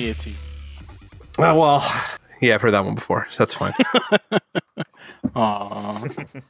[0.00, 0.32] Mieti.
[1.38, 2.02] Oh, well,
[2.40, 3.72] yeah, I've heard that one before, so that's fine.
[5.34, 6.42] Aww.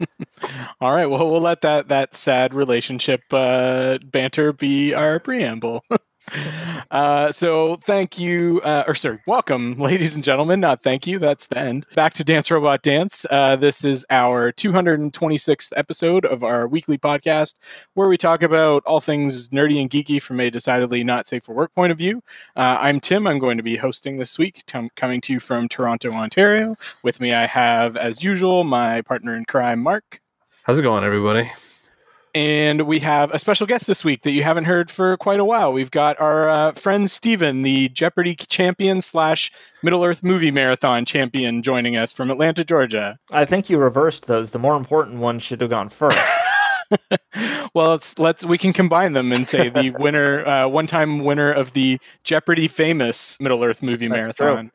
[0.80, 1.06] All right.
[1.06, 5.84] Well, we'll let that that sad relationship uh, banter be our preamble.
[6.90, 10.60] Uh, so thank you, uh, or sorry, welcome, ladies and gentlemen.
[10.60, 11.18] Not thank you.
[11.18, 11.86] That's the end.
[11.94, 13.26] Back to Dance Robot Dance.
[13.30, 17.56] Uh, this is our 226th episode of our weekly podcast,
[17.94, 21.54] where we talk about all things nerdy and geeky from a decidedly not safe for
[21.54, 22.22] work point of view.
[22.56, 23.26] Uh, I'm Tim.
[23.26, 26.76] I'm going to be hosting this week, t- coming to you from Toronto, Ontario.
[27.02, 30.20] With me, I have, as usual, my partner in crime, Mark.
[30.64, 31.50] How's it going, everybody?
[32.34, 35.44] And we have a special guest this week that you haven't heard for quite a
[35.44, 35.70] while.
[35.70, 41.62] We've got our uh, friend Steven, the Jeopardy champion slash Middle Earth movie marathon champion,
[41.62, 43.18] joining us from Atlanta, Georgia.
[43.30, 44.52] I think you reversed those.
[44.52, 46.18] The more important one should have gone first.
[47.74, 51.52] well, let's let's we can combine them and say the winner, uh, one time winner
[51.52, 54.72] of the Jeopardy famous Middle Earth movie That's marathon.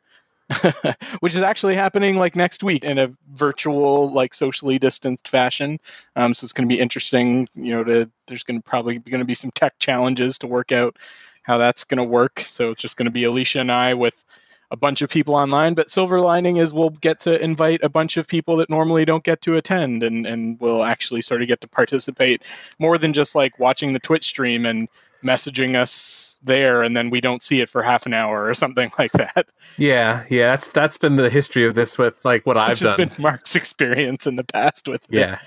[1.20, 5.78] which is actually happening like next week in a virtual like socially distanced fashion.
[6.16, 9.20] Um, so it's going to be interesting you know to there's going to probably going
[9.20, 10.96] to be some tech challenges to work out
[11.42, 12.40] how that's going to work.
[12.40, 14.24] So it's just going to be alicia and i with
[14.70, 18.18] a bunch of people online but silver lining is we'll get to invite a bunch
[18.18, 21.60] of people that normally don't get to attend and and we'll actually sort of get
[21.62, 22.44] to participate
[22.78, 24.88] more than just like watching the twitch stream and
[25.24, 28.90] messaging us there and then we don't see it for half an hour or something
[28.98, 29.48] like that.
[29.76, 32.96] Yeah, yeah, that's that's been the history of this with like what I've Which done.
[32.96, 35.10] been Mark's experience in the past with it.
[35.10, 35.38] yeah,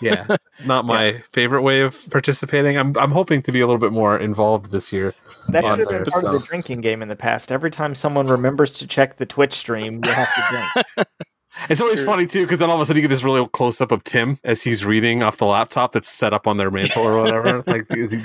[0.00, 0.36] yeah,
[0.66, 2.78] not my favorite way of participating.
[2.78, 5.14] I'm I'm hoping to be a little bit more involved this year.
[5.48, 6.34] That on should have been part so.
[6.34, 7.50] of the drinking game in the past.
[7.50, 11.08] Every time someone remembers to check the Twitch stream, you have to drink.
[11.70, 12.06] It's always True.
[12.06, 14.02] funny too because then all of a sudden you get this really close up of
[14.04, 17.62] Tim as he's reading off the laptop that's set up on their mantle or whatever.
[17.66, 18.20] like as he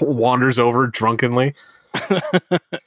[0.00, 1.54] wanders over drunkenly.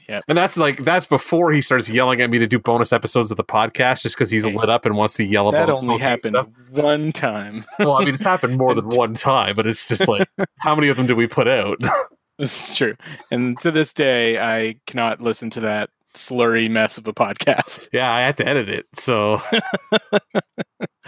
[0.07, 0.23] Yep.
[0.27, 3.37] And that's like that's before he starts yelling at me to do bonus episodes of
[3.37, 5.97] the podcast just because he's lit up and wants to yell That about that only
[5.97, 6.47] happened stuff.
[6.69, 7.65] one time.
[7.79, 10.27] Well, I mean, it's happened more than one time, but it's just like
[10.59, 11.77] how many of them do we put out?
[12.37, 12.95] This is true.
[13.31, 17.87] And to this day, I cannot listen to that slurry mess of a podcast.
[17.93, 19.37] yeah, I had to edit it, so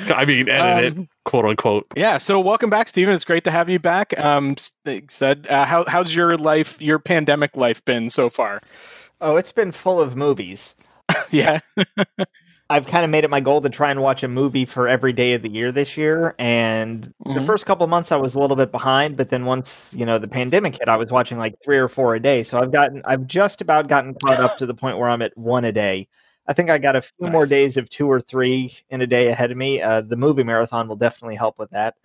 [0.09, 1.85] I mean, edit Um, it, quote unquote.
[1.95, 2.18] Yeah.
[2.18, 3.13] So welcome back, Stephen.
[3.13, 4.17] It's great to have you back.
[4.19, 4.56] Um,
[5.09, 8.62] said, uh, how, how's your life, your pandemic life been so far?
[9.19, 10.75] Oh, it's been full of movies.
[11.31, 11.59] yeah.
[12.69, 15.13] I've kind of made it my goal to try and watch a movie for every
[15.13, 16.35] day of the year this year.
[16.38, 17.45] And the Mhm.
[17.45, 20.17] first couple of months I was a little bit behind, but then once, you know,
[20.19, 22.44] the pandemic hit, I was watching like three or four a day.
[22.44, 25.38] So I've gotten I've just about gotten caught up to the point where I'm at
[25.38, 26.07] one a day.
[26.47, 29.28] I think I got a few more days of two or three in a day
[29.28, 29.81] ahead of me.
[29.81, 31.95] Uh, the movie marathon will definitely help with that.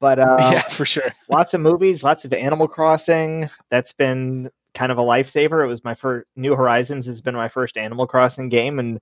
[0.00, 1.12] But uh, yeah, for sure.
[1.30, 3.48] lots of movies, lots of Animal Crossing.
[3.70, 5.62] That's been kind of a lifesaver.
[5.64, 9.00] It was my first New Horizons has been my first Animal Crossing game, and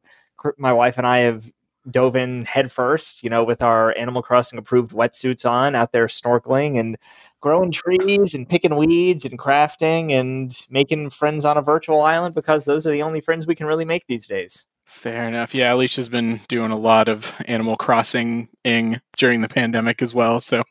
[0.58, 1.50] my wife and I have
[1.90, 6.78] dove in headfirst, you know, with our Animal Crossing approved wetsuits on, out there snorkeling
[6.78, 6.96] and
[7.40, 12.64] growing trees and picking weeds and crafting and making friends on a virtual island because
[12.64, 14.66] those are the only friends we can really make these days.
[14.84, 15.54] Fair enough.
[15.54, 20.40] Yeah, Alicia's been doing a lot of Animal Crossing ing during the pandemic as well.
[20.40, 20.64] So,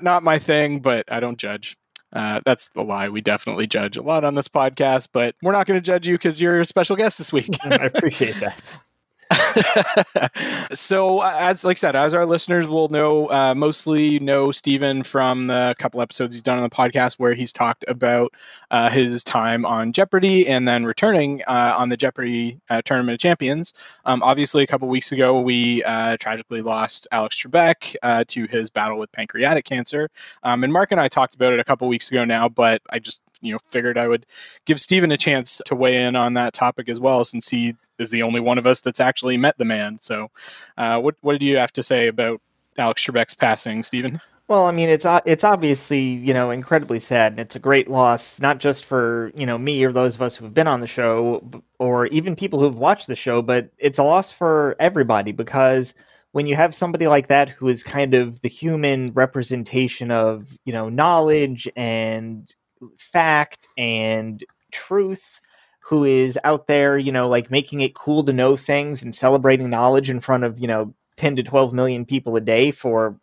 [0.00, 1.76] not my thing, but I don't judge.
[2.12, 3.08] Uh, that's the lie.
[3.08, 6.16] We definitely judge a lot on this podcast, but we're not going to judge you
[6.16, 7.56] because you're a special guest this week.
[7.64, 8.60] I appreciate that.
[10.72, 15.46] so as like I said, as our listeners will know, uh, mostly know Stephen from
[15.46, 18.32] the couple episodes he's done on the podcast where he's talked about
[18.70, 23.20] uh, his time on Jeopardy and then returning uh, on the Jeopardy uh, Tournament of
[23.20, 23.72] Champions.
[24.04, 28.70] Um, obviously, a couple weeks ago, we uh, tragically lost Alex Trebek uh, to his
[28.70, 30.08] battle with pancreatic cancer.
[30.42, 32.98] Um, and Mark and I talked about it a couple weeks ago now, but I
[32.98, 34.26] just you know figured I would
[34.66, 38.10] give Stephen a chance to weigh in on that topic as well, since he is
[38.10, 39.98] the only one of us that's actually met the man.
[40.00, 40.30] So,
[40.76, 42.40] uh, what what do you have to say about
[42.78, 44.20] Alex Trebek's passing, Stephen?
[44.50, 48.40] Well, I mean, it's it's obviously you know incredibly sad, and it's a great loss,
[48.40, 51.62] not just for you know me or those of us who've been on the show,
[51.78, 55.94] or even people who've watched the show, but it's a loss for everybody because
[56.32, 60.72] when you have somebody like that who is kind of the human representation of you
[60.72, 62.52] know knowledge and
[62.98, 65.40] fact and truth
[65.80, 69.70] who is out there you know like making it cool to know things and celebrating
[69.70, 73.18] knowledge in front of you know 10 to 12 million people a day for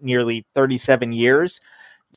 [0.00, 1.60] nearly 37 years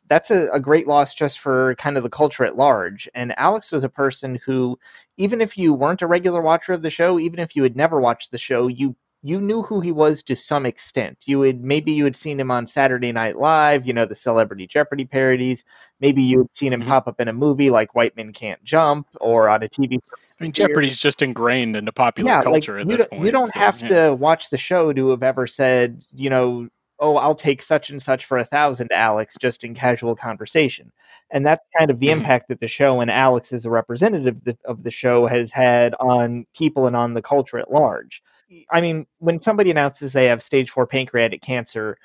[0.07, 3.09] that's a, a great loss just for kind of the culture at large.
[3.15, 4.77] And alex was a person who
[5.17, 7.99] even if you weren't a regular watcher of the show even if you had never
[7.99, 8.95] watched the show you
[9.25, 12.51] you knew who he was to some extent you would maybe you had seen him
[12.51, 15.63] on saturday night live you know the celebrity jeopardy parodies
[15.99, 16.87] maybe you had seen him Mhm.
[16.87, 19.99] pop up in a movie like white men can't jump or on a tv
[20.39, 23.25] I mean, Jeopardy's just ingrained into popular yeah, culture like, at this point.
[23.25, 23.87] You don't so, have yeah.
[24.07, 26.67] to watch the show to have ever said, you know,
[26.99, 30.91] oh, I'll take such and such for a thousand, Alex, just in casual conversation.
[31.31, 32.17] And that's kind of the Mhm.
[32.17, 35.51] impact that the show and Alex as a representative of the, of the show has
[35.51, 38.21] had on people and on the culture at large.
[38.71, 41.97] I mean, when somebody announces they have stage four pancreatic cancer,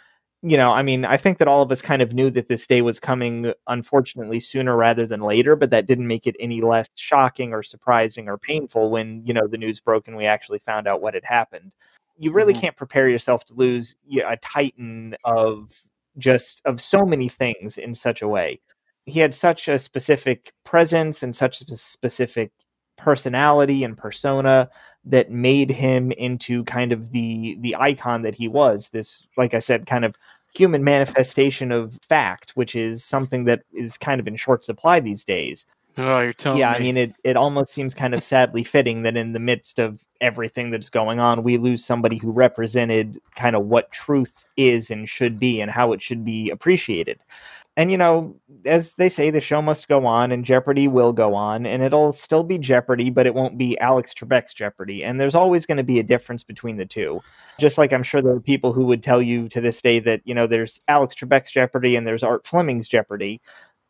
[0.43, 2.67] you know, I mean, I think that all of us kind of knew that this
[2.67, 6.87] day was coming, unfortunately, sooner rather than later, but that didn't make it any less
[6.97, 10.87] shocking or surprising or painful when, you know, the news broke and we actually found
[10.89, 11.75] out what had happened.
[12.19, 12.61] You really Mhm.
[12.61, 13.97] can't prepare yourself to lose
[14.27, 15.79] a titan of
[16.19, 18.61] just of so many things in such a way.
[19.07, 22.51] He had such a specific presence and such a specific
[22.97, 24.71] personality and persona
[25.05, 29.59] that made him into kind of the the icon that he was this like i
[29.59, 30.15] said kind of
[30.55, 35.25] human manifestation of fact which is something that is kind of in short supply these
[35.25, 35.67] days
[35.97, 36.77] Oh, you're telling me yeah me.
[36.77, 40.05] i mean it, it almost seems kind of sadly fitting that in the midst of
[40.21, 45.09] everything that's going on we lose somebody who represented kind of what truth is and
[45.09, 47.19] should be and how it should be appreciated
[47.81, 48.37] and you know
[48.67, 52.13] as they say the show must go on and jeopardy will go on and it'll
[52.13, 55.03] still be jeopardy but it won't be alex trebek's jeopardy.
[55.03, 57.21] And there's always going to be a difference between the two.
[57.59, 60.21] Just like i'm sure there are people who would tell you to this day that
[60.25, 63.41] you know there's alex trebek's jeopardy and there's art fleming's jeopardy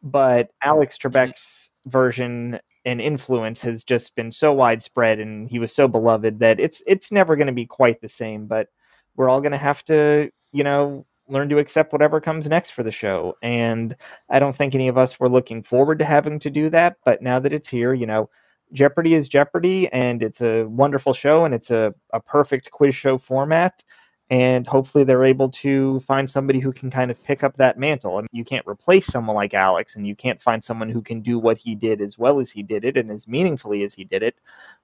[0.05, 5.89] but alex trebek's version and influence has just been so widespread and he was so
[5.89, 8.69] beloved that it's it's never going to be quite the same but
[9.17, 12.83] we're all going to have to you know learn to accept whatever comes next for
[12.83, 13.97] the show and
[14.29, 17.23] i don't think any of us were looking forward to having to do that but
[17.23, 18.29] now that it's here you know
[18.73, 23.19] jeopardy is jeopardy and it's a wonderful show and it's a, a perfect quiz show
[23.19, 23.83] format
[24.31, 28.17] and hopefully they're able to find somebody who can kind of pick up that mantle.
[28.17, 31.21] I mean, you can't replace someone like Alex, and you can't find someone who can
[31.21, 34.05] do what he did as well as he did it and as meaningfully as he
[34.05, 34.37] did it.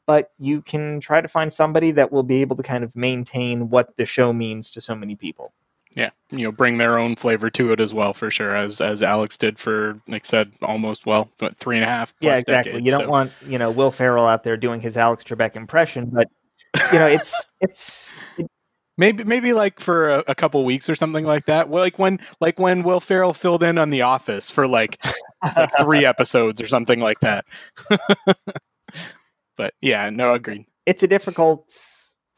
[0.05, 3.71] But you can try to find somebody that will be able to kind of maintain
[3.71, 5.53] what the show means to so many people.
[5.97, 9.03] Yeah, you know, bring their own flavor to it as well, for sure, as as
[9.03, 12.15] Alex did for, like I said, almost well, three and a half.
[12.21, 12.73] yeah, exactly.
[12.73, 15.57] decades, you don't so- want you know Will Ferrell out there doing his Alex Trebek
[15.57, 16.29] impression, but
[16.93, 18.13] you know it's it's
[18.99, 21.69] Maybe maybe like for a, a couple weeks or something like that.
[21.69, 24.99] Well, like when like when Will Ferrell filled in on The Office for like,
[25.45, 27.47] like three episodes or something like that.
[29.59, 30.65] but yeah, no, agreed.
[30.87, 31.71] it's a difficult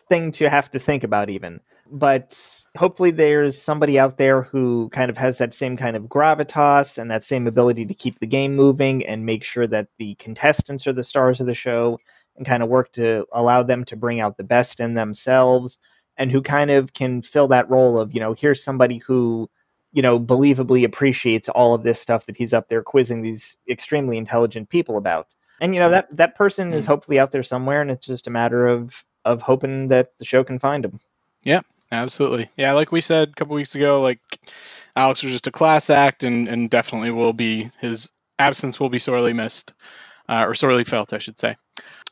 [0.08, 1.60] thing to have to think about even
[1.90, 6.98] but hopefully there's somebody out there who kind of has that same kind of gravitas
[6.98, 10.86] and that same ability to keep the game moving and make sure that the contestants
[10.86, 11.98] are the stars of the show
[12.36, 15.78] and kind of work to allow them to bring out the best in themselves
[16.16, 19.48] and who kind of can fill that role of you know here's somebody who
[19.92, 24.18] you know believably appreciates all of this stuff that he's up there quizzing these extremely
[24.18, 25.34] intelligent people about.
[25.60, 26.88] And you know that that person is Mm.
[26.88, 30.44] hopefully out there somewhere and it's just a matter of of hoping that the show
[30.44, 31.00] can find him
[31.90, 32.50] Absolutely.
[32.56, 34.20] Yeah, like we said a couple weeks ago, like
[34.96, 38.98] Alex was just a class act and, and definitely will be his absence will be
[38.98, 39.72] sorely missed.
[40.30, 41.56] Uh, or sorely felt, I should say.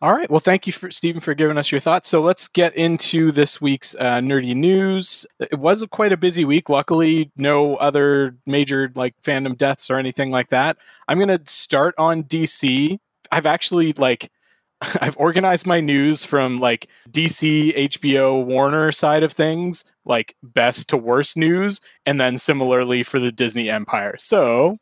[0.00, 0.30] All right.
[0.30, 2.08] Well, thank you, for, Stephen, for giving us your thoughts.
[2.08, 5.26] So let's get into this week's uh, nerdy news.
[5.38, 6.70] It was quite a busy week.
[6.70, 10.78] Luckily, no other major like fandom deaths or anything like that.
[11.08, 12.98] I'm to start on DC.
[13.30, 14.30] I've actually like
[15.00, 20.96] I've organized my news from like DC, HBO, Warner side of things, like best to
[20.96, 24.16] worst news, and then similarly for the Disney Empire.
[24.18, 24.76] So,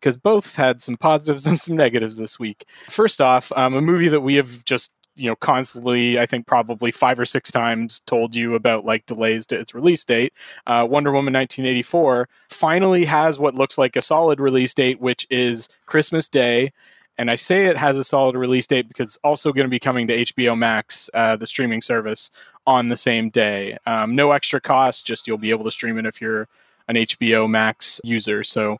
[0.00, 2.66] because both had some positives and some negatives this week.
[2.88, 6.90] First off, um, a movie that we have just you know constantly i think probably
[6.90, 10.32] five or six times told you about like delays to its release date
[10.66, 15.68] uh, wonder woman 1984 finally has what looks like a solid release date which is
[15.86, 16.72] christmas day
[17.16, 19.78] and I say it has a solid release date because it's also going to be
[19.78, 22.30] coming to HBO Max, uh, the streaming service,
[22.66, 23.78] on the same day.
[23.86, 26.48] Um, no extra cost, just you'll be able to stream it if you're
[26.88, 28.42] an HBO Max user.
[28.42, 28.78] So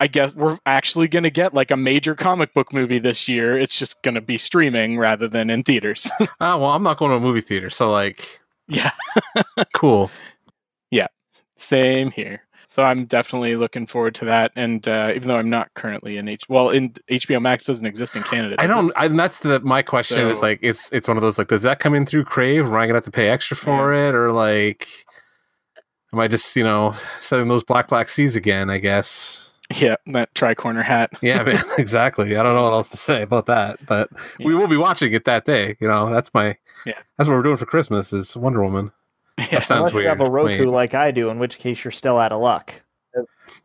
[0.00, 3.58] I guess we're actually going to get like a major comic book movie this year.
[3.58, 6.10] It's just going to be streaming rather than in theaters.
[6.40, 8.90] Ah, well, I'm not going to a movie theater, so like, yeah,
[9.72, 10.10] cool.
[10.90, 11.06] Yeah.
[11.56, 12.43] Same here.
[12.74, 14.50] So I'm definitely looking forward to that.
[14.56, 18.16] And uh, even though I'm not currently in H, well, in HBO Max doesn't exist
[18.16, 18.56] in Canada.
[18.58, 18.92] I don't.
[18.96, 21.62] I, and that's the my question is like, it's it's one of those like, does
[21.62, 22.66] that come in through Crave?
[22.66, 24.88] Am I gonna have to pay extra for it, or like,
[26.12, 28.70] am I just you know selling those black black seas again?
[28.70, 29.52] I guess.
[29.76, 31.12] Yeah, that tri-corner hat.
[31.22, 32.36] Yeah, man, exactly.
[32.36, 35.26] I don't know what else to say about that, but we will be watching it
[35.26, 35.76] that day.
[35.78, 36.98] You know, that's my Yeah.
[37.16, 38.90] That's what we're doing for Christmas is Wonder Woman.
[39.38, 39.60] Yeah.
[39.60, 40.68] sounds unless you have a roku Wait.
[40.68, 42.80] like i do in which case you're still out of luck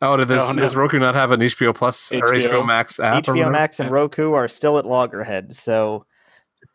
[0.02, 0.62] Oh, did this, Oh, no.
[0.62, 2.44] does Roku not have an HBO Plus or HBO.
[2.44, 3.24] HBO Max app?
[3.24, 3.50] hbo whatever?
[3.50, 6.06] max and roku are still at loggerhead so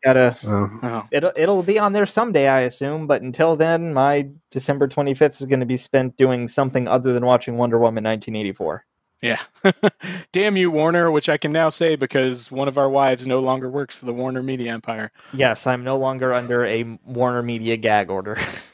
[0.02, 0.36] gotta.
[0.44, 0.78] Oh.
[0.82, 3.06] Oh, It'll it'll be on there someday, I assume.
[3.06, 7.24] But until then, my December 25th is going to be spent doing something other than
[7.24, 8.84] watching Wonder Woman 1984.
[9.22, 9.40] yeah.
[10.32, 13.70] Damn you, Warner, which I can now say because one of our wives no longer
[13.70, 15.12] works for the Warner Media Empire.
[15.32, 18.36] Yes, I'm no longer under a Warner Media gag order.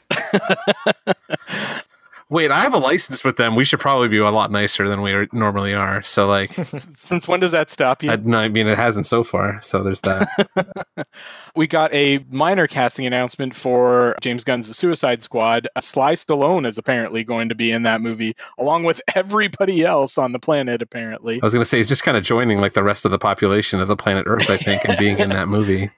[2.31, 3.55] Wait, I have a license with them.
[3.57, 6.01] We should probably be a lot nicer than we are, normally are.
[6.03, 6.53] So, like,
[6.95, 8.09] Since when does that stop you?
[8.09, 9.61] I, no, I mean, it hasn't so far.
[9.61, 11.05] So there's that.
[11.57, 15.67] we got a minor casting announcement for James Gunn's Suicide Squad.
[15.75, 20.17] Uh, Sly Stallone is apparently going to be in that movie, along with everybody else
[20.17, 21.41] on the planet, apparently.
[21.41, 23.19] I was going to say he's just kind of joining like the rest of the
[23.19, 25.91] population of the planet Earth, I think, and being in that movie.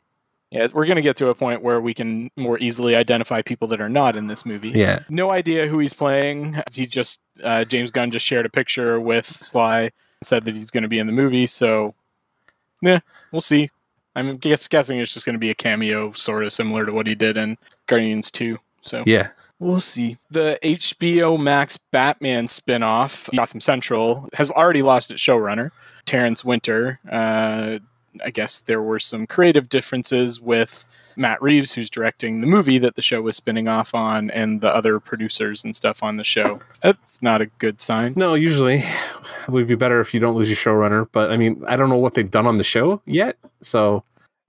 [0.53, 3.67] Yeah, we're going to get to a point where we can more easily identify people
[3.69, 4.69] that are not in this movie.
[4.69, 4.99] Yeah.
[5.09, 6.61] No idea who he's playing.
[6.71, 9.89] He just, uh, James Gunn just shared a picture with Sly,
[10.21, 11.47] said that he's going to be in the movie.
[11.47, 11.95] So,
[12.83, 12.99] yeah,
[13.31, 13.71] we'll see.
[14.15, 17.07] I'm guess, guessing it's just going to be a cameo, sort of similar to what
[17.07, 17.57] he did in
[17.87, 18.59] Guardians 2.
[18.81, 19.29] So, Yeah.
[19.57, 20.17] We'll see.
[20.29, 25.71] The HBO Max Batman spinoff, Gotham Central, has already lost its showrunner,
[26.05, 26.99] Terrence Winter.
[27.09, 27.79] Uh,
[28.23, 32.95] I guess there were some creative differences with Matt Reeves, who's directing the movie that
[32.95, 36.59] the show was spinning off on, and the other producers and stuff on the show.
[36.81, 38.13] That's not a good sign.
[38.15, 41.07] No, usually it would be better if you don't lose your showrunner.
[41.11, 43.37] But I mean, I don't know what they've done on the show yet.
[43.61, 44.03] So,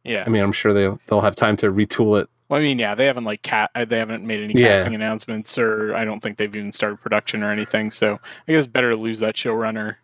[0.05, 0.25] Yeah.
[0.27, 2.29] I mean, I'm sure they'll, they'll have time to retool it.
[2.49, 3.71] Well, I mean, yeah, they haven't like cat.
[3.75, 4.77] uh, They haven't made any Yeah.
[4.77, 7.91] casting announcements, or I don't think they've even started production or anything.
[7.91, 9.97] So I guess better to lose that showrunner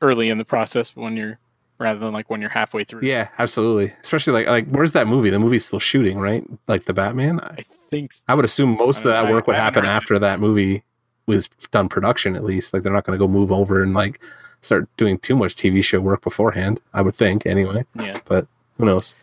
[0.00, 1.38] early in the process when you're
[1.78, 3.00] rather than like when you're halfway through.
[3.02, 3.92] Yeah, absolutely.
[4.02, 5.30] Especially like, like where's that movie?
[5.30, 6.44] The movie's still shooting, right?
[6.68, 7.40] Like the Batman?
[7.40, 10.82] I, think I would assume most of that work would I happen after that movie
[11.26, 12.72] was done production, at least.
[12.74, 14.20] Like they're not going to go move over and like
[14.62, 17.84] start doing too much TV show work beforehand, I would think, anyway.
[17.94, 18.46] yeah, But
[18.78, 19.16] who knows?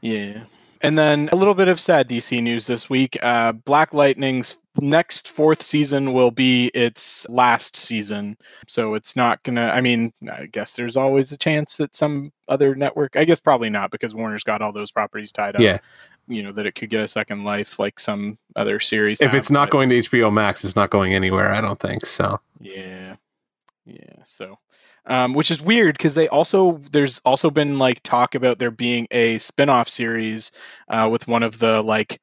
[0.00, 0.44] yeah.
[0.84, 3.16] And then a little bit of sad DC news this week.
[3.22, 8.36] Uh, Black Lightning's next fourth season will be its last season,
[8.68, 9.68] so it's not gonna.
[9.68, 13.16] I mean, I guess there's always a chance that some other network.
[13.16, 15.62] I guess probably not because Warner's got all those properties tied up.
[15.62, 15.78] Yeah.
[16.28, 19.20] you know that it could get a second life like some other series.
[19.20, 21.80] If have, it's not but- going to HBO Max, it's not going anywhere, I don't
[21.80, 22.04] think.
[22.06, 23.16] So, Yeah.
[23.86, 24.22] Yeah.
[24.24, 24.58] So,
[25.06, 29.06] um, which is weird because they also, there's also been like talk about there being
[29.10, 30.52] a spin off series
[30.88, 32.20] uh, with one of the like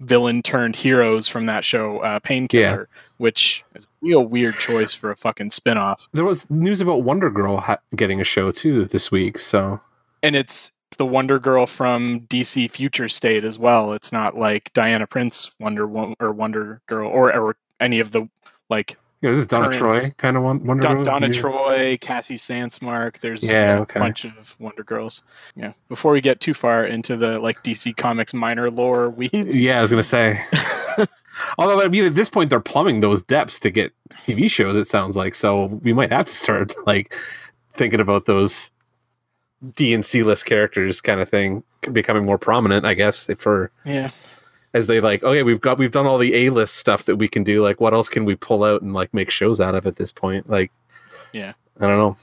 [0.00, 5.10] villain turned heroes from that show, uh, Painkiller, which is a real weird choice for
[5.10, 6.08] a fucking spin off.
[6.12, 9.38] there was news about Wonder Girl ha- getting a show too this week.
[9.38, 9.80] So,
[10.22, 13.92] And it's, the Wonder Girl from DC Future State as well.
[13.92, 18.28] It's not like Diana Prince Wonder Wo- or Wonder Girl or, or any of the
[18.70, 20.64] like yeah, this is Donna Current- Troy kind of one.
[20.64, 21.04] Wonder Don- Girl?
[21.04, 21.32] Donna.
[21.32, 23.18] Troy, Cassie Sandsmark.
[23.20, 24.00] There's Yeah, you know, okay.
[24.00, 25.22] a bunch of Wonder Girls.
[25.54, 25.72] Yeah.
[25.88, 29.60] Before we get too far into the like DC Comics minor lore weeds.
[29.60, 30.44] Yeah, I was gonna say.
[31.58, 33.92] Although I mean, at this point, they're plumbing those depths to get
[34.22, 34.76] TV shows.
[34.76, 37.14] It sounds like so we might have to start like
[37.74, 38.70] thinking about those
[39.74, 42.84] D and C list characters, kind of thing, becoming more prominent.
[42.86, 44.10] I guess for yeah.
[44.74, 47.28] As they like, okay, we've got we've done all the A list stuff that we
[47.28, 47.62] can do.
[47.62, 50.12] Like, what else can we pull out and like make shows out of at this
[50.12, 50.48] point?
[50.48, 50.70] Like,
[51.32, 51.52] Yeah.
[51.78, 52.16] I don't know.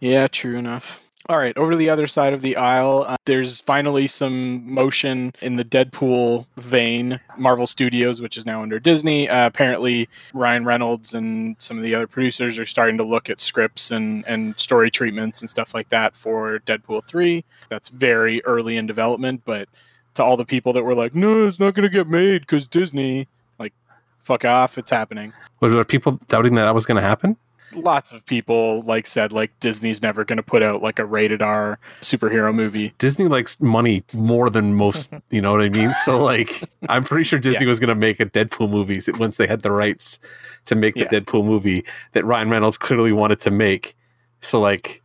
[0.00, 1.00] Yeah, true enough.
[1.28, 5.32] All right, over to the other side of the aisle, uh, there's finally some motion
[5.40, 7.20] in the Deadpool vein.
[7.38, 11.94] Marvel Studios, which is now under Disney, uh, apparently Ryan Reynolds and some of the
[11.94, 15.88] other producers are starting to look at scripts and, and story treatments and stuff like
[15.90, 17.44] that for Deadpool 3.
[17.68, 19.68] That's very early in development, but
[20.14, 22.68] to all the people that were like, no, it's not going to get made because
[22.68, 23.28] Disney,
[23.58, 23.72] like,
[24.20, 27.36] fuck off, it's happening Were there people doubting that that was going to happen?
[27.74, 31.40] lots of people like said like Disney's never going to put out like a rated
[31.40, 32.92] R superhero movie.
[32.98, 35.94] Disney likes money more than most, you know what I mean?
[36.04, 39.46] So like I'm pretty sure Disney was going to make a Deadpool movie once they
[39.46, 40.18] had the rights
[40.66, 41.20] to make the Yeah.
[41.20, 43.96] Deadpool movie that Ryan Reynolds clearly wanted to make.
[44.42, 45.00] So like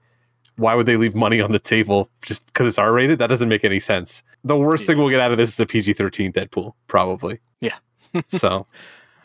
[0.57, 3.19] why would they leave money on the table just because it's R-rated?
[3.19, 4.23] That doesn't make any sense.
[4.43, 4.87] The worst Yeah.
[4.87, 7.39] thing we'll get out of this is a PG-13 Deadpool, probably.
[7.61, 7.75] Yeah.
[8.27, 8.67] so,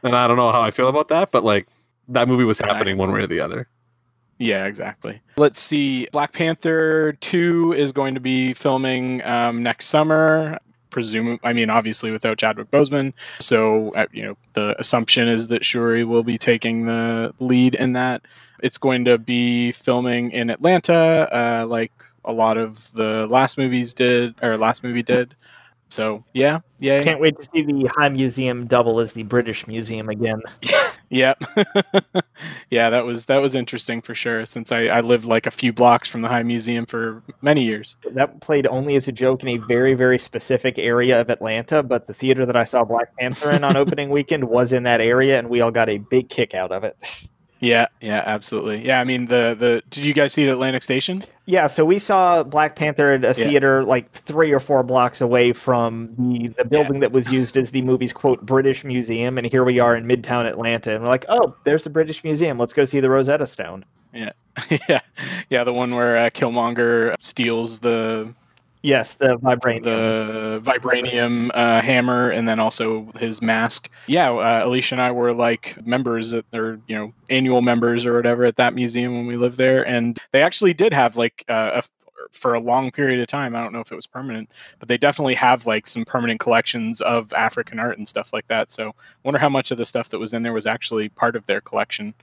[0.02, 1.66] and I don't know how I feel about that, but like
[2.08, 3.68] that movie was happening one way or the other.
[4.38, 5.20] Yeah, exactly.
[5.36, 6.08] Let's see.
[6.12, 10.58] Black Panther 2 is going to be filming um, next summer.
[10.92, 13.14] Presume, I mean, obviously without Chadwick Boseman.
[13.40, 17.94] So, uh, you know, the assumption is that Shuri will be taking the lead in
[17.94, 18.22] that.
[18.62, 21.90] It's going to be filming in Atlanta, uh, like
[22.25, 25.34] a lot of the last movies did, or last movie did.
[25.92, 30.08] So yeah, yeah, Can't wait to see the High Museum double as the British Museum
[30.08, 30.40] again.
[31.11, 31.34] yeah,
[32.70, 32.88] yeah.
[32.88, 34.46] That was that was interesting for sure.
[34.46, 37.96] Since I, I lived like a few blocks from the High Museum for many years.
[38.12, 42.06] That played only as a joke in a very, very specific area of Atlanta, but
[42.06, 45.38] the theater that I saw Black Panther in on opening weekend was in that area,
[45.38, 46.96] and we all got a big kick out of it.
[47.62, 48.85] Yeah, yeah, absolutely.
[48.85, 51.23] Yeah, I mean the the did you guys see it at Atlantic Station?
[51.47, 53.33] Yeah, so we saw Black Panther at a Yeah.
[53.49, 57.71] theater like three or four blocks away from the, the building that was used as
[57.71, 61.25] the movie's quote British Museum, and here we are in Midtown Atlanta, and we're like,
[61.28, 62.59] oh, there's the British Museum.
[62.59, 63.85] Let's go see the Rosetta Stone.
[64.12, 64.33] Yeah,
[64.88, 65.00] yeah,
[65.49, 68.35] yeah, the one where uh, Killmonger steals the
[68.82, 69.84] Yes, the vibranium.
[69.84, 73.88] the vibranium uh, hammer and then also his mask.
[74.08, 78.14] Yeah, uh, Alicia and I were like members at or you know annual members or
[78.14, 81.80] whatever at that museum when we lived there, and they actually did have like uh,
[81.82, 81.82] a
[82.32, 83.54] for a long period of time.
[83.54, 87.00] I don't know if it was permanent, but they definitely have like some permanent collections
[87.00, 88.72] of African art and stuff like that.
[88.72, 91.36] So, I wonder how much of the stuff that was in there was actually part
[91.36, 92.14] of their collection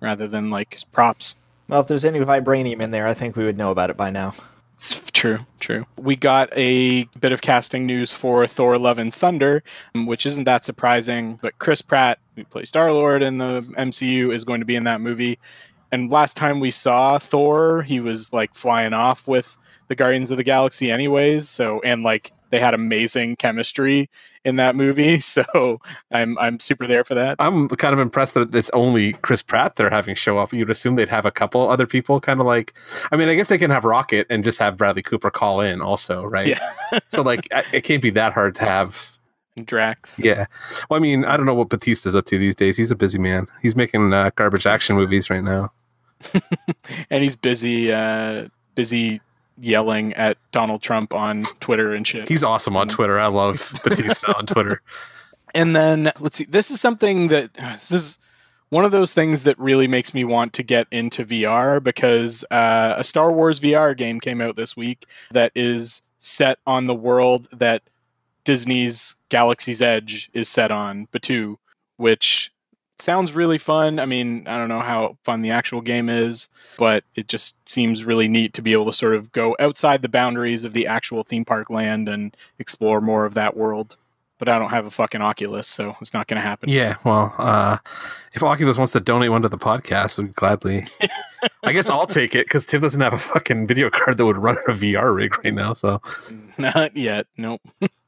[0.00, 1.36] rather than like props.
[1.68, 4.10] well, if there's any vibranium in there, I think we would know about it by
[4.10, 4.34] now.
[5.12, 5.86] True, true.
[5.96, 9.62] We got a bit of casting news for Thor: Love and Thunder,
[9.94, 11.38] um, which isn't that surprising.
[11.40, 14.84] But Chris Pratt, who plays Star Lord in the MCU, is going to be in
[14.84, 15.38] that movie.
[15.92, 19.56] And last time we saw Thor, he was like flying off with
[19.88, 21.48] the Guardians of the Galaxy, anyways.
[21.48, 24.08] So and like they had amazing chemistry
[24.44, 25.18] in that movie.
[25.34, 25.80] So
[26.12, 27.36] I'm I'm super there for that.
[27.40, 30.52] I'm kind of impressed that it's only Chris Pratt they're having show up.
[30.52, 32.72] You'd assume they'd have a couple other people, kind of like.
[33.10, 35.80] I mean, I guess they can have Rocket and just have Bradley Cooper call in,
[35.82, 36.46] also, right?
[36.46, 36.70] Yeah.
[37.08, 39.10] so like, it can't be that hard to have.
[39.64, 40.20] Drax.
[40.22, 40.46] Yeah.
[40.88, 42.76] Well, I mean, I don't know what Batista's up to these days.
[42.76, 43.48] He's a busy man.
[43.62, 45.72] He's making uh, garbage action movies right now.
[47.10, 49.20] and he's busy uh busy
[49.58, 52.28] yelling at Donald Trump on Twitter and shit.
[52.28, 53.18] He's awesome on Twitter.
[53.18, 54.80] I love Batista on Twitter.
[55.54, 56.44] And then let's see.
[56.44, 58.18] This is something that this is
[58.70, 62.94] one of those things that really makes me want to get into VR because uh,
[62.98, 67.48] a Star Wars VR game came out this week that is set on the world
[67.52, 67.82] that
[68.44, 71.56] Disney's Galaxy's Edge is set on, Batuu,
[71.96, 72.52] which
[72.98, 73.98] sounds really fun.
[73.98, 78.04] I mean, I don't know how fun the actual game is, but it just seems
[78.04, 81.22] really neat to be able to sort of go outside the boundaries of the actual
[81.22, 83.96] theme park land and explore more of that world
[84.38, 86.68] but I don't have a fucking Oculus, so it's not going to happen.
[86.68, 87.78] Yeah, well, uh,
[88.32, 90.86] if Oculus wants to donate one to the podcast, we'd gladly.
[91.62, 94.38] I guess I'll take it because Tim doesn't have a fucking video card that would
[94.38, 95.72] run a VR rig right now.
[95.72, 96.02] So
[96.58, 97.26] Not yet.
[97.36, 97.62] Nope.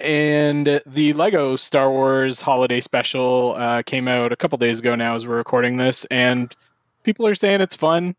[0.00, 5.14] and the Lego Star Wars Holiday Special uh, came out a couple days ago now
[5.14, 6.54] as we're recording this, and
[7.02, 8.14] people are saying it's fun.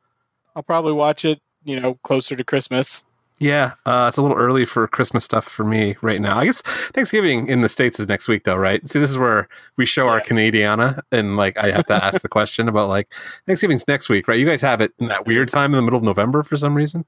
[0.55, 3.03] I'll probably watch it, you know, closer to Christmas.
[3.39, 6.37] yeah, uh, it's a little early for Christmas stuff for me right now.
[6.37, 8.87] I guess Thanksgiving in the states is next week, though, right?
[8.87, 12.29] See, this is where we show our Canadiana, and like I have to ask the
[12.29, 13.13] question about like
[13.47, 14.39] Thanksgiving's next week, right?
[14.39, 16.75] You guys have it in that weird time in the middle of November for some
[16.75, 17.05] reason.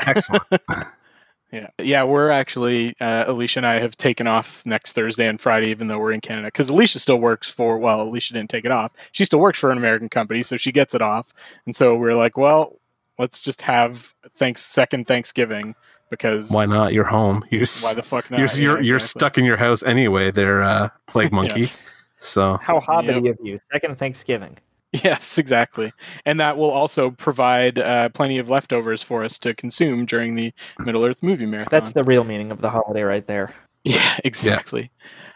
[0.00, 0.42] Excellent.
[1.56, 5.68] Yeah, yeah, we're actually uh, Alicia and I have taken off next Thursday and Friday,
[5.70, 7.78] even though we're in Canada, because Alicia still works for.
[7.78, 8.92] Well, Alicia didn't take it off.
[9.12, 11.32] She still works for an American company, so she gets it off.
[11.64, 12.76] And so we're like, well,
[13.18, 15.74] let's just have thanks second Thanksgiving
[16.10, 16.92] because Why not?
[16.92, 17.42] You're home.
[17.50, 18.38] You're Why the fuck not?
[18.38, 19.18] you're you're, Yeah, you're exactly.
[19.20, 20.30] stuck in your house anyway.
[20.30, 21.68] There, uh, plague monkey.
[22.18, 23.38] So How hobbity Yep.
[23.40, 23.58] of you.
[23.72, 24.56] Second Thanksgiving.
[25.04, 25.92] Yes, exactly,
[26.24, 30.52] and that will also provide uh, plenty of leftovers for us to consume during the
[30.78, 31.68] Middle Earth movie marathon.
[31.70, 33.54] That's the real meaning of the holiday right there.
[33.84, 34.90] Yeah, exactly.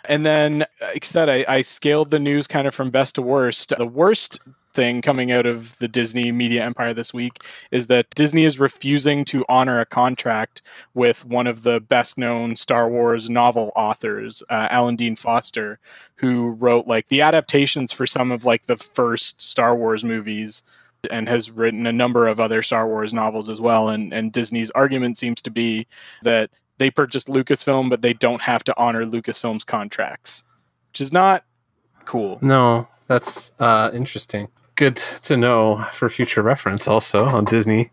[0.07, 3.23] And then, like I said, I, I scaled the news kind of from best to
[3.23, 3.73] worst.
[3.77, 4.41] The worst
[4.73, 9.25] thing coming out of the Disney media empire this week is that Disney is refusing
[9.27, 10.63] to honor a contract
[10.95, 15.79] with one of the best known Star Wars novel authors, uh, Alan Dean Foster,
[16.17, 20.63] who wrote like the adaptations for some of like the first Star Wars movies
[21.11, 23.89] and has written a number of other Star Wars novels as well.
[23.89, 25.87] And, and Disney's argument seems to be
[26.23, 30.45] that they purchased Lucasfilm, but they don't have to honor Lucasfilm's contracts,
[30.91, 31.45] which is not
[32.05, 32.39] cool.
[32.41, 34.49] no, that's uh, interesting.
[34.81, 36.89] Good to know for future reference.
[36.89, 37.91] Also on Disney.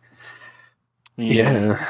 [1.18, 1.86] Yeah.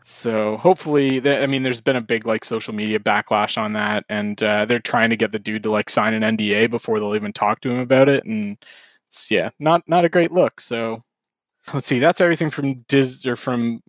[0.00, 4.06] So hopefully, th- I mean, there's been a big like social media backlash on that,
[4.08, 7.14] and uh, they're trying to get the dude to like sign an NDA before they'll
[7.14, 8.56] even talk to him about it, and
[9.08, 10.62] it's yeah, not not a great look.
[10.62, 11.04] So
[11.74, 13.82] let's see, that's everything from Dis or from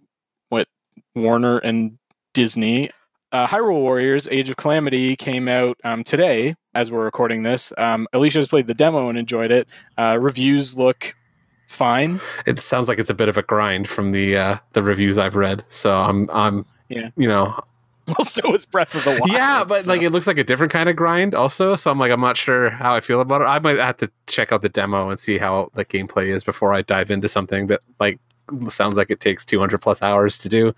[0.49, 0.67] what
[1.15, 1.97] Warner and
[2.33, 2.91] Disney.
[3.31, 7.71] Uh, Hyrule Warriors: Age of Calamity came out um, today as we're recording this.
[7.77, 9.67] Um, Alicia has played the demo and enjoyed it.
[9.97, 11.15] Uh, reviews look
[11.67, 12.19] fine.
[12.47, 15.35] It sounds like it's a bit of a grind from the uh, the reviews I've
[15.35, 15.63] read.
[15.69, 17.09] So I'm I'm Yeah.
[17.15, 17.59] you know
[18.07, 19.31] Well, so is Breath of the Wild.
[19.31, 21.75] yeah, but so- like it looks like a different kind of grind also.
[21.75, 23.45] So I'm like, I'm not sure how I feel about it.
[23.45, 26.73] I might have to check out the demo and see how the gameplay is before
[26.73, 28.19] I dive into something that like
[28.69, 30.73] sounds like it takes 200 plus hours to do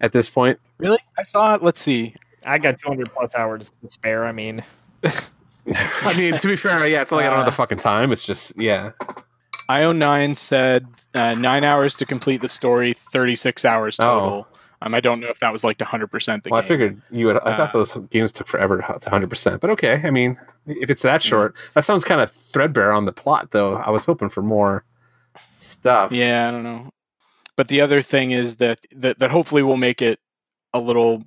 [0.00, 0.58] at this point.
[0.78, 1.62] really, I saw it.
[1.62, 2.14] Let's see.
[2.46, 4.26] I got 200 plus hours to spare.
[4.26, 4.62] I mean,
[5.04, 7.78] I mean, to be fair, yeah, it's not like I don't have the Uh, fucking
[7.78, 8.12] time.
[8.12, 8.90] It's just, yeah.
[9.70, 14.46] IO9 said uh, nine hours to complete the story, 36 hours total.
[14.82, 17.26] Um, I don't know if that was like to 100% the Well, I figured you
[17.26, 17.38] would.
[17.38, 20.02] I thought Uh, those games took forever to 100, percent but okay.
[20.04, 23.76] I mean, if it's that short, that sounds kind of threadbare on the plot, though.
[23.76, 24.84] I was hoping for more
[25.38, 26.12] stuff.
[26.12, 26.90] Yeah, I don't know.
[27.56, 30.18] But the other thing is that, that that hopefully will make it
[30.72, 31.22] a little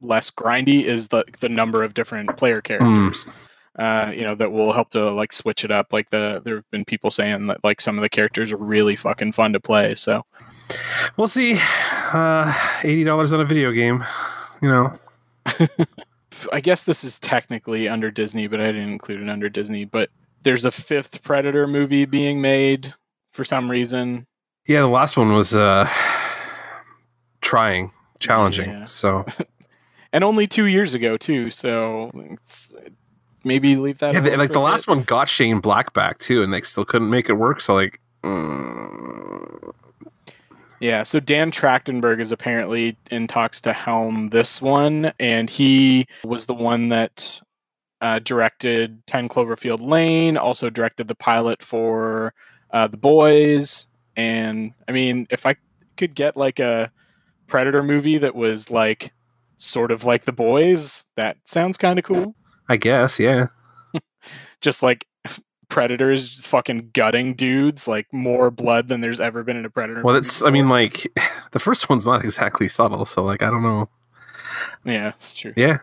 [0.00, 3.26] less grindy is the the number of different player characters.
[3.78, 5.92] Uh, you know that will help to like switch it up.
[5.92, 8.96] Like the there have been people saying that like some of the characters are really
[8.96, 9.94] fucking fun to play.
[9.94, 10.24] So
[11.16, 11.58] We'll see.
[12.12, 12.52] Uh,
[12.84, 14.04] Eighty dollars on a video game,
[14.62, 14.92] you know.
[16.52, 19.84] I guess this is technically under Disney, but I didn't include it under Disney.
[19.84, 20.10] But
[20.42, 22.94] there's a fifth Predator movie being made
[23.32, 24.26] for some reason.
[24.68, 25.88] Yeah, the last one was uh,
[27.40, 28.68] trying, challenging.
[28.68, 28.84] Yeah.
[28.84, 29.24] So
[30.12, 31.50] and only two years ago too.
[31.50, 32.76] So it's,
[33.44, 34.12] maybe leave that.
[34.14, 34.94] yeah, they- like the last bit.
[34.96, 37.60] one got Shane Black back too, and they still couldn't make it work.
[37.62, 39.72] So like, mm,
[40.80, 41.02] Yeah.
[41.02, 46.54] So Dan Trachtenberg is apparently in talks to helm this one, and he was the
[46.54, 47.40] one that
[48.02, 50.36] uh, directed Ten Cloverfield Lane.
[50.36, 52.34] Also directed the pilot for
[52.70, 53.86] uh, The Boys.
[54.18, 55.54] And I mean, if I
[55.96, 56.90] could get like a
[57.46, 59.12] Predator movie that was like
[59.56, 62.34] sort of like The Boys, that sounds kind of cool.
[62.68, 63.46] I guess, yeah.
[64.60, 65.06] just like
[65.68, 70.14] predators fucking gutting dudes like more blood than there's ever been in a predator Well,
[70.14, 70.42] that's.
[70.42, 71.06] I mean, like
[71.52, 73.06] the first one's not exactly subtle.
[73.06, 73.88] So like, I don't know.
[74.84, 75.78] yeah it's true Yeah,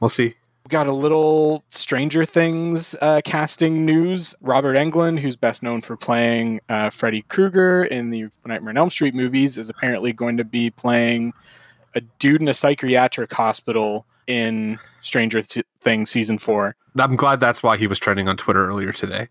[0.00, 0.34] we'll see.
[0.68, 6.60] Got a little stranger things uh, casting news robert englund who's best known for playing
[6.68, 10.70] uh, freddy krueger in the nightmare on elm street movies is apparently going to be
[10.70, 11.32] playing
[11.94, 17.62] a dude in a psychiatric hospital in stranger Th- things season four I'm glad that's
[17.62, 19.28] why he was trending on Twitter earlier today.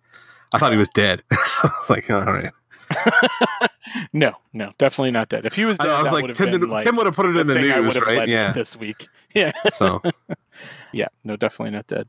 [0.54, 1.24] I thought he was dead.
[1.46, 2.52] so I was like, all right.
[4.14, 6.24] no no definitely not dead if he was I, dead know, I was that like,
[6.24, 7.86] would Tim, been did, like Tim would have put it in the thing I would
[7.86, 8.18] news, have right?
[8.20, 8.52] led Yeah.
[8.52, 9.08] this week.
[9.36, 10.02] Yeah, So
[10.92, 12.08] yeah, no, definitely not dead.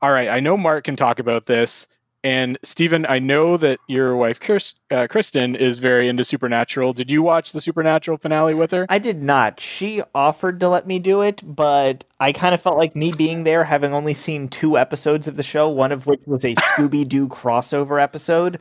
[0.00, 1.88] All right, I know Mark can talk about this,
[2.24, 6.94] and Stephen, I know that your wife Kirst, uh, Kristen is very into Supernatural.
[6.94, 8.86] Did you watch the Supernatural finale with her?
[8.88, 9.60] I did not.
[9.60, 13.44] She offered to let me do it, but I kind of felt like me being
[13.44, 17.06] there, having only seen two episodes of the show, one of which was a Scooby
[17.06, 18.58] Doo crossover episode,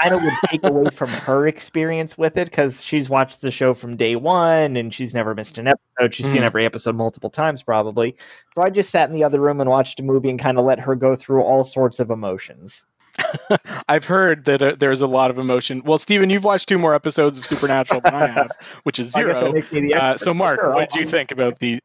[0.00, 3.72] kind of would take away from her experience with it because she's watched the show
[3.74, 6.14] from day one and she's never missed an episode.
[6.14, 6.46] She's seen Mhm.
[6.46, 8.14] every episode multiple times, probably.
[8.54, 10.64] So I just sat in the other room and watched a movie and kind of
[10.64, 12.84] let her go through all sorts of emotions.
[13.88, 15.82] I've heard that uh, there's a lot of emotion.
[15.84, 18.50] Well, Stephen, you've watched two more episodes of Supernatural than I have,
[18.84, 19.52] which is I guess that zero.
[19.52, 21.80] makes me the Uh, so, Mark, Sure, what I'll- did you think about the?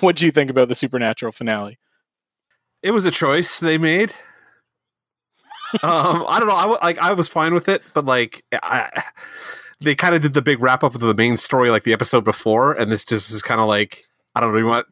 [0.00, 1.78] what did you think about the Supernatural finale?
[2.82, 4.12] it was a choice they made.
[5.82, 6.54] Um, I don't know.
[6.54, 6.98] I like.
[6.98, 9.04] I was fine with it, but like, I,
[9.80, 12.24] they kind of did the big wrap up of the main story like the episode
[12.24, 14.04] before, and this just is kind of like
[14.34, 14.56] I don't know.
[14.56, 14.86] Do you want?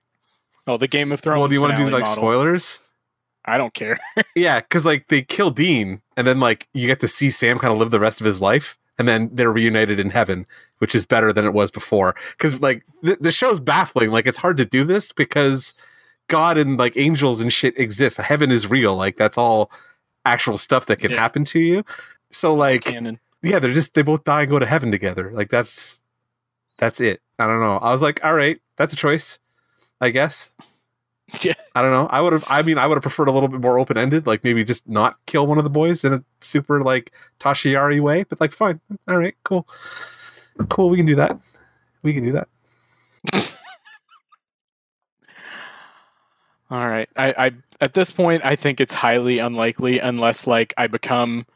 [0.66, 1.38] Oh, the Game of Thrones.
[1.38, 2.23] Well, do you want to do like model.
[2.23, 2.81] spoilers?
[3.45, 3.99] I don't care.
[4.37, 7.73] Yeah, because like they kill Dean, and then like you get to see Sam kind
[7.73, 10.47] of live the rest of his life, and then they're reunited in heaven,
[10.79, 12.14] which is better than it was before.
[12.33, 14.11] Because like th- the show's baffling.
[14.11, 15.75] Like it's hard to do this because
[16.29, 18.19] God and like angels and shit exist.
[18.19, 18.95] Heaven is real.
[18.95, 19.71] Like that's all
[20.25, 21.19] actual stuff that can Yeah.
[21.19, 21.85] happen to you.
[22.31, 23.19] So like Canon.
[23.43, 25.31] yeah, they're just they both die and go to heaven together.
[25.33, 26.01] Like that's
[26.79, 27.21] that's it.
[27.39, 27.77] I don't know.
[27.79, 29.39] I was like, all right, that's a choice,
[30.01, 30.55] I guess.
[31.43, 31.53] Yeah.
[31.77, 32.09] I don't know.
[32.11, 32.45] I would have.
[32.51, 34.89] I mean, I would have preferred a little bit more open ended, like maybe just
[34.89, 38.25] not kill one of the boys in a super like Tashiari way.
[38.25, 39.65] But like, fine, all right, cool,
[40.69, 40.91] cool.
[40.91, 41.39] We can do that.
[42.03, 42.49] We can do that.
[46.71, 47.09] All right.
[47.17, 51.47] I, I at this point I think it's highly unlikely unless like I become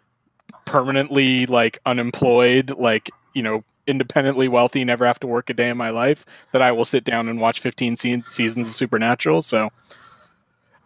[0.64, 5.76] permanently like unemployed, like, you know, independently wealthy, never have to work a day in
[5.76, 9.42] my life, that I will sit down and watch 15 se- seasons of Supernatural.
[9.42, 9.70] So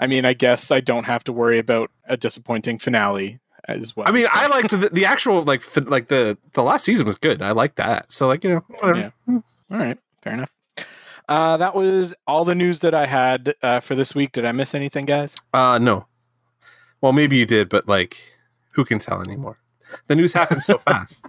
[0.01, 4.07] I mean, I guess I don't have to worry about a disappointing finale as well.
[4.09, 7.17] I mean, I liked the, the actual like fi- like the the last season was
[7.17, 7.43] good.
[7.43, 8.12] I like that.
[8.12, 9.12] So like you know whatever.
[9.29, 9.41] Yeah.
[9.71, 10.53] All right, fair enough.
[11.29, 14.33] Uh, that was all the news that I had uh, for this week.
[14.33, 15.37] Did I miss anything, guys?
[15.53, 16.07] Uh no.
[17.01, 18.17] Well, maybe you did, but like,
[18.73, 19.59] who can tell anymore?
[20.09, 21.27] The news happens so fast.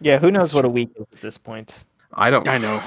[0.00, 1.74] Yeah, who knows what a week is at this point?
[2.14, 2.48] I don't.
[2.48, 2.82] I know.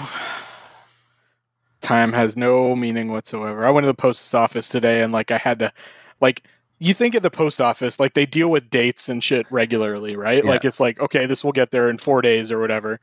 [1.82, 3.66] time has no meaning whatsoever.
[3.66, 5.72] I went to the post office today and like I had to
[6.20, 6.44] like
[6.80, 10.44] you think at the post office like they deal with dates and shit regularly, right?
[10.44, 10.50] Yeah.
[10.50, 13.00] Like it's like okay, this will get there in 4 days or whatever.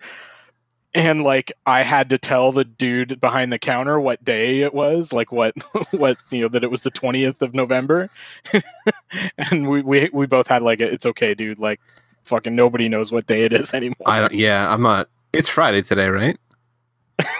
[0.95, 5.13] And like I had to tell the dude behind the counter what day it was,
[5.13, 5.55] like what
[5.93, 8.11] what you know that it was the 20th of November.
[9.39, 11.81] and we, we we both had like a, it's okay, dude, like
[12.25, 14.07] fucking nobody knows what day it is anymore.
[14.07, 14.35] I don't.
[14.35, 15.09] Yeah, I'm not.
[15.33, 16.37] It's Friday today, right?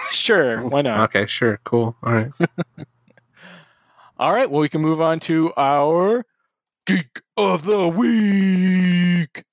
[0.09, 1.09] sure, why not?
[1.09, 1.95] Okay, sure, cool.
[2.03, 2.31] All right.
[4.17, 6.25] All right, well, we can move on to our
[6.85, 9.43] Geek of the Week,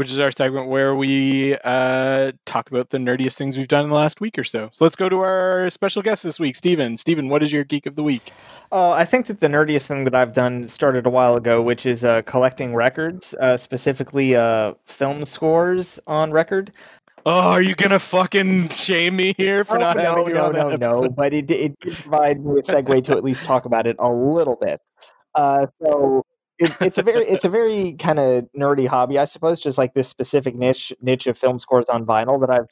[0.00, 3.90] which is our segment where we uh, talk about the nerdiest things we've done in
[3.90, 4.70] the last week or so.
[4.72, 6.96] So let's go to our special guest this week, Steven.
[6.96, 8.32] Steven, what is your Geek of the Week?
[8.72, 11.84] Uh, I think that the nerdiest thing that I've done started a while ago, which
[11.84, 16.72] is uh, collecting records, uh, specifically uh, film scores on record.
[17.26, 20.44] Oh, are you gonna fucking shame me here for Oh, not no, having you no,
[20.46, 21.14] on no, that no, episode?
[21.14, 24.08] but it, it did provide me a segue to at least talk about it a
[24.08, 24.80] little bit.
[25.34, 26.24] Uh, so
[26.60, 29.94] it, it's a very it's a very kind of nerdy hobby, I suppose, just like
[29.94, 32.68] this specific niche niche of film scores on vinyl that I've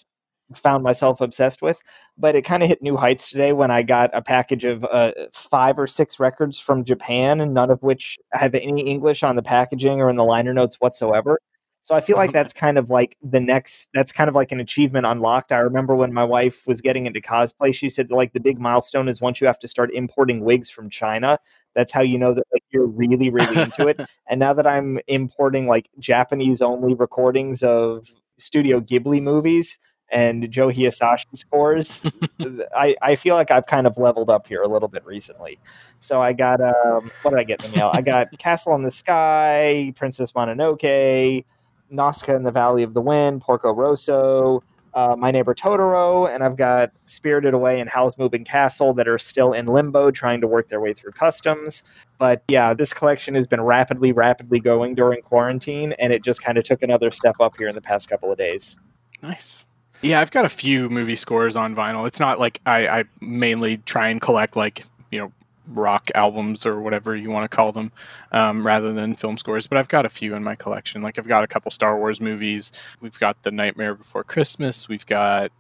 [0.55, 1.81] found myself obsessed with.
[2.17, 5.13] But it kind of hit new heights today when I got a package of uh,
[5.33, 9.43] five or six records from Japan, and none of which have any English on the
[9.43, 11.39] packaging or in the liner notes whatsoever.
[11.83, 14.53] So I feel like Oh, that's kind of like the next that's kind of like
[14.53, 15.53] an achievement unlocked.
[15.53, 19.09] I remember when my wife was getting into cosplay, she said like the big milestone
[19.09, 21.39] is once you have to start importing wigs from China.
[21.75, 24.01] That's how you know that like you're really, really into it.
[24.31, 29.79] And now that I'm importing like Japanese only recordings of Studio Ghibli movies
[30.11, 32.03] and Joe Hisaishi scores,
[32.77, 35.59] I, I feel like I've kind of leveled up here a little bit recently.
[36.01, 37.91] So I got um what did I get in the mail?
[37.95, 41.45] I got Castle in the Sky, Princess Mononoke,
[41.93, 44.63] Nausicaä in the Valley of the Wind, Porco Rosso,
[44.95, 49.19] uh, My Neighbor Totoro, and I've got Spirited Away and Howl's Moving Castle that are
[49.19, 51.83] still in limbo, trying to work their way through customs.
[52.19, 56.59] But yeah, this collection has been rapidly, rapidly going during quarantine, and it just kind
[56.59, 58.77] of took another step up here in the past couple of days.
[59.23, 59.67] Nice.
[60.03, 62.07] Yeah, I've got a few movie scores on vinyl.
[62.07, 65.33] It's not like I, I mainly try and collect like you know
[65.69, 67.93] rock albums or whatever you want to call them,
[68.33, 69.67] um, rather than film scores.
[69.67, 71.03] But I've got a few in my collection.
[71.03, 72.73] Like I've got a couple Star Wars movies.
[73.01, 74.89] We've got the Nightmare Before Christmas.
[74.89, 75.51] We've got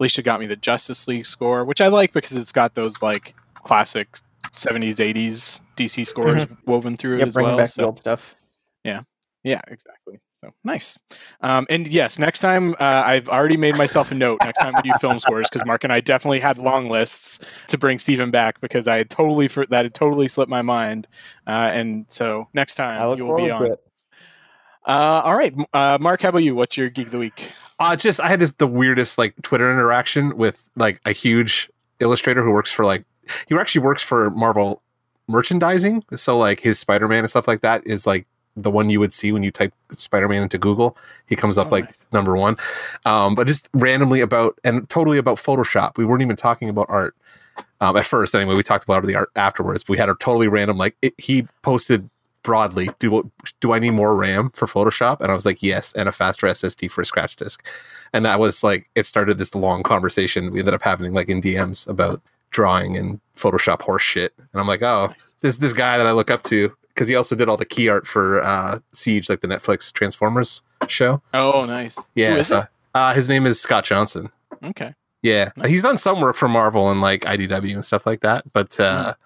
[0.00, 3.34] Alicia got me the Justice League score, which I like because it's got those like
[3.54, 4.18] classic
[4.54, 7.58] '70s, '80s DC scores woven through it Yeah, as bringing well.
[7.64, 8.34] back So- the old stuff.
[8.84, 9.02] Yeah.
[9.44, 10.20] Yeah, exactly.
[10.44, 10.98] So nice.
[11.40, 14.40] Um, and yes, next time uh, I've already made myself a note.
[14.44, 17.78] Next time we do film scores, because Mark and I definitely had long lists to
[17.78, 21.06] bring Stephen back because I had totally for that had totally slipped my mind.
[21.46, 23.76] Uh, and so next time you will be on.
[24.86, 26.20] Uh, all right, uh, Mark.
[26.20, 26.54] How about you?
[26.54, 27.50] What's your geek of the week?
[27.78, 32.42] Uh, just I had this the weirdest like Twitter interaction with like a huge illustrator
[32.42, 33.04] who works for like
[33.48, 34.82] he actually works for Marvel
[35.26, 36.04] merchandising.
[36.14, 39.12] So like his Spider Man and stuff like that is like the one you would
[39.12, 40.96] see when you type Spider Man into Google.
[41.26, 42.06] He comes up Oh, like nice.
[42.12, 42.56] number one.
[43.04, 45.96] Um, but just randomly about and totally about Photoshop.
[45.96, 47.16] We weren't even talking about art.
[47.80, 49.84] Um, at first, anyway, we talked about the art afterwards.
[49.88, 52.08] We had a totally random like it, he posted
[52.42, 52.90] broadly.
[52.98, 55.20] Do do I need more RAM for Photoshop?
[55.20, 57.66] And I was like, yes, and a faster SSD for a scratch disk.
[58.12, 61.40] And that was like it started this long conversation we ended up having like in
[61.40, 64.32] DMs about drawing and Photoshop horse shit.
[64.38, 65.36] And I'm like, oh, Nice.
[65.40, 67.88] this this guy that I look up to because he also did all the key
[67.88, 71.20] art for uh, Siege, like the Netflix Transformers show.
[71.34, 71.98] Oh, nice.
[72.14, 74.30] Yeah, so, uh, his name is Scott Johnson.
[74.62, 74.94] Okay.
[75.22, 75.70] Yeah, Nice.
[75.70, 79.14] he's done some work for Marvel and like IDW and stuff like that, but uh,
[79.14, 79.16] I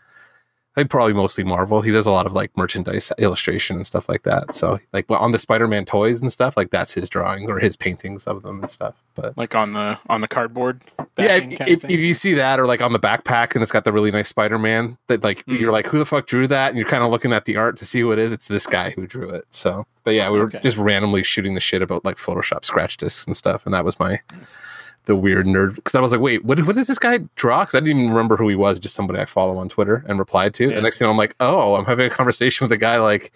[0.78, 1.82] think probably mostly Marvel.
[1.82, 4.54] He does a lot of like merchandise illustration and stuff like that.
[4.54, 8.26] So like on the Spider-Man toys and stuff, like that's his drawing or his paintings
[8.26, 8.94] of them and stuff.
[9.14, 10.80] But Like on the on the cardboard.
[11.18, 13.84] yeah, if, if, if you see that or like on the backpack and it's got
[13.84, 15.60] the really nice Spider-Man that like Mm.
[15.60, 17.76] you're like who the fuck drew that and you're kind of looking at the art
[17.78, 18.32] to see who it is.
[18.32, 19.44] It's this guy who drew it.
[19.50, 20.60] So, but yeah, we were Okay.
[20.62, 23.98] just randomly shooting the shit about like Photoshop scratch discs and stuff, and that was
[23.98, 24.60] my Nice.
[25.08, 27.62] The weird nerd because I was like, wait, what, what does this guy draw?
[27.62, 30.18] Because I didn't even remember who he was, just somebody I follow on Twitter and
[30.20, 30.68] replied to.
[30.68, 30.74] Yeah.
[30.74, 33.32] And next thing I'm like, oh, I'm having a conversation with a guy like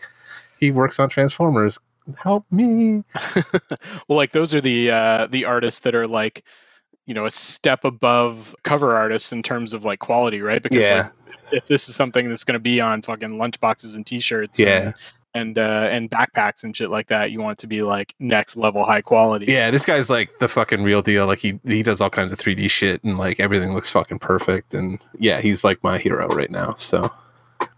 [0.60, 1.80] he works on Transformers.
[2.18, 3.02] Help me.
[4.08, 6.44] well, like those are the uh, the artists that are like,
[7.06, 10.62] you know, a step above cover artists in terms of like quality, right?
[10.62, 11.08] Because Yeah.
[11.26, 14.68] like, if this is something that's going to be on fucking lunchboxes and T-shirts, Yeah.
[14.78, 14.94] and
[15.34, 18.56] and, uh, and backpacks and shit like that, you want it to be like next
[18.56, 19.46] level high quality.
[19.46, 21.26] Yeah, this guy's like the fucking real deal.
[21.26, 24.74] Like he he does all kinds of 3D shit and like everything looks fucking perfect.
[24.74, 26.74] And yeah, he's like my hero right now.
[26.76, 27.10] So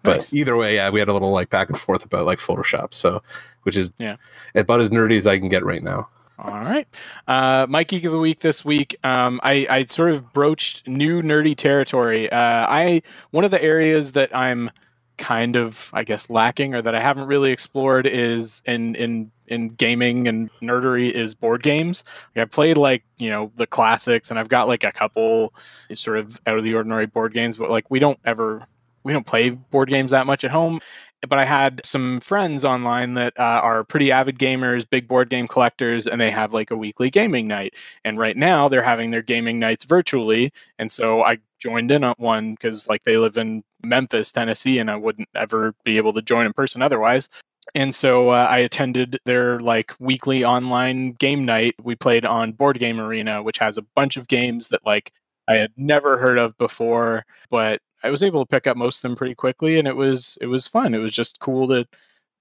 [0.03, 0.35] but Nice.
[0.35, 2.93] either way, yeah, we had a little like back and forth about like Photoshop.
[2.95, 3.23] So
[3.63, 4.17] which is Yeah.
[4.55, 6.09] about as nerdy as I can get right now.
[6.37, 6.89] All right.
[7.29, 11.23] Uh, my geek of the week this week, um, I, I sort of broached new
[11.23, 12.29] nerdy territory.
[12.31, 14.71] Uh, I one of the areas that I'm
[15.17, 19.69] kind of, I guess, lacking or that I haven't really explored is in in in
[19.69, 22.05] gaming and nerdery is board games.
[22.35, 25.55] Like I played like you know the classics, and I've got like a couple
[25.95, 28.67] sort of out of the ordinary board games, but like we don't ever
[29.05, 30.81] we don't play board games that much at home
[31.29, 35.49] but I had some friends online that uh, are pretty avid gamers, big board game
[35.49, 37.75] collectors, and they have like a weekly gaming night.
[38.05, 40.53] And right now they're having their gaming nights virtually.
[40.79, 44.91] And so I joined in on one because like they live in Memphis, Tennessee, and
[44.91, 47.29] I wouldn't ever be able to join in person otherwise.
[47.75, 51.75] And so uh, I attended their like weekly online game night.
[51.83, 55.13] We played on Board Game Arena, which has a bunch of games that like
[55.49, 59.03] I had never heard of before, but I was able to pick up most of
[59.03, 60.95] them pretty quickly, and it was it was fun.
[60.95, 61.87] It was just cool to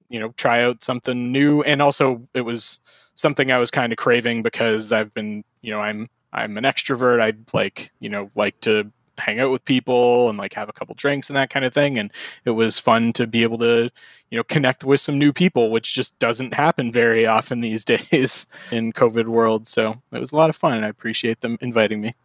[0.10, 2.80] you know try out something new, and also it was
[3.16, 7.22] something I was kind of craving because I've been you know I'm I'm an extrovert.
[7.22, 10.96] I like you know like to hang out with people and like have a couple
[10.96, 12.12] drinks and that kind of thing and
[12.46, 13.90] it was fun to be able to
[14.32, 18.48] you know connect with some new people which just doesn't happen very often these days
[18.72, 22.02] in covid world so it was a lot of fun and i appreciate them inviting
[22.02, 22.16] me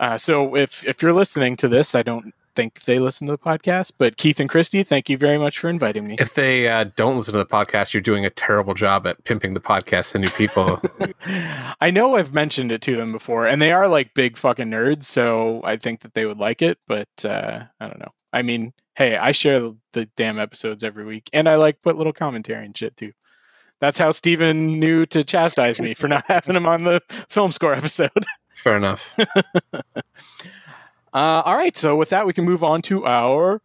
[0.00, 3.38] uh, so if if you're listening to this, I don't think they listen to the
[3.38, 6.16] podcast, but Keith and Christy, thank you very much for inviting me.
[6.18, 9.54] If they uh, don't listen to the podcast, you're doing a terrible job at pimping
[9.54, 10.80] the podcast to new people.
[11.80, 15.04] I know I've mentioned it to them before, and they are like big fucking nerds,
[15.04, 16.78] so I think that they would like it.
[16.88, 18.12] But uh, I don't know.
[18.32, 22.12] I mean, hey, I share the damn episodes every week, and I like put little
[22.12, 23.12] commentary and shit too.
[23.80, 27.74] That's how Steven knew to chastise me for not having him on the film score
[27.74, 28.10] episode.
[28.62, 29.14] Fair enough.
[29.74, 29.82] uh,
[31.12, 31.76] all right.
[31.76, 33.62] So with that, we can move on to our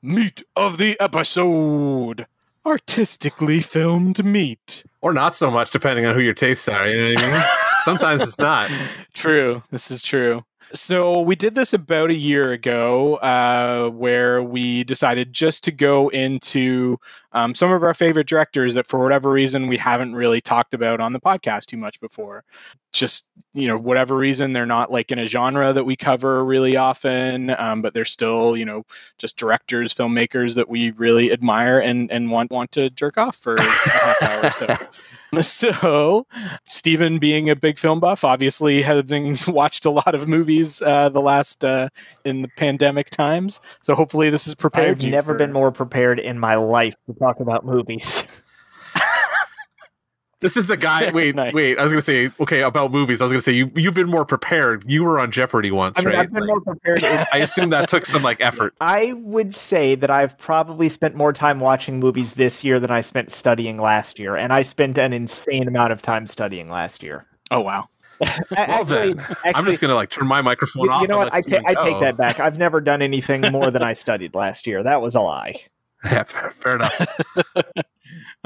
[0.00, 2.26] meat of the episode.
[2.64, 4.84] Artistically filmed meat.
[5.00, 6.88] Or not so much, depending on who your tastes are.
[6.88, 7.44] You know what I mean?
[7.84, 8.70] Sometimes it's not.
[9.14, 9.62] True.
[9.70, 10.44] This is true.
[10.72, 16.08] So we did this about a year ago, uh, where we decided just to go
[16.08, 16.98] into
[17.32, 21.00] um, some of our favorite directors that, for whatever reason, we haven't really talked about
[21.00, 22.44] on the podcast too much before.
[22.92, 26.76] Just you know, whatever reason, they're not like in a genre that we cover really
[26.76, 28.84] often, um, but they're still you know
[29.18, 33.54] just directors, filmmakers that we really admire and and want want to jerk off for
[33.56, 34.46] a half hour.
[34.46, 34.76] Or so.
[35.42, 36.26] So,
[36.64, 41.20] Stephen, being a big film buff, obviously having watched a lot of movies uh, the
[41.20, 41.88] last uh,
[42.24, 43.60] in the pandemic times.
[43.82, 45.04] So, hopefully, this is prepared.
[45.04, 45.38] I've never for...
[45.38, 48.24] been more prepared in my life to talk about movies.
[50.46, 51.10] This is the guy.
[51.16, 51.52] Wait, nice.
[51.52, 51.76] wait.
[51.76, 53.20] I was going to say okay about movies.
[53.20, 54.84] I was going to say you you've been more prepared.
[54.86, 56.18] You were on Jeopardy once, I mean, right?
[56.20, 57.02] I've been like, more prepared.
[57.32, 58.72] I assume that took some like effort.
[58.80, 63.00] I would say that I've probably spent more time watching movies this year than I
[63.00, 67.26] spent studying last year, and I spent an insane amount of time studying last year.
[67.50, 67.88] Oh wow.
[68.20, 71.02] well actually, then, actually, I'm just gonna like turn my microphone you, off.
[71.02, 71.34] You know what?
[71.34, 72.38] I, ta- I take that back.
[72.38, 74.84] I've never done anything more than I studied last year.
[74.84, 75.56] That was a lie.
[76.04, 77.06] Yeah, fair, fair enough.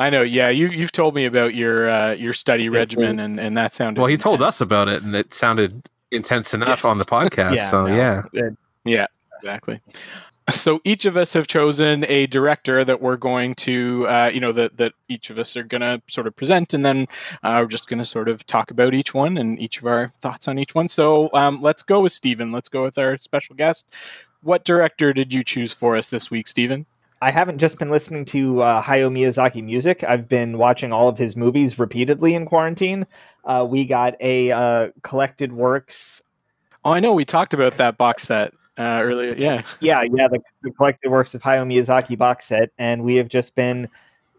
[0.00, 0.22] I know.
[0.22, 4.00] Yeah, you you've told me about your uh, your study regimen, and and that sounded.
[4.00, 4.24] Well, he intense.
[4.24, 6.84] told us about it, and it sounded intense enough yes.
[6.86, 7.56] on the podcast.
[7.56, 9.82] yeah, so no, yeah, it, yeah, exactly.
[10.48, 14.52] So each of us have chosen a director that we're going to, uh, you know,
[14.52, 17.06] that that each of us are going to sort of present, and then
[17.42, 20.14] uh, we're just going to sort of talk about each one and each of our
[20.22, 20.88] thoughts on each one.
[20.88, 22.52] So um, let's go with Stephen.
[22.52, 23.86] Let's go with our special guest.
[24.42, 26.86] What director did you choose for us this week, Stephen?
[27.22, 30.02] I haven't just been listening to uh, Hayao Miyazaki music.
[30.04, 33.06] I've been watching all of his movies repeatedly in quarantine.
[33.44, 36.22] Uh, we got a uh, collected works.
[36.84, 37.12] Oh, I know.
[37.12, 39.34] We talked about that box set uh, earlier.
[39.36, 39.62] Yeah.
[39.80, 40.28] Yeah, yeah.
[40.28, 42.70] The, the collected works of Hayao Miyazaki box set.
[42.78, 43.88] And we have just been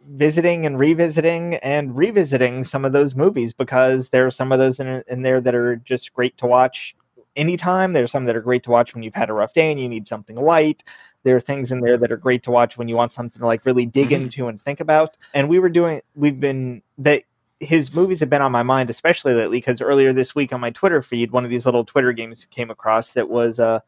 [0.10, 4.80] visiting and revisiting and revisiting some of those movies because there are some of those
[4.80, 6.96] in, in there that are just great to watch
[7.36, 7.94] anytime.
[7.94, 9.88] There's some that are great to watch when you've had a rough day and you
[9.88, 10.84] need something light.
[11.23, 13.45] There are things in there that are great to watch when you want something to
[13.45, 14.23] like really dig mm-hmm.
[14.23, 15.17] into and think about.
[15.34, 17.23] And we were doing, we've been that
[17.60, 20.71] his movies have been on my mind, especially lately, because earlier this week on my
[20.71, 23.80] Twitter feed, one of these little Twitter games came across that was uh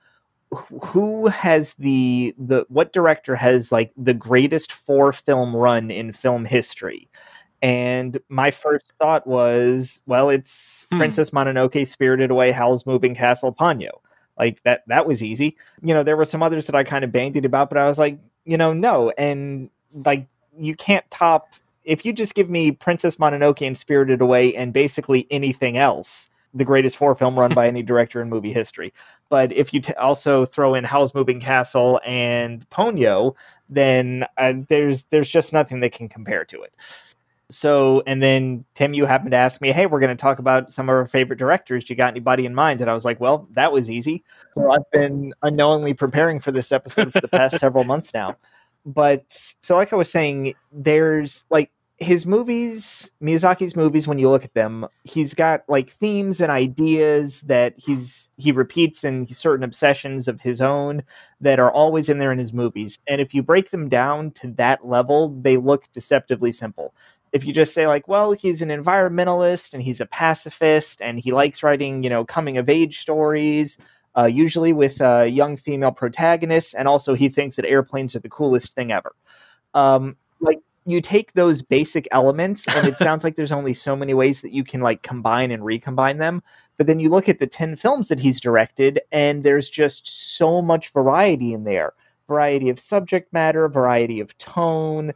[0.82, 6.46] who has the the what director has like the greatest four film run in film
[6.46, 7.10] history
[7.64, 10.98] and my first thought was, well, it's hmm.
[10.98, 13.90] Princess Mononoke, Spirited Away, Howl's Moving Castle, Ponyo.
[14.38, 15.58] Like that that was easy.
[15.82, 18.00] You know, there were some others that I kind of bandied about, but I was
[18.00, 19.12] like, you know, no.
[19.18, 20.28] And like
[20.58, 21.48] you can't top
[21.84, 26.66] if you just give me Princess Mononoke and Spirited Away and basically anything else, the
[26.66, 28.94] greatest four film run by any director in movie history.
[29.30, 33.36] But if you t- also throw in Howl's Moving Castle and Ponyo,
[33.70, 36.76] then uh, there's there's just nothing that can compare to it.
[37.50, 40.74] So, and then Tim, you happened to ask me, "Hey, we're going to talk about
[40.74, 41.86] some of our favorite directors.
[41.86, 44.24] Do you got anybody in mind?" And I was like, "Well, that was easy."
[44.54, 48.38] So I've been unknowingly preparing for this episode for the past several months now.
[48.86, 49.26] But
[49.62, 54.54] so, like I was saying, there's like his movies, Miyazaki's movies, when you look at
[54.54, 60.42] them, he's got like themes and ideas that he's he repeats and certain obsessions of
[60.42, 61.04] his own
[61.42, 63.00] that are always in there in his movies.
[63.08, 66.94] And if you break them down to that level, they look deceptively simple.
[67.34, 71.32] If you just say like, well, he's an environmentalist and he's a pacifist and he
[71.32, 73.78] likes writing, you know, coming of age stories,
[74.16, 78.30] uh, usually with uh, young female protagonists, and also he thinks that airplanes are the
[78.30, 79.16] coolest thing ever.
[79.74, 84.14] Um, like you take those basic elements and it sounds like there's only so many
[84.14, 86.44] ways that you can like combine and recombine them
[86.78, 90.62] but then you look at the 10 films that he's directed and there's just so
[90.62, 91.94] much variety in there
[92.28, 95.14] variety of subject matter variety of tone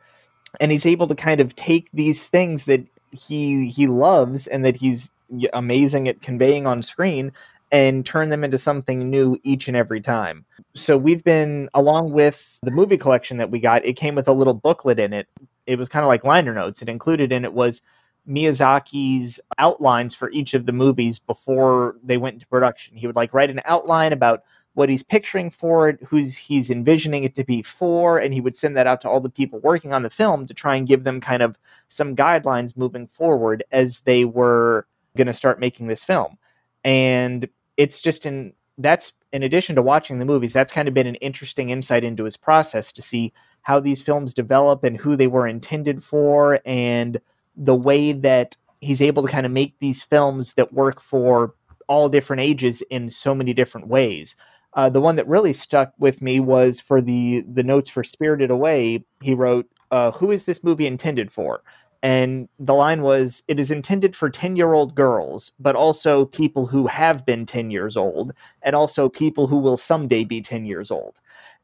[0.59, 4.75] and he's able to kind of take these things that he he loves and that
[4.75, 5.09] he's
[5.53, 7.31] amazing at conveying on screen
[7.71, 10.45] and turn them into something new each and every time.
[10.73, 14.33] So we've been along with the movie collection that we got, it came with a
[14.33, 15.27] little booklet in it
[15.67, 16.81] it was kind of like liner notes.
[16.81, 17.81] It included in it was
[18.27, 22.95] Miyazaki's outlines for each of the movies before they went into production.
[22.95, 24.43] He would like write an outline about
[24.77, 28.55] what he's picturing for it, who's he's envisioning it to be for, and he would
[28.55, 31.03] send that out to all the people working on the film to try and give
[31.03, 31.57] them kind of
[31.87, 36.37] some guidelines moving forward as they were going to start making this film.
[36.83, 41.07] And it's just in that's in addition to watching the movies, that's kind of been
[41.07, 45.25] an interesting insight into his process to see how these films develop and who they
[45.25, 47.19] were intended for and
[47.55, 51.55] the way that he's able to kind of make these films that work for
[51.87, 54.35] all different ages in so many different ways.
[54.77, 58.51] Uh, the one that really stuck with me was for the the notes for Spirited
[58.51, 59.03] Away.
[59.21, 61.61] He wrote, uh, "Who is this movie intended for?"
[62.03, 66.67] And the line was, "It is intended for ten year old girls, but also people
[66.67, 70.91] who have been ten years old, and also people who will someday be ten years
[70.91, 71.19] old."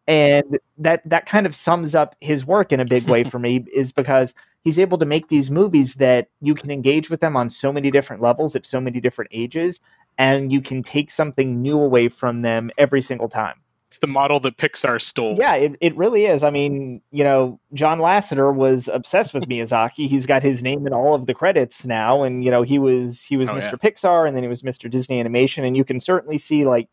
[0.07, 3.65] and that that kind of sums up his work in a big way for me
[3.73, 4.33] is because
[4.63, 7.89] he's able to make these movies that you can engage with them on so many
[7.91, 9.79] different levels at so many different ages
[10.17, 13.55] and you can take something new away from them every single time
[13.87, 17.59] it's the model that pixar stole yeah it, it really is i mean you know
[17.73, 21.85] john lasseter was obsessed with miyazaki he's got his name in all of the credits
[21.85, 23.89] now and you know he was he was oh, mr yeah.
[23.89, 26.89] pixar and then he was mr disney animation and you can certainly see like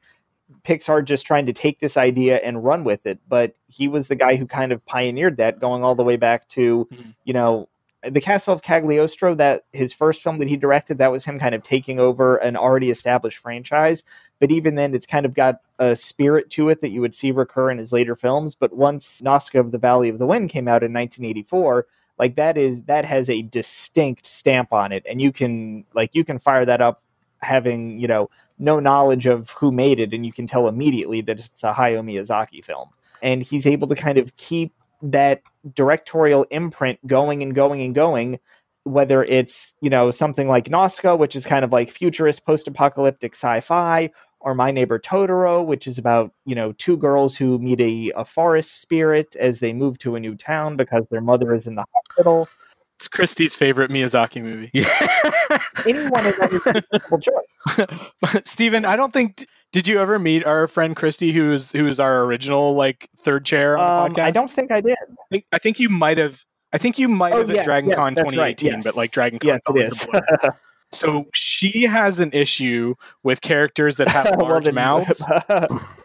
[0.65, 3.21] Pixar just trying to take this idea and run with it.
[3.29, 6.49] But he was the guy who kind of pioneered that, going all the way back
[6.51, 7.11] to, mm-hmm.
[7.25, 7.69] you know,
[8.09, 9.35] the Castle of Cagliostro.
[9.35, 12.57] That his first film that he directed, that was him kind of taking over an
[12.57, 14.03] already established franchise.
[14.39, 17.31] But even then, it's kind of got a spirit to it that you would see
[17.31, 18.55] recur in his later films.
[18.55, 21.87] But once Nausicaä of the Valley of the Wind came out in 1984
[22.19, 26.23] like that is that has a distinct stamp on it and you can like you
[26.23, 27.03] can fire that up
[27.41, 28.29] having you know
[28.61, 32.05] no knowledge of who made it, and you can tell immediately that it's a Hayao
[32.05, 32.91] Miyazaki film.
[33.23, 34.73] And he's able to kind of keep
[35.03, 35.43] that
[35.75, 38.39] directorial imprint going and going and going,
[38.85, 43.35] whether it's, you know, something like Nausicaä, which is kind of like futurist post apocalyptic
[43.35, 47.81] sci fi, or My Neighbor Totoro, which is about, you know, two girls who meet
[47.81, 51.67] a, a forest spirit as they move to a new town because their mother is
[51.67, 52.49] in the hospital.
[52.97, 54.71] It's Christie's favorite Miyazaki movie.
[55.87, 58.43] Anyone is a choice.
[58.45, 62.75] Stephen, I don't think did you ever meet our friend Christy, who's who's our original
[62.75, 64.23] like third chair on the um, podcast?
[64.25, 64.99] I don't think I did.
[65.01, 66.45] I think, I think you might have.
[66.73, 68.85] I think you might oh, have at Dragon Con 2018, right, yes.
[68.85, 70.07] but like Dragon Con yes,
[70.93, 75.25] So she has an issue with characters that have large mouths.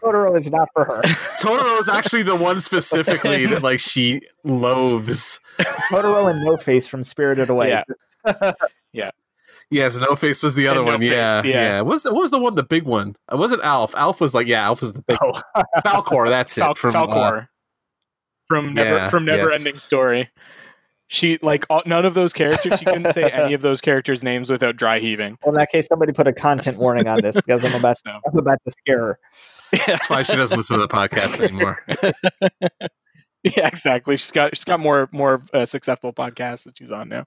[0.02, 1.00] Totoro is not for her.
[1.40, 5.40] Totoro is actually the one specifically that like she loathes.
[5.58, 7.68] Totoro and No Face from Spirited Away.
[7.70, 8.52] Yeah.
[8.92, 9.10] yeah.
[9.70, 11.02] Yes, No Face was the other one.
[11.02, 11.80] yeah, yeah, yeah.
[11.80, 12.54] What was the, what was the one?
[12.54, 13.16] The big one?
[13.32, 13.94] It wasn't Alf.
[13.96, 15.16] Alf was like yeah, Alf was the big.
[15.20, 15.40] Oh.
[15.84, 16.28] Falkor.
[16.28, 16.78] That's Fal- it.
[16.78, 17.42] From Falkor.
[17.42, 17.46] Uh,
[18.46, 19.60] from never yeah, from Never yes.
[19.60, 20.30] Ending Story.
[21.08, 22.78] She like all, none of those characters.
[22.78, 25.38] She couldn't say any of those characters' names without dry heaving.
[25.44, 28.20] Well, in that case, somebody put a content warning on this because I'm about to,
[28.32, 29.18] I'm about to scare her.
[29.86, 31.84] That's why she doesn't listen to the podcast anymore.
[33.44, 34.16] yeah, exactly.
[34.16, 37.24] She's got she's got more more uh, successful podcasts that she's on now.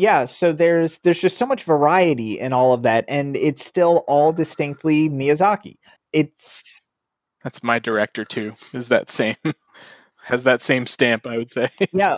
[0.00, 3.98] Yeah, so there's there's just so much variety in all of that, and it's still
[4.08, 5.76] all distinctly Miyazaki.
[6.14, 6.80] It's
[7.44, 8.54] that's my director too.
[8.72, 9.36] Is that same
[10.24, 11.26] has that same stamp?
[11.26, 11.68] I would say.
[11.92, 12.16] yeah,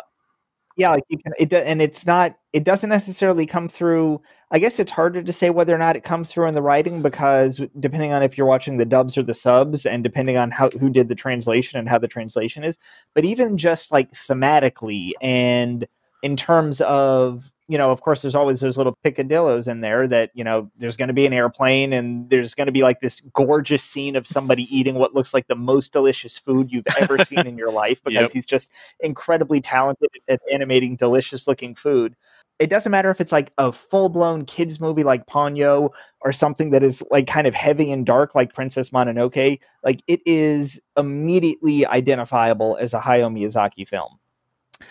[0.76, 4.22] yeah like you can it and it's not it doesn't necessarily come through
[4.52, 7.02] i guess it's harder to say whether or not it comes through in the writing
[7.02, 10.70] because depending on if you're watching the dubs or the subs and depending on how
[10.70, 12.78] who did the translation and how the translation is
[13.12, 15.86] but even just like thematically and
[16.22, 20.30] in terms of you know, of course, there's always those little picadillos in there that,
[20.34, 23.22] you know, there's going to be an airplane and there's going to be like this
[23.32, 27.46] gorgeous scene of somebody eating what looks like the most delicious food you've ever seen
[27.46, 28.30] in your life because yep.
[28.30, 28.70] he's just
[29.00, 32.14] incredibly talented at animating delicious looking food.
[32.58, 35.88] It doesn't matter if it's like a full blown kids movie like Ponyo
[36.20, 39.60] or something that is like kind of heavy and dark like Princess Mononoke.
[39.82, 44.18] Like it is immediately identifiable as a Hayao Miyazaki film.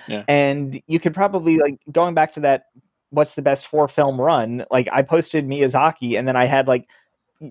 [0.08, 0.24] Yeah.
[0.28, 2.66] And you could probably like going back to that
[3.12, 6.88] what's the best four film run, like I posted Miyazaki and then I had like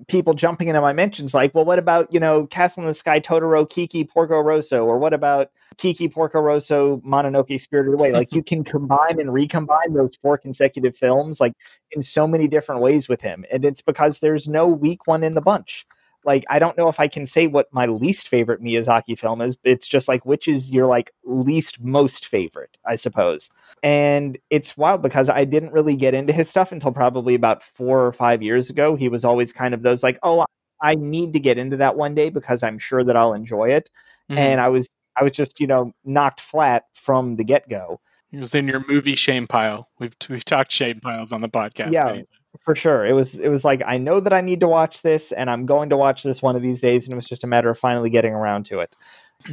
[0.09, 3.20] people jumping into my mentions like, well, what about, you know, Castle in the Sky,
[3.20, 8.12] Totoro, Kiki, Porco Rosso, or what about Kiki, Porco Rosso, Mononoke, Spirited Away?
[8.20, 11.55] like you can combine and recombine those four consecutive films like
[11.93, 13.45] in so many different ways with him.
[13.51, 15.86] And it's because there's no weak one in the bunch
[16.24, 19.56] like I don't know if I can say what my least favorite Miyazaki film is.
[19.56, 23.50] But it's just like which is your like least most favorite, I suppose.
[23.82, 28.06] And it's wild because I didn't really get into his stuff until probably about 4
[28.06, 28.96] or 5 years ago.
[28.96, 30.44] He was always kind of those like, "Oh,
[30.82, 33.90] I need to get into that one day because I'm sure that I'll enjoy it."
[34.30, 34.38] Mm-hmm.
[34.38, 38.00] And I was I was just, you know, knocked flat from the get-go.
[38.32, 39.88] It was in your movie shame pile.
[39.98, 41.92] We've we've talked shame piles on the podcast.
[41.92, 42.22] Yeah,
[42.59, 43.07] for sure.
[43.07, 45.66] It was it was like I know that I need to watch this and I'm
[45.66, 47.78] going to watch this one of these days and it was just a matter of
[47.78, 48.94] finally getting around to it.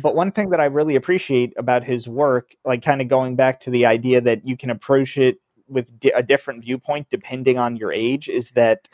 [0.02, 3.60] But one thing that I really appreciate about his work, like kind of going back
[3.62, 5.38] to the idea that you can approach it
[5.70, 8.88] with di- a different viewpoint depending on your age is that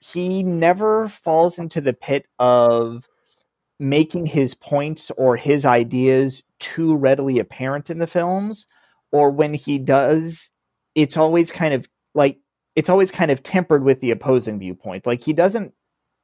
[0.00, 3.08] he never falls into the pit of
[3.78, 8.66] making his points or his ideas too readily apparent in the films
[9.12, 10.50] or when he does
[10.94, 12.38] it's always kind of like
[12.76, 15.06] it's always kind of tempered with the opposing viewpoint.
[15.06, 15.72] Like he doesn't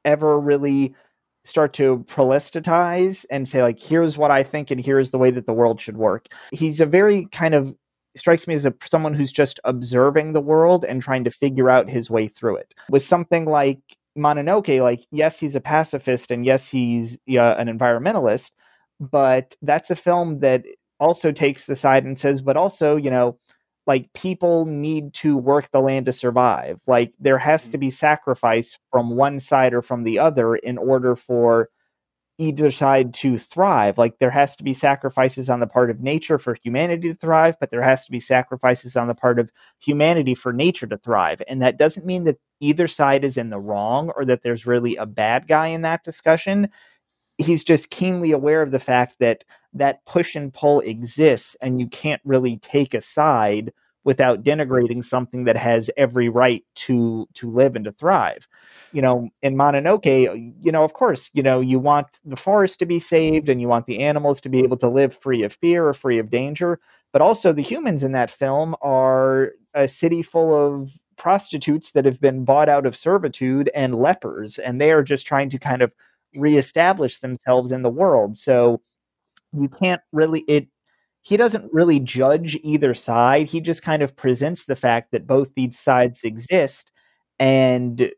[0.05, 0.95] ever really
[1.43, 5.45] start to prolestatize and say like here's what I think and here's the way that
[5.45, 6.27] the world should work.
[6.51, 7.75] He's a very kind of
[8.15, 11.89] strikes me as a someone who's just observing the world and trying to figure out
[11.89, 12.73] his way through it.
[12.89, 13.79] With something like
[14.17, 18.51] Mononoke, like yes, he's a pacifist and yes, he's yeah, an environmentalist,
[18.99, 20.65] but that's a film that
[20.99, 23.37] also takes the side and says, but also, you know,
[23.87, 26.79] like people need to work the land to survive.
[26.85, 27.79] Like there has to mm-hmm.
[27.79, 31.69] be sacrifice from one side or from the other in order for
[32.37, 33.97] either side to thrive.
[33.97, 37.55] Like there has to be sacrifices on the part of nature for humanity to thrive,
[37.59, 41.41] but there has to be sacrifices on the part of humanity for nature to thrive.
[41.47, 44.97] And that doesn't mean that either side is in the wrong or that there's really
[44.97, 46.69] a bad guy in that discussion.
[47.37, 51.87] He's just keenly aware of the fact that that push and pull exists and you
[51.87, 53.71] can't really take a side
[54.07, 58.47] without denigrating something that has every right to to live and to thrive.
[58.93, 62.85] You know in mononoke you know of course you know you want the forest to
[62.85, 65.87] be saved and you want the animals to be able to live free of fear
[65.87, 66.79] or free of danger
[67.11, 72.21] but also the humans in that film are a city full of prostitutes that have
[72.21, 75.91] been bought out of servitude and lepers and they are just trying to kind of
[76.37, 78.81] reestablish themselves in the world so
[79.53, 80.67] you can't really it
[81.21, 85.53] he doesn't really judge either side he just kind of presents the fact that both
[85.55, 86.91] these sides exist
[87.39, 88.11] and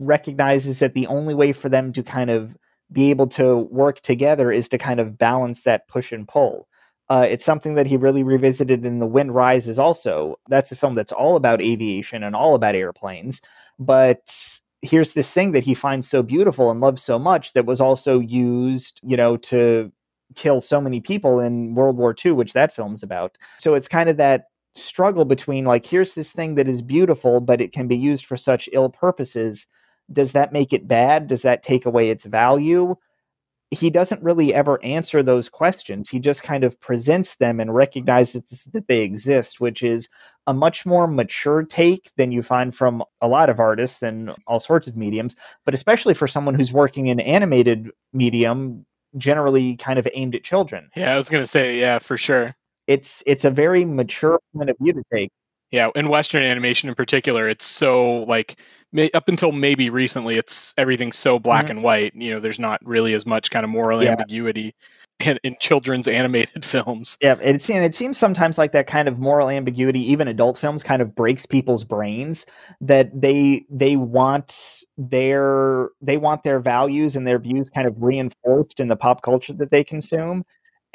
[0.00, 2.56] recognizes that the only way for them to kind of
[2.90, 6.68] be able to work together is to kind of balance that push and pull
[7.10, 10.38] uh, it's something that he really revisited in The Wind Rises, also.
[10.48, 13.40] That's a film that's all about aviation and all about airplanes.
[13.78, 17.80] But here's this thing that he finds so beautiful and loves so much that was
[17.80, 19.92] also used, you know, to
[20.34, 23.36] kill so many people in World War II, which that film's about.
[23.58, 27.60] So it's kind of that struggle between like, here's this thing that is beautiful, but
[27.60, 29.66] it can be used for such ill purposes.
[30.12, 31.26] Does that make it bad?
[31.26, 32.96] Does that take away its value?
[33.70, 36.08] He doesn't really ever answer those questions.
[36.08, 40.08] He just kind of presents them and recognizes that they exist, which is
[40.46, 44.60] a much more mature take than you find from a lot of artists and all
[44.60, 48.86] sorts of mediums, but especially for someone who's working in animated medium,
[49.18, 50.90] generally kind of aimed at children.
[50.96, 52.56] Yeah, I was going to say, yeah, for sure.
[52.86, 55.30] It's it's a very mature point of view to take.
[55.70, 58.58] Yeah, in Western animation in particular, it's so like
[58.92, 61.72] may, up until maybe recently, it's everything's so black mm-hmm.
[61.72, 62.14] and white.
[62.14, 64.12] You know, there's not really as much kind of moral yeah.
[64.12, 64.74] ambiguity
[65.20, 67.18] in, in, children's animated films.
[67.20, 70.82] Yeah, it's and it seems sometimes like that kind of moral ambiguity, even adult films,
[70.82, 72.46] kind of breaks people's brains.
[72.80, 78.80] That they they want their they want their values and their views kind of reinforced
[78.80, 80.44] in the pop culture that they consume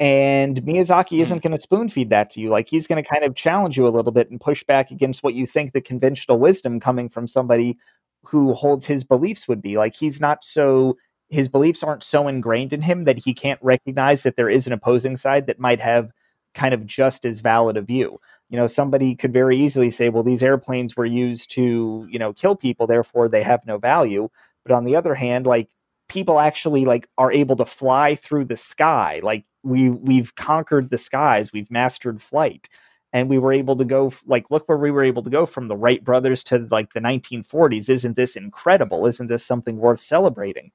[0.04, 1.42] and Miyazaki isn't mm.
[1.42, 2.50] going to spoon feed that to you.
[2.50, 5.22] Like he's going to kind of challenge you a little bit and push back against
[5.22, 7.78] what you think the conventional wisdom coming from somebody
[8.22, 9.78] who holds his beliefs would be.
[9.78, 10.98] Like he's not so
[11.30, 14.74] his beliefs aren't so ingrained in him that he can't recognize that there is an
[14.74, 16.12] opposing side that might have
[16.52, 18.20] kind of just as valid a view.
[18.50, 22.32] you know somebody could very easily say well these airplanes were used to you know
[22.34, 24.28] kill people therefore they have no value
[24.64, 25.70] but on the other hand like
[26.08, 30.98] people actually like are able to fly through the sky like we we've conquered the
[30.98, 32.68] skies we've mastered flight
[33.14, 35.68] and we were able to go like look where we were able to go from
[35.68, 39.06] the Wright brothers to like the 1940s isn't this incredible?
[39.06, 40.72] Isn't this something worth celebrating?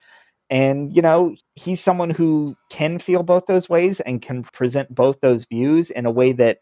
[0.50, 5.20] And you know he's someone who can feel both those ways and can present both
[5.20, 6.60] those views in a way that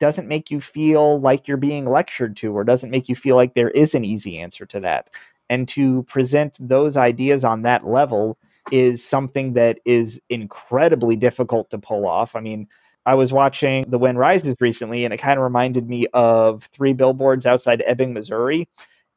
[0.00, 3.54] doesn't make you feel like you're being lectured to or doesn't make you feel like
[3.54, 5.10] there is an easy answer to that
[5.50, 8.38] and to present those ideas on that level
[8.72, 12.66] is something that is incredibly difficult to pull off i mean
[13.06, 16.92] I was watching The Wind Rises recently, and it kind of reminded me of Three
[16.92, 18.68] Billboards Outside Ebbing, Missouri,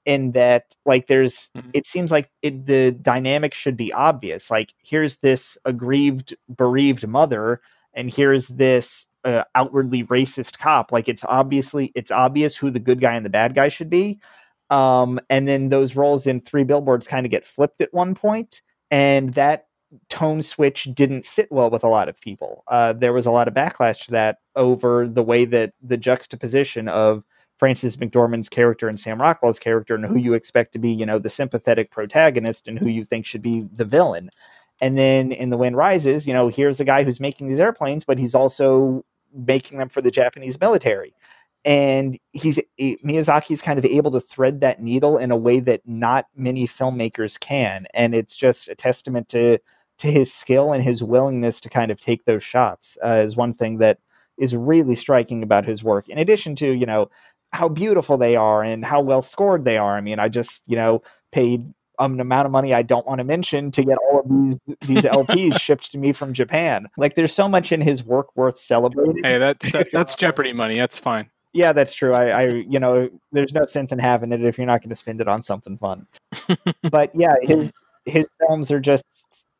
[0.05, 1.69] in that, like, there's, mm-hmm.
[1.73, 4.49] it seems like it, the dynamic should be obvious.
[4.49, 7.61] Like, here's this aggrieved, bereaved mother,
[7.93, 10.91] and here's this uh, outwardly racist cop.
[10.91, 14.19] Like, it's obviously, it's obvious who the good guy and the bad guy should be.
[14.69, 18.61] Um, and then those roles in Three Billboards kind of get flipped at one point,
[18.89, 19.67] and that
[20.09, 22.63] tone switch didn't sit well with a lot of people.
[22.67, 26.87] Uh, there was a lot of backlash to that over the way that the juxtaposition
[26.87, 27.23] of
[27.57, 31.19] Frances McDormand's character and Sam Rockwell's character, and who you expect to be, you know,
[31.19, 34.29] the sympathetic protagonist and who you think should be the villain.
[34.81, 38.03] And then in The Wind Rises, you know, here's a guy who's making these airplanes,
[38.03, 41.13] but he's also making them for the Japanese military.
[41.65, 46.27] And he's Miyazaki's kind of able to thread that needle in a way that not
[46.35, 47.87] many filmmakers can.
[47.93, 49.59] And it's just a testament to
[49.99, 53.53] to his skill and his willingness to kind of take those shots uh, is one
[53.53, 53.99] thing that
[54.37, 56.09] is really striking about his work.
[56.09, 57.09] In addition to you know
[57.53, 59.95] how beautiful they are and how well scored they are.
[59.95, 61.01] I mean, I just you know
[61.31, 64.59] paid an amount of money I don't want to mention to get all of these
[64.81, 66.89] these LPs shipped to me from Japan.
[66.97, 69.23] Like, there's so much in his work worth celebrating.
[69.23, 70.77] Hey, that's that, that's Jeopardy money.
[70.77, 71.29] That's fine.
[71.53, 72.13] Yeah, that's true.
[72.13, 74.95] I, I, you know, there's no sense in having it if you're not going to
[74.95, 76.07] spend it on something fun.
[76.91, 77.71] but yeah, his
[78.05, 79.05] his films are just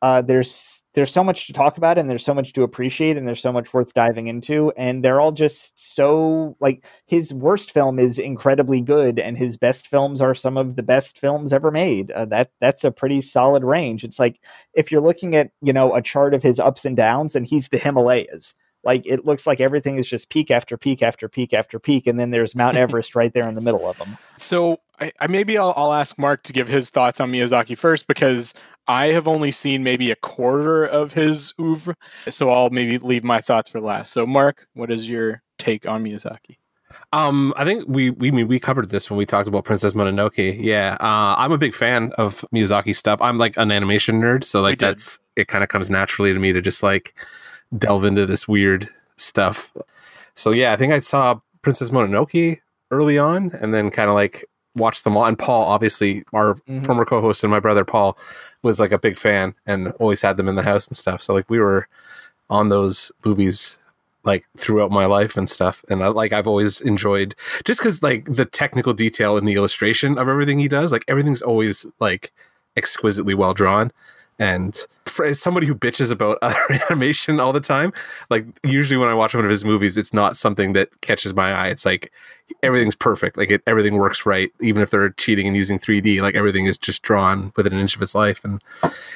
[0.02, 3.26] uh, there's there's so much to talk about and there's so much to appreciate and
[3.26, 7.98] there's so much worth diving into and they're all just so like his worst film
[7.98, 12.10] is incredibly good and his best films are some of the best films ever made
[12.12, 14.40] uh, that that's a pretty solid range it's like
[14.74, 17.68] if you're looking at you know a chart of his ups and downs and he's
[17.70, 21.78] the himalayas like it looks like everything is just peak after peak after peak after
[21.78, 25.12] peak and then there's mount everest right there in the middle of them so I,
[25.20, 28.54] I maybe I'll, I'll ask mark to give his thoughts on miyazaki first because
[28.86, 31.96] I have only seen maybe a quarter of his oeuvre,
[32.28, 34.12] so I'll maybe leave my thoughts for last.
[34.12, 36.58] So, Mark, what is your take on Miyazaki?
[37.12, 40.58] Um, I think we we we covered this when we talked about Princess Mononoke.
[40.60, 43.20] Yeah, uh, I'm a big fan of Miyazaki stuff.
[43.20, 45.48] I'm like an animation nerd, so like that's it.
[45.48, 47.14] Kind of comes naturally to me to just like
[47.76, 49.72] delve into this weird stuff.
[50.34, 52.60] So yeah, I think I saw Princess Mononoke
[52.90, 54.44] early on, and then kind of like
[54.76, 55.24] watched them all.
[55.24, 56.78] And Paul, obviously, our mm-hmm.
[56.80, 58.18] former co-host and my brother Paul
[58.62, 61.22] was like a big fan and always had them in the house and stuff.
[61.22, 61.88] So like we were
[62.50, 63.78] on those movies
[64.24, 65.84] like throughout my life and stuff.
[65.88, 70.18] And I, like I've always enjoyed just because like the technical detail and the illustration
[70.18, 72.32] of everything he does, like everything's always like
[72.76, 73.92] exquisitely well drawn.
[74.38, 74.76] And
[75.06, 76.58] for, as somebody who bitches about other
[76.90, 77.92] animation all the time,
[78.30, 81.52] like usually when I watch one of his movies, it's not something that catches my
[81.52, 81.68] eye.
[81.68, 82.12] It's like
[82.62, 86.20] everything's perfect, like it, everything works right, even if they're cheating and using 3D.
[86.20, 88.62] Like everything is just drawn within an inch of its life, and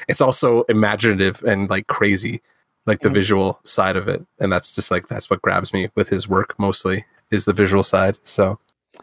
[0.09, 2.43] it's also imaginative and like crazy,
[2.87, 3.15] like the mm-hmm.
[3.15, 4.25] visual side of it.
[4.39, 7.83] And that's just like that's what grabs me with his work mostly is the visual
[7.83, 8.17] side.
[8.23, 8.59] So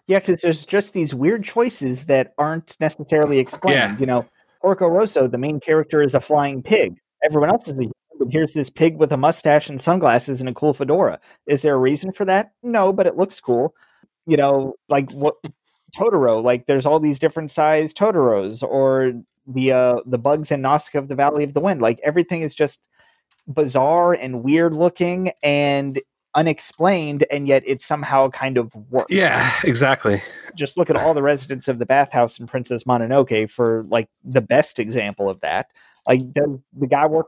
[0.07, 3.76] yeah, because there's just these weird choices that aren't necessarily explained.
[3.76, 3.97] Yeah.
[3.97, 4.26] You know,
[4.66, 6.97] Porco Rosso, the main character is a flying pig.
[7.24, 7.86] Everyone else is a
[8.18, 11.20] but here's this pig with a mustache and sunglasses and a cool fedora.
[11.45, 12.53] Is there a reason for that?
[12.63, 13.76] No, but it looks cool.
[14.26, 15.36] You know, like what
[15.95, 19.13] Totoro, like there's all these different size Totoros or
[19.45, 21.84] the uh the bugs in Nausicaä of the Valley of the Wind.
[21.84, 22.88] Like everything is just
[23.47, 26.01] bizarre and weird looking and
[26.34, 29.13] unexplained and yet it somehow kind of works.
[29.13, 30.24] Yeah, exactly.
[30.56, 34.41] Just look at all the residents of the bathhouse in Princess Mononoke for like the
[34.41, 35.72] best example of that.
[36.08, 37.28] Like does the guy work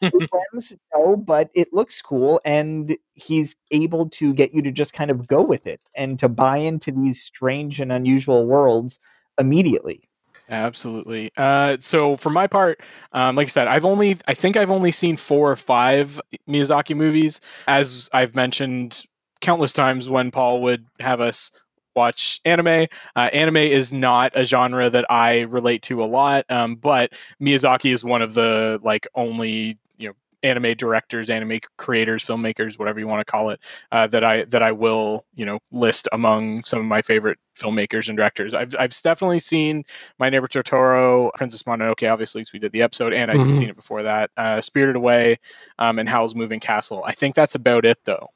[0.00, 0.72] friends?
[0.94, 5.26] No, but it looks cool and he's able to get you to just kind of
[5.26, 9.00] go with it and to buy into these strange and unusual worlds
[9.38, 10.02] immediately.
[10.50, 11.30] Absolutely.
[11.36, 12.80] Uh, so for my part,
[13.12, 16.96] um, like I said, I've only, I think I've only seen four or five Miyazaki
[16.96, 17.40] movies.
[17.68, 19.04] As I've mentioned
[19.40, 21.50] countless times when Paul would have us
[21.94, 22.86] watch anime.
[23.16, 27.92] Uh, anime is not a genre that I relate to a lot, um, but Miyazaki
[27.92, 33.06] is one of the like only you know anime directors, anime creators, filmmakers, whatever you
[33.06, 33.60] want to call it,
[33.92, 38.08] uh, that I that I will you know list among some of my favorite filmmakers
[38.08, 38.54] and directors.
[38.54, 39.84] I've I've definitely seen
[40.18, 43.52] My Neighbor Totoro, Princess Mononoke, obviously because we did the episode, and I've mm-hmm.
[43.52, 44.30] seen it before that.
[44.36, 45.38] Uh, Spirited Away,
[45.78, 47.02] um, and Howl's Moving Castle.
[47.04, 48.28] I think that's about it though,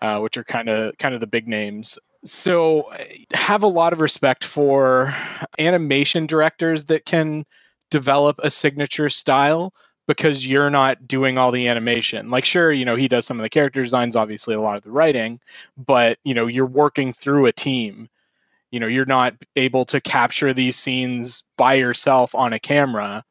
[0.00, 1.98] uh, which are kind of kind of the big names.
[2.24, 2.92] So
[3.32, 5.14] have a lot of respect for
[5.58, 7.44] animation directors that can
[7.90, 9.74] develop a signature style
[10.06, 12.30] because you're not doing all the animation.
[12.30, 14.82] Like, sure, you know, he does some of the character designs, obviously, a lot of
[14.82, 15.40] the writing,
[15.76, 18.08] but, you know, you're working through a team.
[18.70, 23.24] You know, you're not able to capture these scenes by yourself on a camera.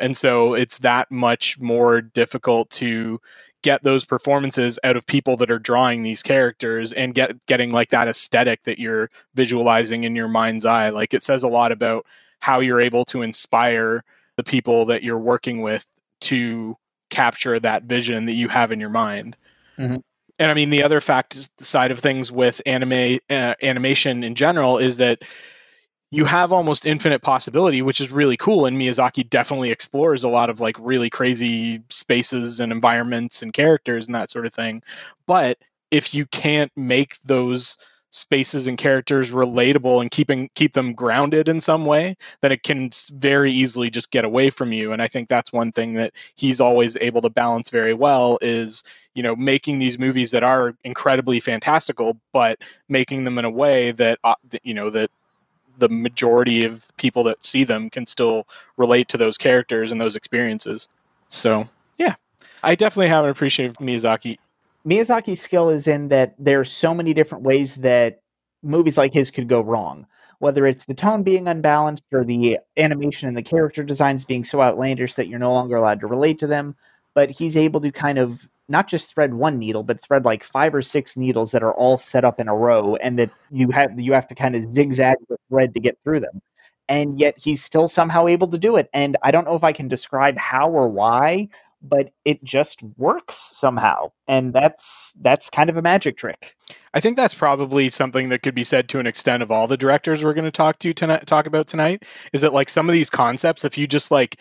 [0.00, 3.20] And so it's that much more difficult to
[3.62, 7.90] get those performances out of people that are drawing these characters and get getting like
[7.90, 10.90] that aesthetic that you're visualizing in your mind's eye.
[10.90, 12.06] Like it says a lot about
[12.40, 14.04] how you're able to inspire
[14.36, 15.86] the people that you're working with
[16.20, 16.76] to
[17.10, 19.36] capture that vision that you have in your mind.
[19.78, 19.96] Mm-hmm.
[20.38, 24.22] And I mean, the other fact is the side of things with anime uh, animation
[24.22, 25.22] in general is that
[26.10, 28.66] you have almost infinite possibility, which is really cool.
[28.66, 34.06] And Miyazaki definitely explores a lot of like really crazy spaces and environments and characters
[34.06, 34.82] and that sort of thing.
[35.26, 35.58] But
[35.90, 37.76] if you can't make those
[38.10, 42.88] spaces and characters relatable and keeping keep them grounded in some way then it can
[43.12, 46.58] very easily just get away from you and i think that's one thing that he's
[46.58, 48.82] always able to balance very well is
[49.14, 53.90] you know making these movies that are incredibly fantastical but making them in a way
[53.90, 55.10] that uh, you know that
[55.78, 58.46] the majority of people that see them can still
[58.76, 60.88] relate to those characters and those experiences
[61.28, 61.68] so
[61.98, 62.14] yeah
[62.62, 64.38] i definitely have an appreciation of miyazaki
[64.86, 68.22] Miyazaki's skill is in that there are so many different ways that
[68.62, 70.06] movies like his could go wrong.
[70.38, 74.62] Whether it's the tone being unbalanced or the animation and the character designs being so
[74.62, 76.76] outlandish that you're no longer allowed to relate to them,
[77.14, 80.74] but he's able to kind of not just thread one needle, but thread like five
[80.74, 83.98] or six needles that are all set up in a row, and that you have
[83.98, 86.42] you have to kind of zigzag the thread to get through them.
[86.88, 88.88] And yet he's still somehow able to do it.
[88.94, 91.48] And I don't know if I can describe how or why,
[91.82, 96.56] but it just works somehow and that's that's kind of a magic trick
[96.94, 99.76] i think that's probably something that could be said to an extent of all the
[99.76, 102.92] directors we're going to talk to tonight talk about tonight is that like some of
[102.92, 104.38] these concepts if you just like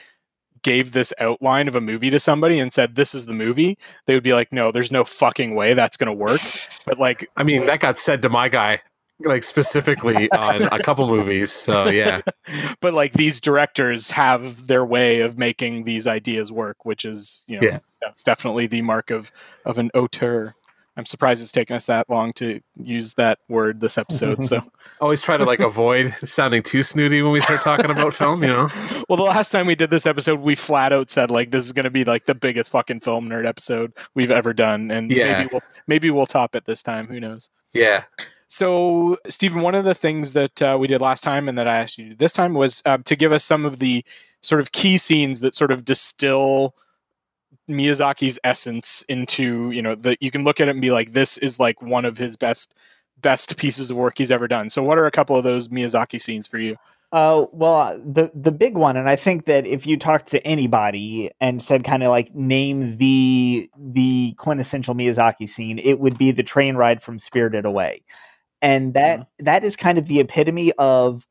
[0.66, 4.16] gave this outline of a movie to somebody and said this is the movie they
[4.16, 6.42] would be like no there's no fucking way that's going to work
[6.88, 8.82] but like i mean that got said to my guy
[9.20, 11.52] like specifically on a couple movies.
[11.52, 12.22] So yeah.
[12.82, 17.60] but like these directors have their way of making these ideas work, which is you
[17.60, 17.80] know yeah.
[18.26, 19.32] definitely the mark of
[19.66, 20.54] of an auteur.
[20.98, 24.46] I'm surprised it's taken us that long to use that word this episode.
[24.46, 24.64] So
[25.02, 28.50] always try to like avoid sounding too snooty when we start talking about film, you
[28.50, 28.70] know.
[29.08, 31.74] Well, the last time we did this episode, we flat out said like this is
[31.74, 35.38] going to be like the biggest fucking film nerd episode we've ever done, and yeah.
[35.38, 37.06] maybe we'll maybe we'll top it this time.
[37.08, 37.50] Who knows?
[37.72, 38.06] Yeah.
[38.48, 41.78] So, Stephen, one of the things that uh, we did last time and that I
[41.80, 44.04] asked you this time was uh, to give us some of the
[44.42, 46.76] sort of key scenes that sort of distill
[47.70, 51.38] Miyazaki's essence into, you know, that you can look at it and be like, this
[51.38, 52.74] is like one of his best
[53.22, 54.70] best pieces of work he's ever done.
[54.70, 56.76] So, what are a couple of those Miyazaki scenes for you?
[57.12, 61.32] Uh, well, the the big one, and I think that if you talked to anybody
[61.40, 66.44] and said kind of like name the the quintessential Miyazaki scene, it would be the
[66.44, 68.04] train ride from Spirited Away
[68.66, 69.46] and that mm-hmm.
[69.46, 71.28] that is kind of the epitome of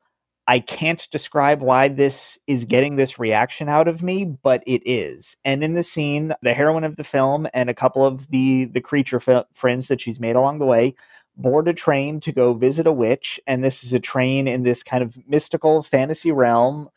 [0.47, 5.35] I can't describe why this is getting this reaction out of me, but it is.
[5.43, 8.81] And in the scene, the heroine of the film and a couple of the the
[8.81, 10.95] creature f- friends that she's made along the way
[11.37, 14.83] board a train to go visit a witch, and this is a train in this
[14.83, 16.89] kind of mystical fantasy realm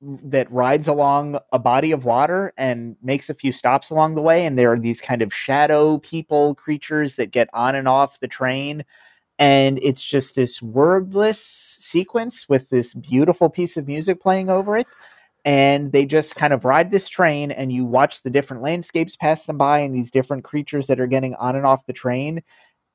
[0.00, 4.44] that rides along a body of water and makes a few stops along the way
[4.44, 8.28] and there are these kind of shadow people creatures that get on and off the
[8.28, 8.84] train
[9.38, 11.40] and it's just this wordless
[11.80, 14.86] sequence with this beautiful piece of music playing over it
[15.44, 19.44] and they just kind of ride this train and you watch the different landscapes pass
[19.46, 22.42] them by and these different creatures that are getting on and off the train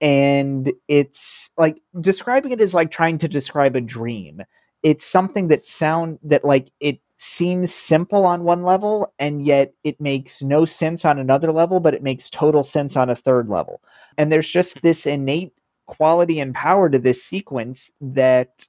[0.01, 4.41] and it's like describing it is like trying to describe a dream.
[4.81, 9.99] It's something that sound that like it seems simple on one level and yet it
[9.99, 13.81] makes no sense on another level but it makes total sense on a third level.
[14.17, 15.53] And there's just this innate
[15.89, 18.67] quality and power to this sequence that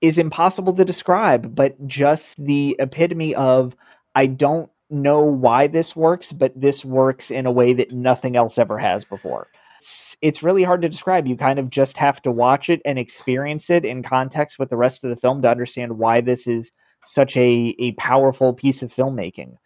[0.00, 3.76] is impossible to describe, but just the epitome of
[4.14, 8.58] I don't know why this works, but this works in a way that nothing else
[8.58, 9.48] ever has before.
[10.20, 11.26] It's, really hard to describe.
[11.26, 14.76] You kind of just have to watch it and experience it in context with the
[14.76, 16.72] rest of the film to understand why this is
[17.04, 19.56] such a, a powerful piece of filmmaking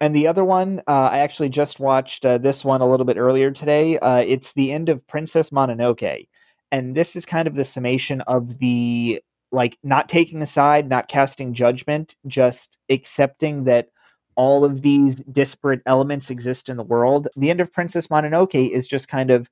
[0.00, 3.16] And the other one, uh, I actually just watched uh, this one a little bit
[3.16, 3.98] earlier today.
[3.98, 6.28] Uh, it's the end of Princess Mononoke,
[6.72, 11.08] and this is kind of the summation of the like not taking a side, not
[11.08, 13.88] casting judgment, just accepting that
[14.36, 17.28] all of these disparate elements exist in the world.
[17.36, 19.48] The end of Princess Mononoke is just kind of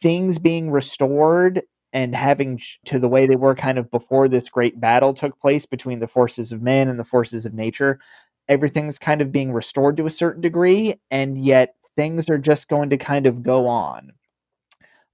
[0.00, 4.80] things being restored and having to the way they were kind of before this great
[4.80, 8.00] battle took place between the forces of man and the forces of nature.
[8.48, 12.90] Everything's kind of being restored to a certain degree, and yet things are just going
[12.90, 14.12] to kind of go on.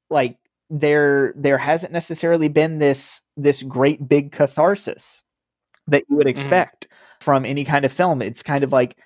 [0.09, 0.39] Like
[0.71, 5.25] there there hasn't necessarily been this this great big catharsis
[5.89, 6.39] that you would mm-hmm.
[6.39, 7.25] expect mm-hmm.
[7.25, 8.23] from any kind of film.
[8.23, 8.97] It's kind of like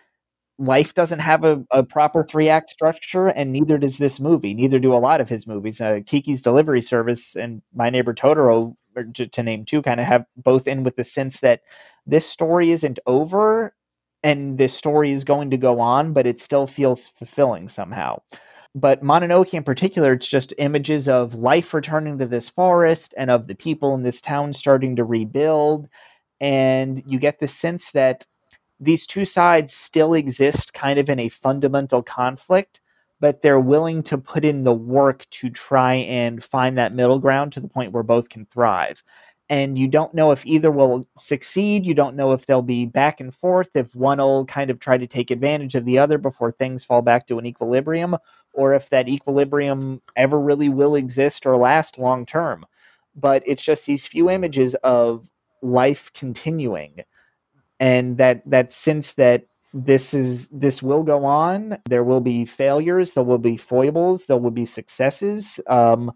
[0.58, 4.54] life doesn't have a, a proper three act structure, and neither does this movie.
[4.54, 5.80] Neither do a lot of his movies.
[5.80, 8.76] Uh, Kiki's Delivery Service and My Neighbor Totoro,
[9.14, 11.62] to, to name two, kind of have both in with the sense that
[12.06, 13.74] this story isn't over
[14.22, 18.20] and this story is going to go on, but it still feels fulfilling somehow.
[18.74, 23.46] But Mononoke in particular, it's just images of life returning to this forest and of
[23.46, 25.88] the people in this town starting to rebuild.
[26.40, 28.26] And you get the sense that
[28.80, 32.80] these two sides still exist kind of in a fundamental conflict,
[33.20, 37.52] but they're willing to put in the work to try and find that middle ground
[37.52, 39.04] to the point where both can thrive.
[39.50, 41.84] And you don't know if either will succeed.
[41.84, 44.96] You don't know if they'll be back and forth, if one will kind of try
[44.96, 48.16] to take advantage of the other before things fall back to an equilibrium,
[48.54, 52.64] or if that equilibrium ever really will exist or last long term.
[53.14, 55.28] But it's just these few images of
[55.62, 57.04] life continuing
[57.80, 63.14] and that that sense that this is this will go on there will be failures
[63.14, 66.12] there will be foibles there will be successes um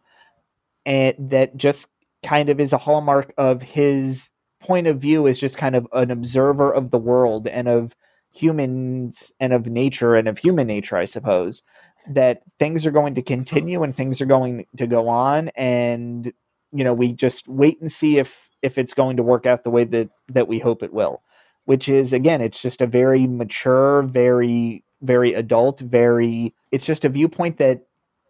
[0.86, 1.88] and that just
[2.22, 4.28] kind of is a hallmark of his
[4.60, 7.94] point of view as just kind of an observer of the world and of
[8.32, 11.62] humans and of nature and of human nature i suppose
[12.08, 15.48] that things are going to continue and things are going to go on.
[15.50, 16.32] And
[16.72, 19.70] you know we just wait and see if if it's going to work out the
[19.70, 21.22] way that that we hope it will
[21.64, 27.08] which is again it's just a very mature very very adult very it's just a
[27.08, 27.86] viewpoint that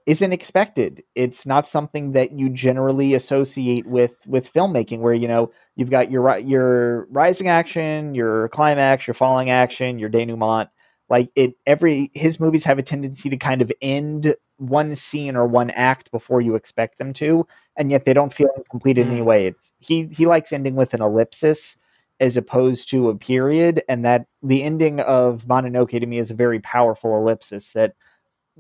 [0.09, 1.03] isn't expected.
[1.15, 6.11] It's not something that you generally associate with with filmmaking where you know you've got
[6.11, 10.71] your your rising action your climax your falling action your denouement.
[11.11, 15.47] Like it every his movies have a tendency to kind of end one scene or
[15.47, 17.47] one act before you expect them to
[17.77, 19.27] and yet they don't feel incomplete in any mm.
[19.27, 19.49] way.
[19.49, 21.77] It's, he he likes ending with an ellipsis
[22.19, 26.35] as opposed to a period and that the ending of mononoke to me is a
[26.35, 27.93] very powerful ellipsis that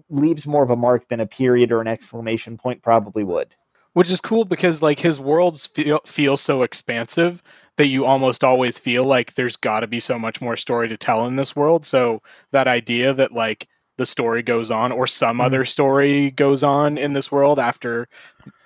[0.09, 3.55] leaves more of a mark than a period or an exclamation point probably would
[3.95, 7.43] which is cool because like his worlds feel, feel so expansive
[7.77, 10.97] that you almost always feel like there's got to be so much more story to
[10.97, 12.23] tell in this world so
[12.53, 15.47] that idea that like the story goes on or some mm-hmm.
[15.47, 18.09] other story goes on in this world after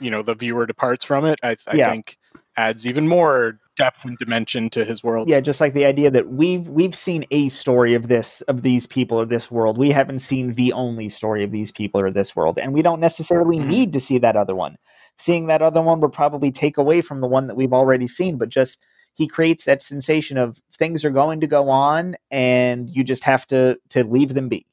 [0.01, 1.91] you know the viewer departs from it i, I yeah.
[1.91, 2.19] think
[2.57, 5.29] adds even more depth and dimension to his world.
[5.29, 8.87] Yeah, just like the idea that we've we've seen a story of this of these
[8.87, 9.79] people or this world.
[9.79, 13.01] We haven't seen the only story of these people or this world, and we don't
[13.01, 13.69] necessarily mm-hmm.
[13.69, 14.77] need to see that other one.
[15.19, 18.39] Seeing that other one would probably take away from the one that we've already seen,
[18.39, 18.79] but just
[19.15, 23.47] he creates that sensation of things are going to go on and you just have
[23.49, 24.67] to to leave them be.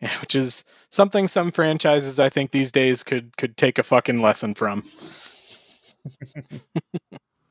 [0.00, 4.20] Yeah, which is something some franchises I think these days could could take a fucking
[4.20, 4.84] lesson from.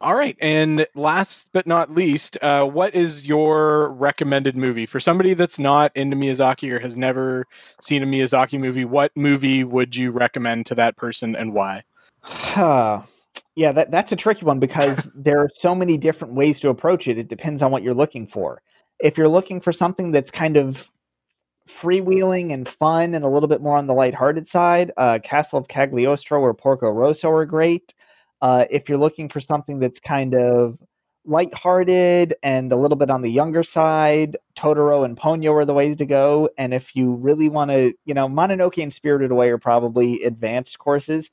[0.01, 5.35] All right, and last but not least, uh, what is your recommended movie for somebody
[5.35, 7.45] that's not into Miyazaki or has never
[7.81, 8.83] seen a Miyazaki movie?
[8.83, 11.83] What movie would you recommend to that person, and why?
[13.55, 17.07] yeah, that that's a tricky one because there are so many different ways to approach
[17.07, 17.19] it.
[17.19, 18.63] It depends on what you're looking for.
[18.99, 20.89] If you're looking for something that's kind of
[21.69, 25.67] freewheeling and fun and a little bit more on the lighthearted side, uh, Castle of
[25.67, 27.93] Cagliostro or Porco Rosso are great.
[28.41, 30.77] Uh, if you're looking for something that's kind of
[31.25, 35.95] lighthearted and a little bit on the younger side, Totoro and Ponyo are the ways
[35.97, 36.49] to go.
[36.57, 40.79] And if you really want to, you know, Mononoke and Spirited Away are probably advanced
[40.79, 41.29] courses.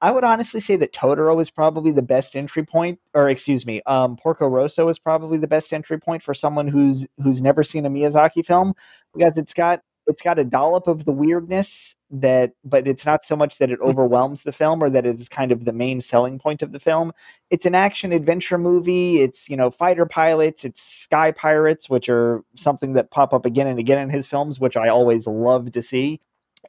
[0.00, 3.82] I would honestly say that Totoro is probably the best entry point, or excuse me,
[3.86, 7.86] um, Porco Rosso is probably the best entry point for someone who's who's never seen
[7.86, 8.74] a Miyazaki film
[9.14, 13.34] because it's got it's got a dollop of the weirdness that but it's not so
[13.34, 16.38] much that it overwhelms the film or that it is kind of the main selling
[16.38, 17.12] point of the film.
[17.50, 19.20] It's an action adventure movie.
[19.20, 20.64] It's you know fighter pilots.
[20.64, 24.60] It's sky pirates which are something that pop up again and again in his films
[24.60, 26.20] which i always love to see.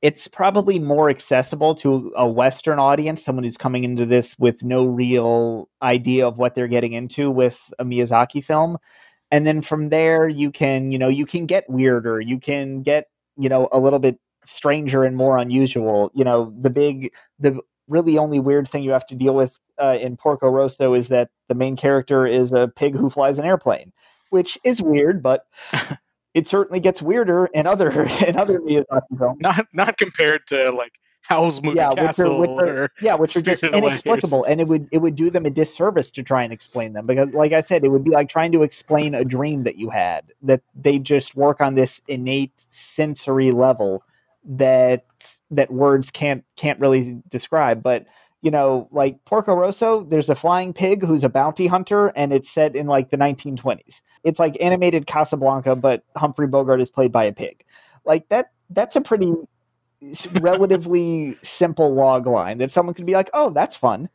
[0.02, 4.86] It's probably more accessible to a western audience someone who's coming into this with no
[4.86, 8.78] real idea of what they're getting into with a miyazaki film.
[9.32, 12.22] And then from there you can you know you can get weirder.
[12.22, 13.08] You can get
[13.38, 18.18] you know a little bit stranger and more unusual you know the big the really
[18.18, 21.56] only weird thing you have to deal with uh, in porco rosso is that the
[21.56, 23.92] main character is a pig who flies an airplane
[24.30, 25.46] which is weird but
[26.34, 27.92] it certainly gets weirder in other
[28.26, 29.38] in other Miyazaki films.
[29.40, 30.94] Not not compared to like
[31.24, 34.44] Howl's Moving Yeah, which are- which are- yeah, which are just Spirited Away or inexplicable,
[34.44, 37.30] and it would it would do them a disservice to try and explain them because,
[37.34, 40.26] like I said, it would be like trying to explain a dream that you had.
[40.42, 44.04] That they just work on this innate sensory level
[44.46, 45.06] that
[45.50, 47.82] that words can't can't really describe.
[47.82, 48.06] But
[48.42, 52.50] you know, like Porco Rosso, there's a flying pig who's a bounty hunter, and it's
[52.50, 54.02] set in like the 1920s.
[54.26, 57.64] It's like animated Casablanca, but Humphrey Bogart is played by a pig.
[58.06, 58.52] Like that.
[58.70, 59.32] That's a pretty
[60.41, 64.10] relatively simple log line that someone could be like, "Oh, that's fun,"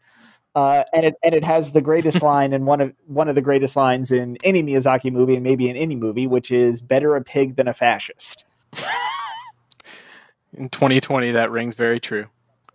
[0.54, 3.42] uh, and it and it has the greatest line and one of one of the
[3.42, 7.22] greatest lines in any Miyazaki movie and maybe in any movie, which is "Better a
[7.22, 8.44] pig than a fascist."
[10.54, 12.26] in 2020 that rings very true.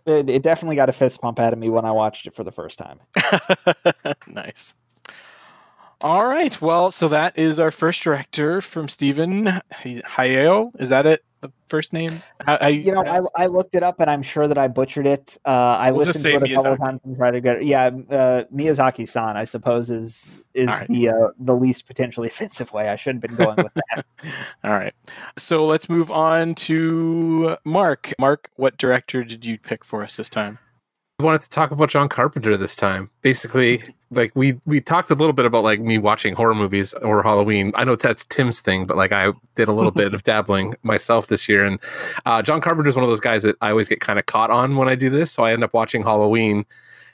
[0.06, 2.44] It, it definitely got a fist pump out of me when I watched it for
[2.44, 3.00] the first time.
[4.26, 4.74] nice.
[6.00, 6.60] All right.
[6.60, 10.72] Well, so that is our first director from Stephen Hayao.
[10.78, 11.24] Is that it?
[11.44, 12.22] The first name?
[12.46, 14.66] How, how You know, I, pronounce- I looked it up and I'm sure that I
[14.66, 15.36] butchered it.
[15.44, 17.56] Uh, I We'll just listened to it a couple of times and tried to get
[17.56, 17.64] it.
[17.64, 20.88] Yeah, uh, Miyazaki-san, I suppose, is is All right.
[20.88, 22.88] the uh, the least potentially offensive way.
[22.88, 24.06] I should have been going with that.
[24.64, 24.94] All right.
[25.36, 28.14] So let's move on to Mark.
[28.18, 30.58] Mark, what director did you pick for us this time?
[31.18, 33.10] I wanted to talk about John Carpenter this time.
[33.20, 33.82] Basically,
[34.16, 37.72] like we we talked a little bit about like me watching horror movies or Halloween.
[37.74, 41.26] I know that's Tim's thing, but like I did a little bit of dabbling myself
[41.26, 41.64] this year.
[41.64, 41.78] And
[42.26, 44.50] uh, John Carpenter is one of those guys that I always get kind of caught
[44.50, 45.32] on when I do this.
[45.32, 46.64] So I end up watching Halloween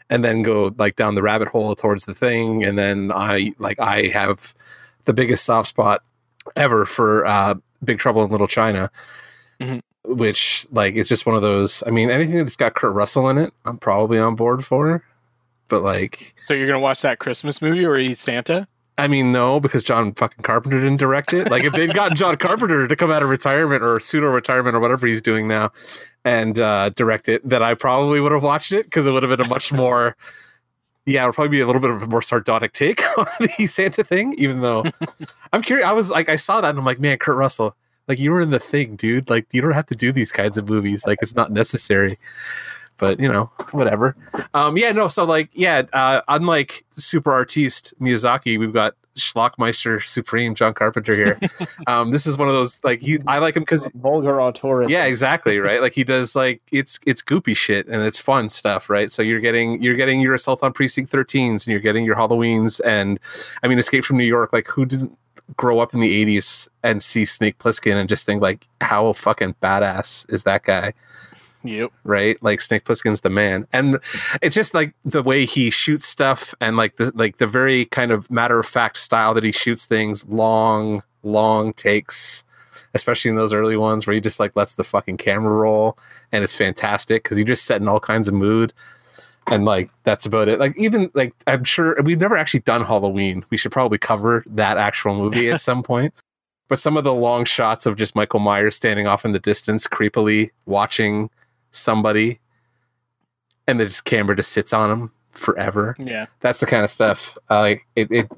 [0.09, 2.65] and then go like down the rabbit hole towards the thing.
[2.65, 4.55] And then I like I have
[5.05, 6.03] the biggest soft spot
[6.57, 8.91] ever for uh, Big Trouble in Little China.
[9.61, 9.81] Mhm.
[10.05, 11.83] Which like it's just one of those.
[11.87, 15.05] I mean, anything that's got Kurt Russell in it, I'm probably on board for.
[15.71, 18.69] But like, So you're gonna watch that Christmas movie where he's Santa?
[19.01, 21.51] I mean, no, because John fucking Carpenter didn't direct it.
[21.51, 24.81] Like, if they'd gotten John Carpenter to come out of retirement or pseudo retirement or
[24.81, 25.73] whatever he's doing now
[26.23, 29.35] and uh, direct it, then I probably would have watched it because it would have
[29.35, 30.17] been a much more,
[31.07, 33.67] yeah, it would probably be a little bit of a more sardonic take on the
[33.67, 34.35] Santa thing.
[34.37, 34.85] Even though
[35.55, 37.75] I'm curious, I was like, I saw that and I'm like, man, Kurt Russell,
[38.07, 39.31] like you were in the thing, dude.
[39.31, 41.07] Like, you don't have to do these kinds of movies.
[41.07, 42.19] Like, it's not necessary.
[43.01, 44.17] But you know, whatever.
[44.55, 45.09] Um, yeah, no.
[45.09, 51.39] So like, yeah, uh, unlike super artiste Miyazaki, we've got Schlockmeister Supreme John Carpenter here.
[51.87, 53.19] um, this is one of those like he.
[53.27, 54.89] I like him because Vulgar auteur.
[54.89, 55.81] yeah, exactly right.
[55.81, 59.11] Like he does like it's it's goopy shit and it's fun stuff, right?
[59.11, 62.81] So you're getting you're getting your Assault on Precinct 13s and you're getting your Halloweens
[62.85, 63.19] and
[63.63, 64.53] I mean Escape from New York.
[64.53, 65.17] Like who didn't
[65.57, 69.55] grow up in the 80s and see Snake Plissken and just think like how fucking
[69.61, 70.93] badass is that guy?
[71.63, 71.93] Yep.
[72.05, 72.43] right?
[72.43, 73.99] Like Snake Plissken's the man, and
[74.41, 78.11] it's just like the way he shoots stuff, and like the like the very kind
[78.11, 82.45] of matter of fact style that he shoots things, long, long takes,
[82.95, 85.99] especially in those early ones where he just like lets the fucking camera roll,
[86.33, 88.73] and it's fantastic because he just set in all kinds of mood.
[89.51, 90.61] And like that's about it.
[90.61, 93.45] Like even like I'm sure we've never actually done Halloween.
[93.51, 96.15] We should probably cover that actual movie at some point.
[96.69, 99.89] But some of the long shots of just Michael Myers standing off in the distance,
[99.89, 101.29] creepily watching
[101.73, 102.39] somebody
[103.67, 106.27] and the just camera just sits on him forever Yeah.
[106.41, 108.29] that's the kind of stuff uh, like it, it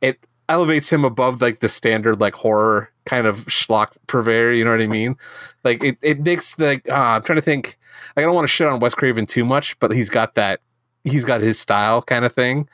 [0.00, 0.18] it
[0.48, 4.80] elevates him above like the standard like horror kind of schlock purveyor you know what
[4.80, 5.16] i mean
[5.64, 7.76] like it, it makes the uh, i'm trying to think
[8.16, 10.60] Like, i don't want to shit on wes craven too much but he's got that
[11.04, 12.68] he's got his style kind of thing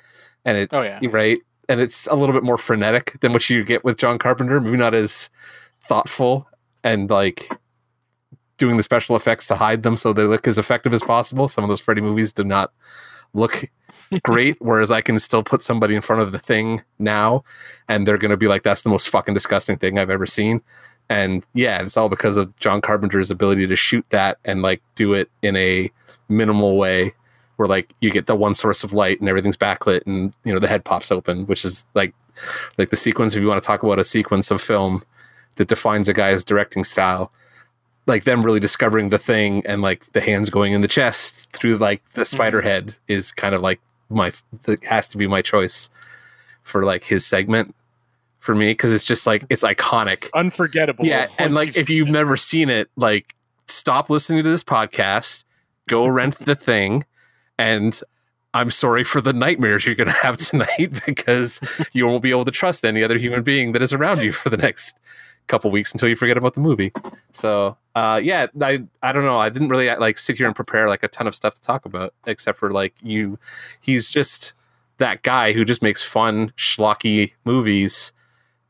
[0.44, 1.00] and it Oh yeah.
[1.10, 1.38] right?
[1.68, 4.60] And it's a little bit more frenetic than what you get with John Carpenter.
[4.60, 5.28] Maybe not as
[5.88, 6.46] thoughtful
[6.84, 7.48] and like
[8.58, 11.48] doing the special effects to hide them so they look as effective as possible.
[11.48, 12.72] Some of those Freddy movies do not
[13.34, 13.70] look
[14.22, 17.44] great, whereas I can still put somebody in front of the thing now
[17.88, 20.62] and they're going to be like, that's the most fucking disgusting thing I've ever seen.
[21.08, 25.12] And yeah, it's all because of John Carpenter's ability to shoot that and like do
[25.12, 25.90] it in a
[26.28, 27.14] minimal way
[27.56, 30.58] where like you get the one source of light and everything's backlit and you know
[30.58, 32.14] the head pops open which is like
[32.78, 35.02] like the sequence if you want to talk about a sequence of film
[35.56, 37.32] that defines a guy's directing style
[38.06, 41.76] like them really discovering the thing and like the hands going in the chest through
[41.76, 42.36] like the mm-hmm.
[42.36, 44.32] spider head is kind of like my
[44.62, 45.90] that has to be my choice
[46.62, 47.74] for like his segment
[48.38, 51.04] for me because it's just like it's iconic It's unforgettable.
[51.04, 52.12] yeah and like if you've it.
[52.12, 53.34] never seen it like
[53.66, 55.44] stop listening to this podcast
[55.88, 57.04] go rent the thing
[57.58, 58.00] and
[58.56, 61.60] I'm sorry for the nightmares you're going to have tonight because
[61.92, 64.48] you won't be able to trust any other human being that is around you for
[64.48, 64.98] the next
[65.46, 66.92] couple weeks until you forget about the movie.
[67.32, 69.38] So, uh, yeah, I I don't know.
[69.38, 71.86] I didn't really like sit here and prepare like a ton of stuff to talk
[71.86, 73.38] about, except for like you.
[73.80, 74.52] He's just
[74.98, 78.12] that guy who just makes fun schlocky movies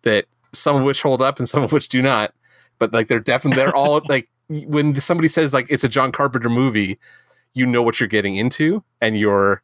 [0.02, 2.32] that some of which hold up and some of which do not.
[2.78, 6.48] But like they're definitely they're all like when somebody says like it's a John Carpenter
[6.48, 6.96] movie,
[7.52, 9.60] you know what you're getting into, and you're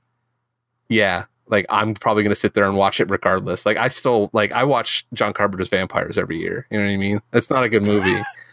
[0.89, 3.65] yeah, like I'm probably gonna sit there and watch it regardless.
[3.65, 6.67] Like I still like I watch John Carpenter's Vampires every year.
[6.69, 7.23] You know what I mean?
[7.33, 8.21] It's not a good movie,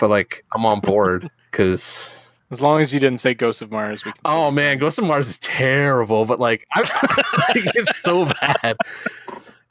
[0.00, 4.04] but like I'm on board because As long as you didn't say Ghost of Mars,
[4.04, 6.24] we can oh man, Ghost of Mars is terrible.
[6.24, 6.80] But like, I,
[7.54, 8.76] like it's so bad.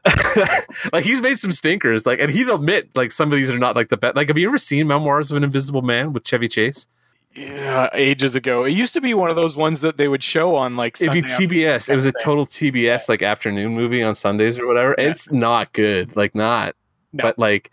[0.94, 2.06] like he's made some stinkers.
[2.06, 4.16] Like, and he'd admit like some of these are not like the best.
[4.16, 6.88] Like, have you ever seen Memoirs of an Invisible Man with Chevy Chase?
[7.36, 8.64] yeah, ages ago.
[8.64, 11.14] It used to be one of those ones that they would show on like It'd
[11.14, 11.90] be TBS.
[11.90, 14.96] It was a total TBS like afternoon movie on Sundays or whatever.
[14.98, 15.12] Yeah.
[15.12, 16.16] It's not good.
[16.16, 16.76] Like not.
[17.12, 17.24] No.
[17.24, 17.72] But like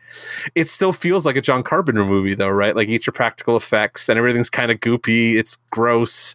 [0.54, 2.74] it still feels like a John Carpenter movie though, right?
[2.74, 5.34] Like each your practical effects and everything's kind of goopy.
[5.34, 6.34] It's gross.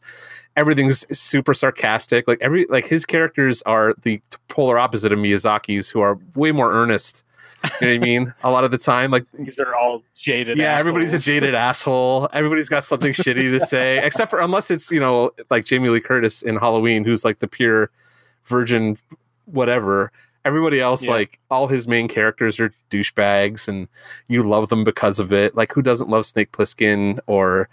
[0.56, 2.28] Everything's super sarcastic.
[2.28, 6.72] Like every like his characters are the polar opposite of Miyazaki's, who are way more
[6.74, 7.24] earnest.
[7.80, 8.34] You know what I mean?
[8.44, 10.58] A lot of the time, like These are all jaded.
[10.58, 12.28] yeah, everybody's a jaded asshole.
[12.34, 16.00] Everybody's got something shitty to say, except for unless it's you know like Jamie Lee
[16.02, 17.90] Curtis in Halloween, who's like the pure
[18.46, 18.98] virgin,
[19.46, 20.12] whatever.
[20.44, 21.12] Everybody else, Yeah.
[21.12, 23.88] like all his main characters, are douchebags, and
[24.28, 25.56] you love them because of it.
[25.56, 27.70] Like who doesn't love Snake Plissken or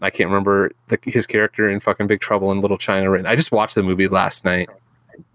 [0.00, 3.10] I can't remember the, his character in fucking Big Trouble in Little China.
[3.10, 3.26] Right?
[3.26, 4.68] I just watched the movie last night.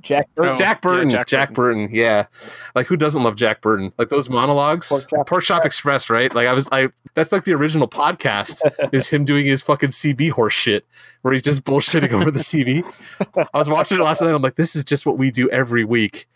[0.01, 0.55] Jack oh, Burton.
[0.55, 1.89] Oh, Jack yeah, Burton, Jack Jack, Burton.
[1.91, 2.27] yeah.
[2.75, 3.93] Like who doesn't love Jack Burton?
[3.97, 6.33] Like those monologues, Pork Chop Pork Chop Express, right?
[6.33, 8.61] Like I was, I that's like the original podcast
[8.93, 10.85] is him doing his fucking CB horse shit,
[11.21, 12.85] where he's just bullshitting over the CB.
[13.53, 14.33] I was watching it last night.
[14.33, 16.27] I'm like, this is just what we do every week.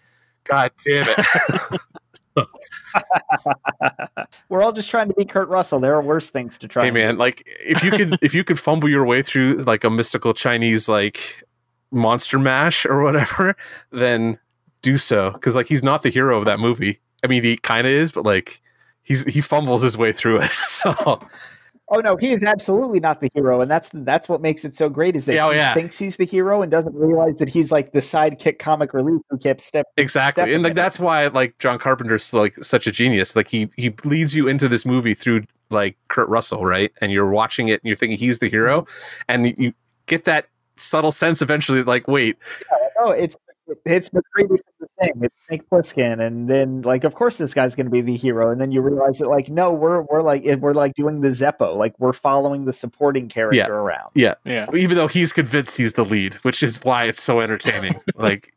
[0.43, 1.79] God damn it!
[4.49, 5.79] We're all just trying to be Kurt Russell.
[5.79, 6.85] There are worse things to try.
[6.85, 9.89] hey man, like if you could, if you could fumble your way through like a
[9.89, 11.43] mystical Chinese like
[11.91, 13.55] monster mash or whatever,
[13.91, 14.39] then
[14.81, 16.99] do so because like he's not the hero of that movie.
[17.23, 18.61] I mean, he kind of is, but like
[19.03, 20.51] he's he fumbles his way through it.
[20.81, 21.19] So
[21.93, 24.87] Oh no, he is absolutely not the hero, and that's that's what makes it so
[24.87, 25.15] great.
[25.17, 25.73] Is that Yeah, oh, he yeah.
[25.73, 29.37] thinks he's the hero and doesn't realize that he's like the sidekick comic relief who
[29.37, 29.91] kept stepping.
[29.97, 33.35] exactly, stepping and like that's why like John Carpenter's like such a genius.
[33.35, 36.91] Like he he leads you into this movie through like Kurt Russell, right?
[37.01, 38.85] And you're watching it and you're thinking he's the hero,
[39.27, 39.73] and you
[40.05, 42.37] get that subtle sense eventually, like wait,
[42.99, 43.35] Oh, it's
[43.85, 44.61] it's MacReady
[45.01, 45.13] thing.
[45.21, 48.51] It's Snake Plissken, and then like, of course, this guy's going to be the hero,
[48.51, 51.75] and then you realize that like, no, we're we're like we're like doing the Zeppo,
[51.75, 54.11] like we're following the supporting character around.
[54.13, 54.35] Yeah.
[54.45, 54.67] Yeah.
[54.73, 57.99] Even though he's convinced he's the lead, which is why it's so entertaining.
[58.15, 58.53] like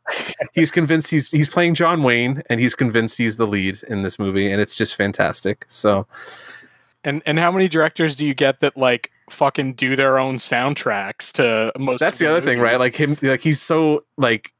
[0.53, 4.19] he's convinced he's he's playing John Wayne and he's convinced he's the lead in this
[4.19, 5.65] movie and it's just fantastic.
[5.67, 6.07] So
[7.03, 11.31] And and how many directors do you get that like fucking do their own soundtracks
[11.33, 11.99] to most?
[11.99, 12.79] that's of the other thing, right?
[12.79, 14.51] Like him like he's so like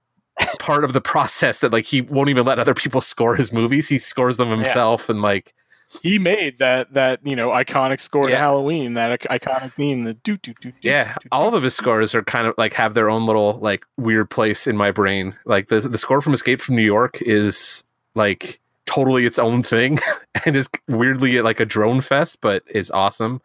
[0.60, 3.90] part of the process that like he won't even let other people score his movies.
[3.90, 5.54] He scores them himself and like
[6.02, 10.38] he made that that you know iconic score to Halloween, that iconic theme, the do
[10.38, 10.72] do do.
[10.82, 11.30] yeah, do, do.
[11.32, 14.68] all of his scores are kind of like have their own little like weird place
[14.68, 15.36] in my brain.
[15.46, 17.84] Like the the score from Escape from New York is
[18.14, 20.00] like totally its own thing
[20.46, 23.42] and is weirdly like a drone fest, but it's awesome.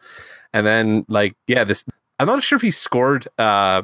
[0.53, 1.85] And then like yeah, this
[2.19, 3.83] I'm not sure if he scored uh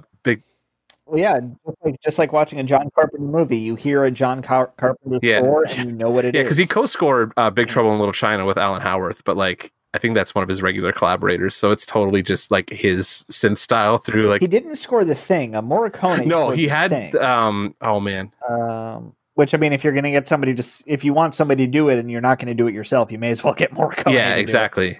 [1.07, 4.43] Well, yeah, just like, just like watching a John Carpenter movie, you hear a John
[4.43, 5.41] Car- Carpenter Yeah.
[5.43, 6.39] score and you know what it is.
[6.39, 9.73] yeah because he co-scored uh, Big Trouble in Little China with Alan Howarth, but like
[9.95, 13.59] I think that's one of his regular collaborators, so it's totally just like his synth
[13.59, 15.55] style through like he didn't score the thing.
[15.55, 16.27] A Morricone.
[16.27, 17.17] no, he had Thing.
[17.19, 21.05] um oh man Um, which I mean, if you're going to get somebody to, if
[21.05, 23.19] you want somebody to do it and you're not going to do it yourself, you
[23.19, 23.95] may as well get more.
[24.09, 24.99] yeah exactly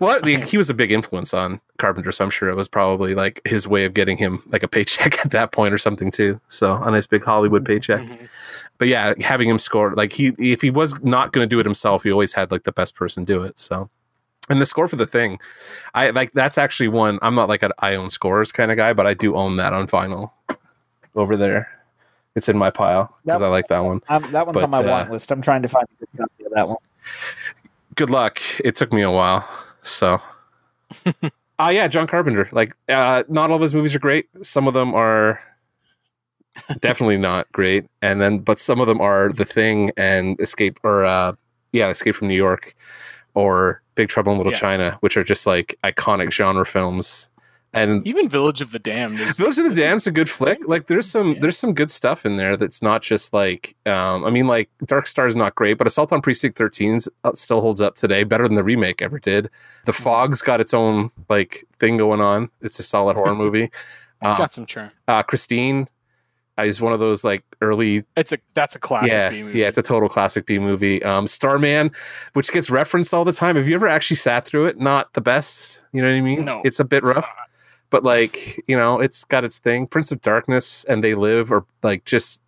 [0.00, 2.68] well I mean, he was a big influence on carpenter so i'm sure it was
[2.68, 6.10] probably like his way of getting him like a paycheck at that point or something
[6.10, 8.28] too so a nice big hollywood paycheck Mhm.
[8.78, 11.66] but yeah having him score like he if he was not going to do it
[11.66, 13.90] himself he always had like the best person do it so
[14.48, 15.38] and the score for the thing
[15.94, 18.92] i like that's actually one i'm not like an i own scores kind of guy
[18.94, 20.30] but i do own that on vinyl
[21.14, 21.68] over there
[22.34, 24.88] it's in my pile because i like that one Um, that one's on my uh,
[24.88, 25.30] want list.
[25.30, 26.76] I'm trying to find a good copy of that one.
[27.94, 28.40] good luck.
[28.64, 29.48] It took me a while.
[29.86, 30.20] So,
[31.06, 31.12] uh,
[31.72, 32.48] yeah, John Carpenter.
[32.52, 34.26] Like, uh, not all of his movies are great.
[34.42, 35.40] Some of them are
[36.80, 37.86] definitely not great.
[38.02, 41.32] And then, but some of them are The Thing and Escape, or, uh,
[41.72, 42.74] yeah, Escape from New York
[43.34, 44.58] or Big Trouble in Little Yeah.
[44.58, 47.30] China, which are just like iconic genre films.
[47.76, 50.66] And Even Village of the Damned is Village of the Damned's a good flick.
[50.66, 51.40] Like there's some Yeah.
[51.40, 55.06] there's some good stuff in there that's not just like um I mean like Dark
[55.06, 56.98] Star is not great, but Assault on Precinct 13
[57.34, 59.50] still holds up today, better than the remake ever did.
[59.84, 59.92] The.
[59.92, 62.48] Fog's got its own like thing going on.
[62.62, 63.70] It's a solid horror movie.
[64.22, 64.90] Uh, got some charm.
[65.06, 65.86] uh, Christine
[66.58, 69.58] is one of those like early It's a that's a classic yeah, B movie.
[69.58, 71.02] yeah, it's a total classic B movie.
[71.02, 71.90] Um, Starman,
[72.32, 73.56] which gets referenced all the time.
[73.56, 74.78] Have you ever actually sat through it?
[74.78, 75.82] Not the best.
[75.92, 76.44] You know what I mean?
[76.46, 77.45] No, it's a bit rough, not.
[77.90, 79.86] But like you know, it's got its thing.
[79.86, 82.42] Prince of Darkness and They Live, or like just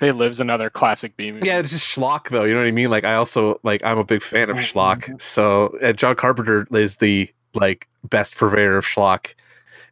[0.00, 1.46] They Live's another classic B movie.
[1.46, 2.44] yeah, it's just schlock though.
[2.44, 2.90] You know what I mean?
[2.90, 4.72] Like I also like I'm a big fan of Mhm.
[4.72, 5.20] schlock.
[5.20, 9.34] So uh, John Carpenter is the like best purveyor of schlock.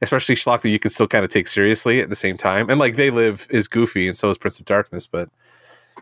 [0.00, 2.70] Especially schlock that you can still kind of take seriously at the same time.
[2.70, 5.28] And like They Live is goofy and so is Prince of Darkness, but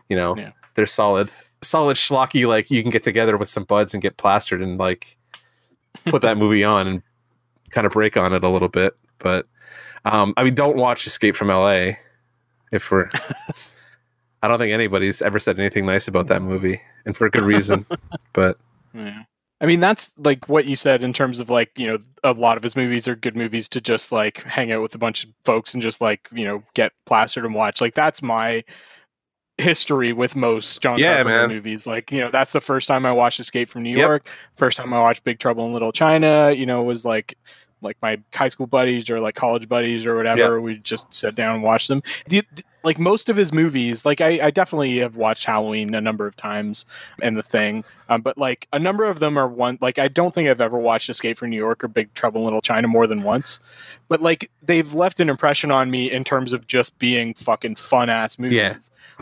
[0.07, 0.51] you know, Yeah.
[0.75, 1.31] they're solid.
[1.63, 5.17] Solid schlocky, like you can get together with some buds and get plastered and like
[6.05, 7.01] put that movie on and
[7.71, 8.95] kind of break on it a little bit.
[9.19, 9.47] But
[10.05, 11.91] um I mean don't watch Escape from LA
[12.71, 13.07] if we're
[14.43, 17.43] I don't think anybody's ever said anything nice about that movie, and for a good
[17.43, 17.85] reason.
[18.33, 18.57] but
[18.93, 19.23] Yeah.
[19.59, 22.57] I mean, that's like what you said in terms of like, you know, a lot
[22.57, 25.31] of his movies are good movies to just like hang out with a bunch of
[25.45, 27.81] folks and just like, you know, get plastered and watch.
[27.81, 28.63] Like, that's my
[29.57, 31.49] history with most John Yeah, Carpenter man.
[31.55, 31.87] movies.
[31.87, 34.07] Like, you know, that's the first time I watched Escape from New Yep.
[34.07, 34.29] York.
[34.55, 37.37] First time I watched Big Trouble in Little China, you know, was like,
[37.81, 40.59] like my high school buddies or like college buddies or whatever.
[40.61, 42.01] We just sat down and watched them.
[42.27, 42.43] The,
[42.87, 46.35] like most of his movies, like I, I definitely have watched Halloween a number of
[46.35, 46.85] times
[47.21, 49.77] and The Thing, um, but like a number of them are one.
[49.81, 52.45] Like I don't think I've ever watched Escape from New York or Big Trouble in
[52.45, 53.59] Little China more than once,
[54.07, 58.09] but like they've left an impression on me in terms of just being fucking fun
[58.09, 58.57] ass movies.
[58.57, 58.75] Yeah.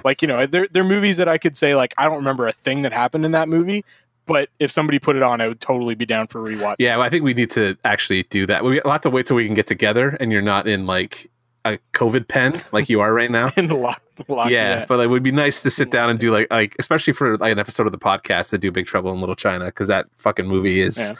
[0.04, 2.54] Like you know, they're they're movies that I could say like I don't remember a
[2.54, 3.84] thing that happened in that movie.
[4.28, 6.78] But if somebody put it on, I would totally be down for a rewatch.
[6.80, 8.64] yeah, well, I think we need to actually do that.
[8.64, 11.30] We- We'll have to wait till we can get together, and you're not in like
[11.66, 13.52] a COVID pen like you are right now.
[13.58, 16.48] and lot, a yeah, but it would be nice to sit down and do like
[16.52, 19.36] like especially for like an episode of the podcast that do Big Trouble in Little
[19.36, 21.12] China because that fucking movie is Yeah.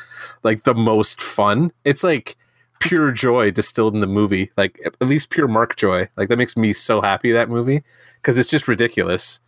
[0.44, 1.72] like the most fun.
[1.84, 2.36] It's like
[2.80, 6.08] pure joy distilled in the movie, like at least pure Mark joy.
[6.16, 7.84] Like that makes me so happy that movie
[8.22, 9.40] because it's just ridiculous,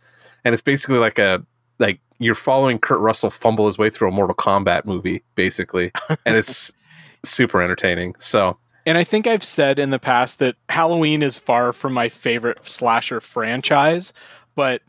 [0.44, 1.44] and it's basically like a
[1.78, 5.92] like you're following Kurt Russell fumble his way through a Mortal Kombat movie, basically,
[6.26, 6.72] and it's
[7.24, 8.14] super entertaining.
[8.18, 8.58] So
[8.88, 12.64] And I think I've said in the past that Halloween is far from my favorite
[12.64, 14.14] slasher franchise,
[14.54, 14.80] but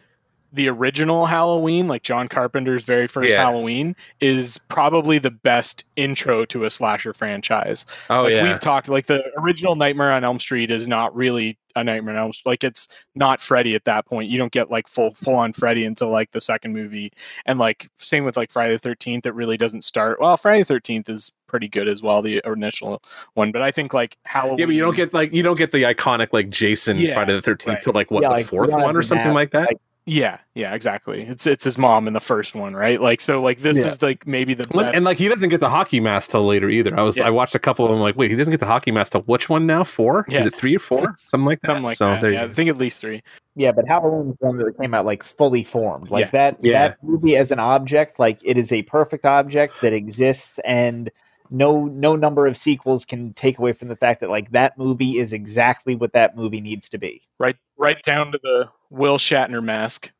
[0.51, 3.43] the original Halloween, like John Carpenter's very first Yeah.
[3.43, 7.85] Halloween, is probably the best intro to a slasher franchise.
[8.09, 11.57] oh like yeah, we've talked like the original Nightmare on Elm Street is not really
[11.75, 12.49] a Nightmare on Elm Street.
[12.49, 14.29] Like it's not Freddy at that point.
[14.29, 17.11] You don't get like full full on Freddy until like the second movie.
[17.45, 20.65] And like same with like Friday the thirteenth, it really doesn't start well, Friday the
[20.65, 23.01] thirteenth is pretty good as well, the initial
[23.35, 23.51] one.
[23.51, 25.83] But I think like Halloween Yeah, but you don't get like you don't get the
[25.83, 27.83] iconic like Jason Yeah, Friday the Thirteenth right.
[27.83, 29.67] till like what Yeah, the like, fourth one or something that, like that.
[29.67, 29.77] like-
[30.11, 31.21] Yeah, yeah, exactly.
[31.21, 32.99] It's it's his mom in the first one, right?
[32.99, 33.85] Like so like this Yeah.
[33.85, 36.67] is like maybe the best and like he doesn't get the hockey mask till later
[36.67, 36.97] either.
[36.99, 37.27] I was Yeah.
[37.27, 39.21] I watched a couple of them like wait he doesn't get the hockey mask till
[39.21, 40.39] which one now four Yeah.
[40.39, 42.21] is it three or four something like that something like so that.
[42.21, 43.21] there Yeah, you I think at least three.
[43.55, 46.09] Yeah, but Halloween is one that came out like fully formed.
[46.09, 46.31] Like Yeah.
[46.31, 46.87] that Yeah.
[46.89, 51.11] that movie as an object, like it is a perfect object that exists and
[51.49, 55.17] no no number of sequels can take away from the fact that like that movie
[55.17, 57.21] is exactly what that movie needs to be.
[57.39, 60.11] Right right down to the Will Shatner mask.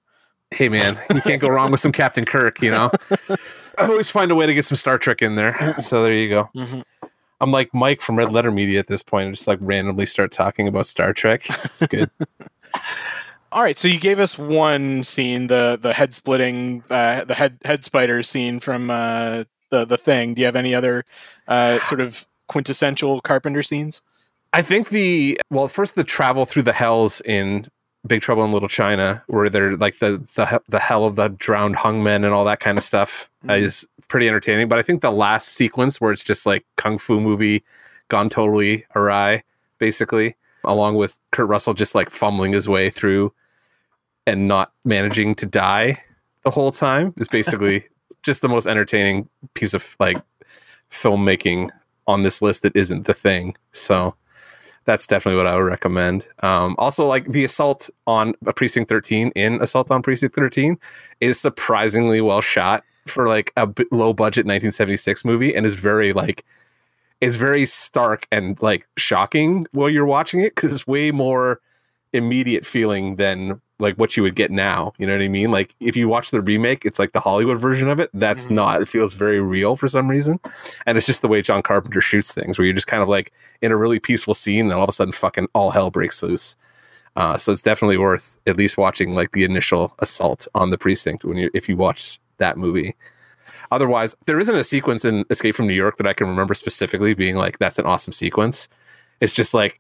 [0.52, 2.90] hey man you can't go wrong with some Captain Kirk you know
[3.78, 6.30] I always find a way to get some Star Trek in there so there you
[6.30, 6.84] go Mhm.
[7.42, 10.32] I'm like Mike from Red Letter Media at this point I just like randomly start
[10.32, 12.10] talking about Star Trek it's good
[13.52, 17.58] All right, so you gave us one scene, the the head splitting, uh, the head
[17.66, 20.34] head spider scene from uh, the the thing.
[20.34, 21.06] Do you have any other
[21.48, 24.02] uh, sort of quintessential Carpenter scenes?
[24.54, 27.68] I think the well, first the travel through the hells in
[28.08, 31.76] Big Trouble in Little China, where they're like the the the hell of the drowned
[31.76, 33.62] hung men and all that kind of stuff, uh, Mhm.
[33.62, 34.68] is pretty entertaining.
[34.68, 37.64] But I think the last sequence where it's just like kung fu movie
[38.08, 39.44] gone totally awry,
[39.78, 43.32] basically, along with Kurt Russell just like fumbling his way through
[44.26, 46.02] and not managing to die
[46.44, 47.84] the whole time, is basically
[48.24, 50.22] just the most entertaining piece of like
[50.90, 51.70] filmmaking
[52.08, 53.56] on this list that isn't the thing.
[53.72, 54.16] So
[54.86, 56.28] that's definitely what I would recommend.
[56.42, 60.78] Um, also, like the assault on a precinct 13 in Assault on Precinct 13
[61.22, 66.44] is surprisingly well shot for like a low budget 1976 movie and is very like
[67.22, 71.60] it's very stark and like shocking while you're watching it because it's way more
[72.14, 74.94] immediate feeling than like what you would get now.
[74.98, 75.52] You know what I mean?
[75.52, 78.10] Like if you watch the remake, it's like the Hollywood version of it.
[78.14, 78.52] That's Mhm.
[78.52, 78.82] not.
[78.82, 80.40] It feels very real for some reason,
[80.86, 83.32] and it's just the way John Carpenter shoots things, where you're just kind of like
[83.62, 86.56] in a really peaceful scene, and all of a sudden, fucking all hell breaks loose.
[87.16, 91.26] Uh, so it's definitely worth at least watching like the initial assault on the precinct
[91.26, 92.96] when you if you watch that movie.
[93.72, 97.14] Otherwise, there isn't a sequence in Escape from New York that I can remember specifically
[97.14, 98.68] being like that's an awesome sequence.
[99.22, 99.80] It's just like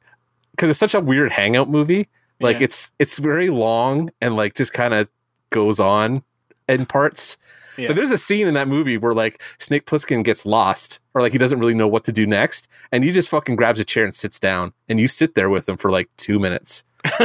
[0.51, 2.07] because it's such a weird hangout movie.
[2.39, 2.65] Like Yeah.
[2.65, 5.07] it's it's very long and like just kind of
[5.49, 6.23] goes on
[6.67, 7.37] in parts.
[7.77, 7.87] Yeah.
[7.87, 11.31] But there's a scene in that movie where like Snake Plissken gets lost or like
[11.31, 14.03] he doesn't really know what to do next, and he just fucking grabs a chair
[14.03, 16.83] and sits down, and you sit there with him for like two minutes.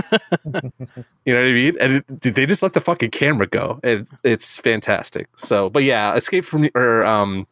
[1.27, 1.77] You know what I mean?
[1.81, 3.81] And it, they just let the fucking camera go.
[3.83, 5.27] It, it's fantastic.
[5.37, 7.47] So, but yeah, Escape from or um,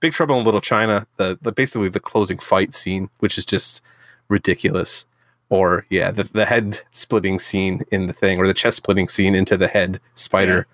[0.00, 1.06] Big Trouble in Little China.
[1.16, 3.80] The, the basically the closing fight scene, which is just
[4.28, 5.06] ridiculous.
[5.50, 9.34] Or yeah, the the head splitting scene in the thing, or the chest splitting scene
[9.34, 10.66] into the head spider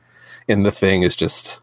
[0.48, 1.60] in the thing is just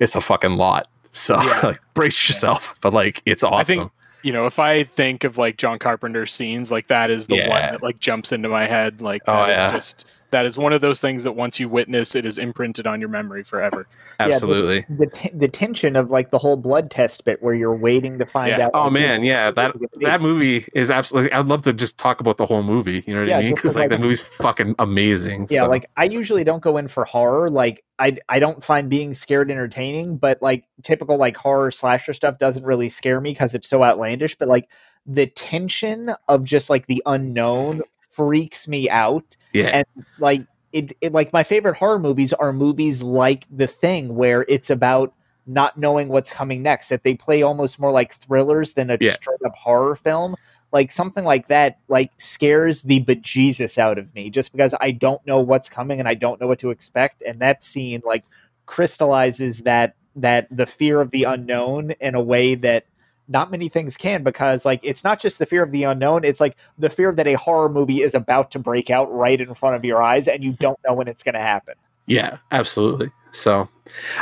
[0.00, 0.88] it's a fucking lot.
[1.12, 1.60] So Yeah.
[1.62, 3.54] like brace yourself, but like it's awesome.
[3.58, 3.92] I think
[4.24, 7.48] you know if I think of like John Carpenter scenes, like that is the one
[7.50, 9.00] that like jumps into my head.
[9.00, 9.70] Like Oh, yeah.
[9.70, 10.04] just
[10.34, 13.08] that is one of those things that once you witness, it is imprinted on your
[13.08, 13.86] memory forever.
[14.18, 14.84] the- Absolutely.
[14.88, 18.26] the, t- the tension of like the whole blood test bit where you're waiting to
[18.26, 18.64] find Yeah.
[18.66, 18.72] out.
[18.74, 21.30] Oh man, yeah, that that movie is absolutely.
[21.32, 23.04] I'd love to just talk about the whole movie.
[23.06, 23.54] You know what Yeah, I mean?
[23.54, 25.46] Because like- like the movie's fucking amazing.
[25.50, 25.68] Yeah, so.
[25.68, 27.48] like I usually don't go in for horror.
[27.48, 32.38] Like I I don't find being scared entertaining, but like typical like horror slasher stuff
[32.38, 34.34] doesn't really scare me because it's so outlandish.
[34.36, 34.68] But like
[35.06, 37.82] the tension of just like the unknown
[38.14, 39.36] freaks me out.
[39.52, 44.14] yeah, and like it, it like my favorite horror movies are movies like The Thing
[44.16, 45.14] where it's about
[45.46, 49.12] not knowing what's coming next that they play almost more like thrillers than a Yeah.
[49.12, 50.34] straight up horror film
[50.72, 55.24] like something like that like scares the bejesus out of me just because I don't
[55.26, 58.24] know what's coming and I don't know what to expect and that scene like
[58.66, 62.86] crystallizes that that the fear of the unknown in a way that
[63.28, 66.40] not many things can because like it's not just the fear of the unknown it's
[66.40, 69.74] like the fear that a horror movie is about to break out right in front
[69.74, 70.56] of your eyes and you hmm.
[70.56, 71.74] don't know when it's going to happen
[72.06, 73.10] yeah, absolutely.
[73.32, 73.68] So,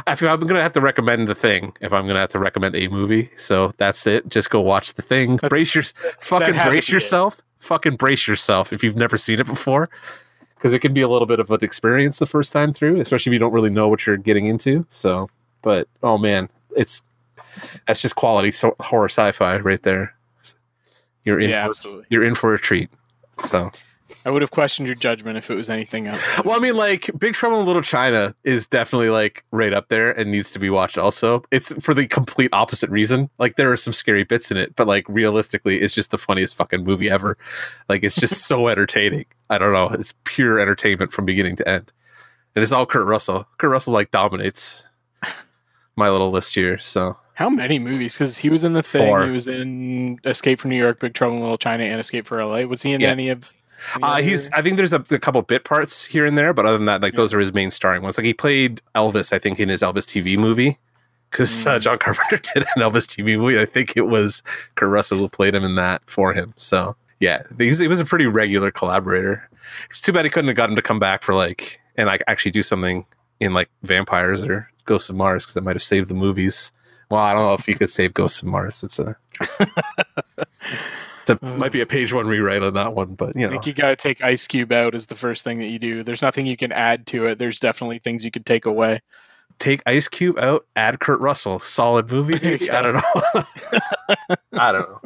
[0.06, 2.74] I feel I'm gonna have to recommend the thing if I'm gonna have to recommend
[2.76, 3.30] a movie.
[3.36, 4.28] So that's it.
[4.28, 5.36] Just go watch the thing.
[5.36, 5.84] That's- brace your
[6.18, 6.92] fucking to brace be it.
[6.92, 7.40] yourself.
[7.58, 9.88] Fucking brace yourself if you've never seen it before,
[10.54, 13.30] because it can be a little bit of an experience the first time through, especially
[13.30, 14.86] if you don't really know what you're getting into.
[14.88, 15.28] So,
[15.60, 17.02] but oh man, it's
[17.86, 20.14] that's just quality so horror sci-fi right there.
[21.24, 21.50] You're in.
[21.50, 22.06] Yeah, for, absolutely.
[22.10, 22.90] you're in for a treat.
[23.38, 23.70] So.
[24.24, 26.22] I would have questioned your judgment if it was anything else.
[26.44, 30.12] Well, I mean, like Big Trouble in Little China is definitely like right up there
[30.12, 30.98] and needs to be watched.
[30.98, 33.30] Also, it's for the complete opposite reason.
[33.38, 36.54] Like there are some scary bits in it, but like realistically, it's just the funniest
[36.54, 37.36] fucking movie ever.
[37.88, 39.24] Like it's just so entertaining.
[39.50, 39.88] I don't know.
[39.88, 41.92] It's pure entertainment from beginning to end.
[42.54, 43.46] And it's all Kurt Russell.
[43.58, 44.86] Kurt Russell like dominates
[45.96, 46.78] my little list here.
[46.78, 48.14] So How many movies?
[48.14, 49.06] Because he was in the thing.
[49.09, 49.24] Four.
[49.24, 52.44] He was in Escape from New York, Big Trouble in Little China, and Escape for
[52.44, 52.62] LA.
[52.64, 53.09] Was he in Yeah.
[53.10, 53.52] any of?
[53.94, 54.50] any Uh, he's.
[54.52, 57.00] I think there's a, a couple bit parts here and there, but other than that,
[57.02, 58.18] like those are his main starring ones.
[58.18, 60.78] Like he played Elvis, I think, in his Elvis TV movie,
[61.30, 61.80] because uh, Mm.
[61.80, 63.59] John Carpenter did an Elvis TV movie.
[63.59, 64.42] I think it was
[64.76, 66.52] Kurt Russell who played him in that for him.
[66.56, 69.48] So yeah, he's, he was a pretty regular collaborator.
[69.88, 72.22] It's too bad he couldn't have got him to come back for like and like
[72.26, 73.06] actually do something
[73.40, 76.72] in like Vampires or Ghosts of Mars because that might have saved the movies.
[77.10, 78.82] Well, I don't know if you could save Ghosts of Mars.
[78.82, 79.16] It's a
[81.20, 83.44] it's a uh, might be a page one rewrite on that one, but you I
[83.44, 83.50] know.
[83.50, 86.02] think you got to take Ice Cube out as the first thing that you do.
[86.02, 87.38] There's nothing you can add to it.
[87.38, 89.00] There's definitely things you could take away.
[89.59, 91.60] take Ice Cube out, add Kurt Russell.
[91.60, 92.38] Solid movie.
[92.38, 92.66] There you maybe?
[92.68, 92.76] go.
[92.78, 94.36] I don't know.
[94.54, 95.00] I don't know.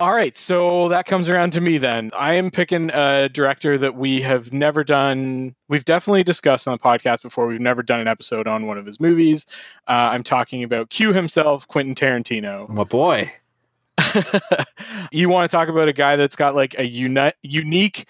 [0.00, 2.10] All right, so that comes around to me then.
[2.18, 5.54] I am picking a director that we have never done.
[5.68, 7.46] We've definitely discussed on the podcast before.
[7.46, 9.44] We've never done an episode on one of his movies.
[9.86, 12.66] Uh, I'm talking about Q himself, Quentin Tarantino.
[12.70, 13.30] My boy.
[15.12, 18.08] you want to talk about a guy that's got like a uni- unique,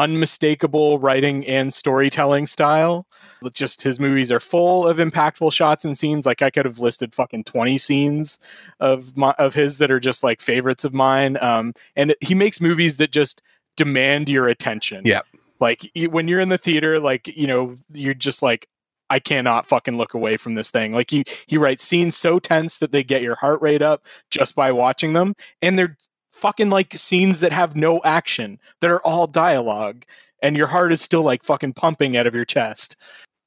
[0.00, 3.06] unmistakable writing and storytelling style.
[3.42, 6.24] It's Just his movies are full of impactful shots and scenes.
[6.24, 8.40] Like I could have listed fucking twenty scenes
[8.80, 11.36] of my, of his that are just like favorites of mine.
[11.42, 13.42] Um, and he makes movies that just
[13.76, 15.02] demand your attention.
[15.04, 15.20] Yeah.
[15.60, 18.66] Like when you're in the theater, like you know, you're just like.
[19.12, 20.92] I cannot fucking look away from this thing.
[20.92, 24.54] Like he he writes scenes so tense that they get your heart rate up just
[24.54, 25.96] by watching them and they're
[26.40, 30.04] fucking like scenes that have no action that are all dialogue
[30.42, 32.96] and your heart is still like fucking pumping out of your chest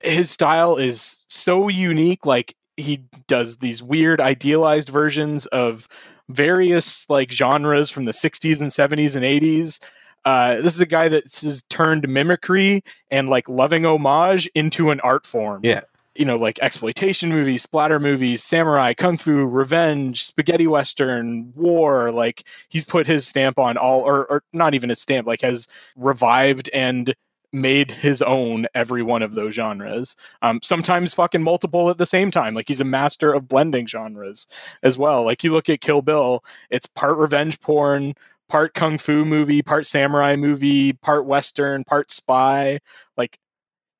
[0.01, 5.87] his style is so unique like he does these weird idealized versions of
[6.29, 9.79] various like genres from the 60s and 70s and 80s
[10.25, 15.01] Uh, this is a guy that's has turned mimicry and like loving homage into an
[15.01, 15.61] art form.
[15.63, 15.81] Yeah.
[16.15, 22.11] You know, like exploitation movies, splatter movies, samurai, kung fu, revenge, spaghetti western, war.
[22.11, 25.67] Like he's put his stamp on all, or, or not even a stamp, like has
[25.95, 27.15] revived and
[27.53, 30.15] made his own every one of those genres.
[30.41, 32.55] Um, sometimes fucking multiple at the same time.
[32.55, 34.47] Like he's a master of blending genres
[34.81, 35.23] as well.
[35.23, 38.15] Like you look at Kill Bill, it's part revenge porn,
[38.49, 42.79] part kung fu movie, part samurai movie, part western, part spy.
[43.17, 43.37] Like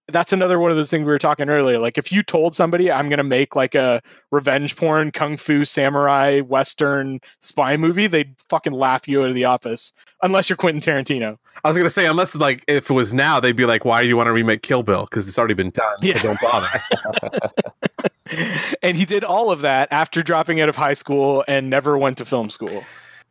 [0.08, 1.80] that's another one of those things we were talking earlier.
[1.80, 4.02] Like if you told somebody I'm gonna make like a
[4.32, 9.46] revenge porn, kung fu, samurai, western spy movie, they'd fucking laugh you out of the
[9.46, 9.94] office.
[10.22, 11.38] Unless you're Quentin Tarantino.
[11.64, 14.08] I was gonna say, unless like if it was now, they'd be like, "Why do
[14.08, 15.06] you want to remake Kill Bill?
[15.06, 15.98] Because it's already been done.
[16.02, 16.18] Yeah.
[16.18, 16.70] So don't bother."
[18.84, 22.18] and he did all of that after dropping out of high school and never went
[22.18, 22.84] to film school.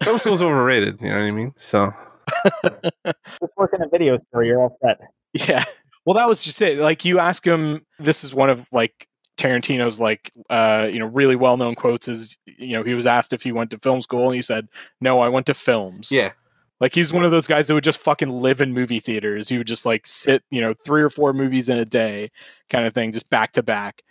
[0.02, 1.00] Film school's overrated.
[1.00, 1.52] You know what I mean?
[1.56, 1.92] So
[3.04, 5.00] Just work in a video store, you're all set.
[5.32, 5.64] Yeah.
[6.04, 6.78] Well, that was just it.
[6.78, 9.08] Like you ask him, this is one of like
[9.38, 13.32] Tarantino's like uh you know really well known quotes is you know he was asked
[13.32, 14.68] if he went to film school and he said
[15.00, 16.12] no I went to films.
[16.12, 16.32] Yeah,
[16.80, 19.48] like he's one of those guys that would just fucking live in movie theaters.
[19.48, 22.28] He would just like sit you know three or four movies in a day
[22.70, 24.02] kind of thing just back to back.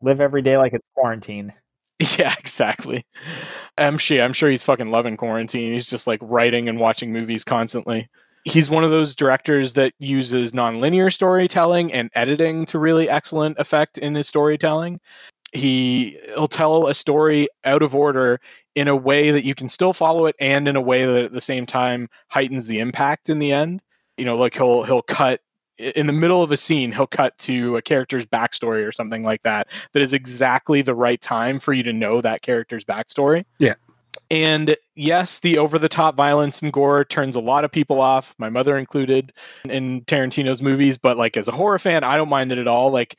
[0.00, 1.52] Live every day like it's quarantine.
[2.18, 3.04] yeah exactly.
[3.76, 5.72] I'm sure I'm sure he's fucking loving quarantine.
[5.72, 8.08] He's just like writing and watching movies constantly
[8.44, 13.98] he's one of those directors that uses nonlinear storytelling and editing to really excellent effect
[13.98, 15.00] in his storytelling.
[15.52, 18.40] He he'll tell a story out of order
[18.74, 21.32] in a way that you can still follow it and in a way that at
[21.32, 23.82] the same time heightens the impact in the end.
[24.16, 25.40] You know, like he'll he'll cut
[25.78, 29.42] in the middle of a scene, he'll cut to a character's backstory or something like
[29.42, 29.68] that.
[29.92, 33.44] That is exactly the right time for you to know that character's backstory.
[33.58, 33.74] Yeah.
[34.30, 38.34] And yes, the over the top violence and gore turns a lot of people off,
[38.38, 39.32] my mother included,
[39.68, 40.98] in Tarantino's movies.
[40.98, 42.90] But like as a horror fan, I don't mind it at all.
[42.90, 43.18] Like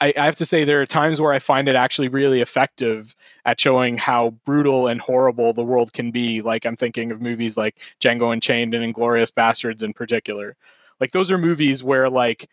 [0.00, 3.14] I, I have to say, there are times where I find it actually really effective
[3.44, 6.42] at showing how brutal and horrible the world can be.
[6.42, 10.56] Like I'm thinking of movies like Django Unchained and Inglourious Basterds in particular.
[11.00, 12.48] Like those are movies where like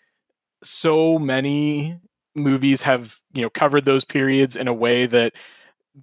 [0.64, 1.98] so many
[2.36, 5.34] movies have you know covered those periods in a way that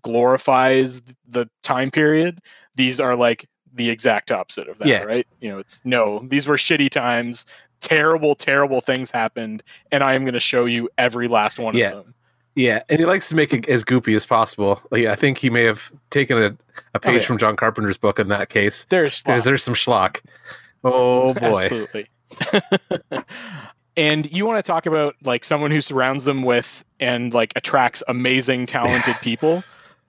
[0.02, 2.40] glorifies the time period
[2.74, 5.02] these are like the exact opposite of that Yeah.
[5.05, 7.47] right you know it's no these were shitty times
[7.81, 9.62] terrible terrible things happened
[9.93, 11.93] and i am going to show you every last one Yeah.
[11.93, 12.14] of them
[12.59, 14.81] yeah, and he likes to make it as goopy as possible.
[14.90, 16.56] Like, I think he may have taken a, a
[16.94, 17.20] oh, page Oh, yeah.
[17.20, 18.86] from John Carpenter's book in that case.
[18.89, 20.23] there's There's there's some schlock.
[20.82, 22.09] Oh boy, Absolutely.
[23.97, 28.02] and you want to talk about like someone who surrounds them with and like attracts
[28.09, 29.62] amazing talented people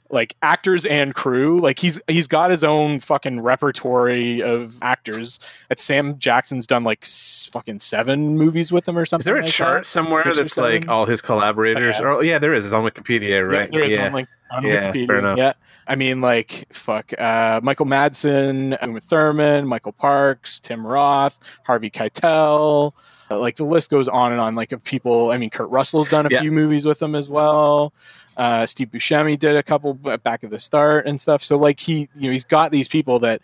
[0.10, 5.40] like actors and crew like he's he's got his own fucking repertory of actors
[5.70, 9.38] that sam jackson's done like s- fucking seven movies with him or something is there
[9.38, 9.86] a like chart that.
[9.88, 11.98] somewhere Six that's like all his collaborators?
[12.00, 12.08] Yeah.
[12.16, 12.66] Oh yeah, there is.
[12.66, 13.72] It's on Wikipedia, Yeah, right?
[13.72, 14.06] there is yeah.
[14.08, 15.08] on like on Yeah, Wikipedia.
[15.08, 15.38] fair enough.
[15.38, 15.54] Yeah.
[15.90, 22.92] I mean, like, fuck, uh, Michael Madsen, Uma Thurman, Michael Parks, Tim Roth, Harvey Keitel.
[23.32, 24.54] Uh, like the list goes on and on.
[24.56, 26.42] Like of people, I mean, Kurt Russell's done a Yeah.
[26.42, 27.94] few movies with him as well.
[28.38, 31.44] Uh, Steve Buscemi did a couple back at the start and stuff.
[31.44, 33.42] So like he, you know, he's got these people that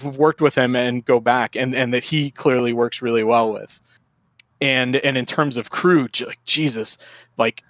[0.00, 3.52] have worked with him and go back, and and that he clearly works really well
[3.52, 3.80] with.
[4.60, 6.96] And and in terms of crew, like Jesus,
[7.36, 7.62] like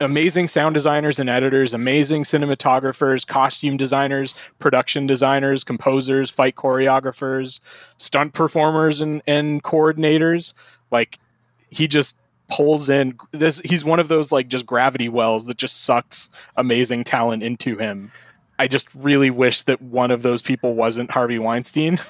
[0.00, 7.60] amazing sound designers and editors, amazing cinematographers, costume designers, production designers, composers, fight choreographers,
[7.98, 10.54] stunt performers, and and coordinators.
[10.90, 11.18] Like
[11.70, 12.16] he just
[12.52, 13.60] pulls in this.
[13.64, 18.12] He's one of those like just gravity wells that just sucks amazing talent into him.
[18.58, 21.98] I just really wish that one of those people wasn't Harvey Weinstein.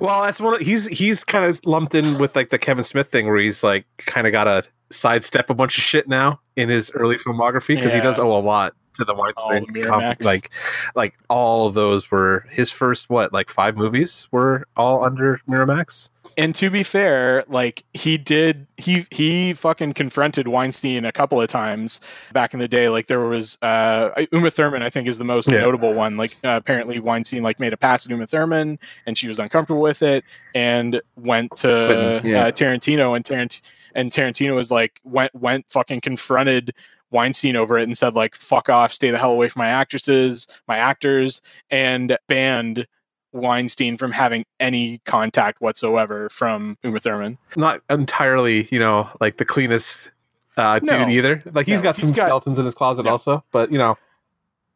[0.00, 0.54] Well, that's one.
[0.54, 3.62] Of, he's he's kind of lumped in with like the Kevin Smith thing, where he's
[3.62, 7.76] like kind of got to sidestep a bunch of shit now in his early filmography
[7.76, 9.66] because he does owe a lot to the Weinstein.
[9.72, 10.50] the comp- like,
[10.94, 13.08] like all of those were his first.
[13.10, 16.10] What like five movies were all under Miramax.
[16.36, 21.48] and to be fair, like he did, he he fucking confronted Weinstein a couple of
[21.48, 22.00] times
[22.32, 22.88] back in the day.
[22.88, 25.60] Like there was uh, Uma Thurman, I think, is the most Yeah.
[25.60, 26.16] notable one.
[26.16, 29.80] Like uh, apparently Weinstein like made a pass at Uma Thurman, and she was uncomfortable
[29.80, 32.44] with it, and went to yeah.
[32.46, 33.60] uh, Tarantino, and Tarant
[33.94, 36.72] and Tarantino was like went went fucking confronted.
[37.10, 40.46] Weinstein over it and said like fuck off stay the hell away from my actresses
[40.68, 41.40] my actors
[41.70, 42.86] and banned
[43.32, 47.36] Weinstein from having any contact whatsoever from Uma Thurman.
[47.56, 50.10] Not entirely, you know, like the cleanest
[50.56, 50.98] uh, No.
[51.04, 51.42] dude either.
[51.52, 53.12] Like he's No, got he's some got- skeletons in his closet Yeah.
[53.12, 53.96] also, but you know,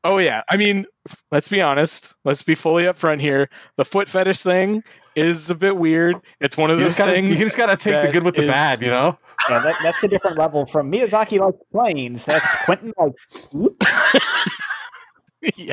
[0.05, 0.85] Oh yeah, I mean,
[1.31, 2.15] let's be honest.
[2.25, 3.49] Let's be fully upfront here.
[3.77, 4.83] The foot fetish thing
[5.15, 6.17] is a bit weird.
[6.41, 7.39] It's one of You those just, gotta, things.
[7.39, 9.19] you just gotta take the good with the is- bad, you know.
[9.51, 12.25] Yeah, that, that's a different level from Miyazaki likes planes.
[12.25, 13.13] That's Quentin like
[15.57, 15.73] yeah,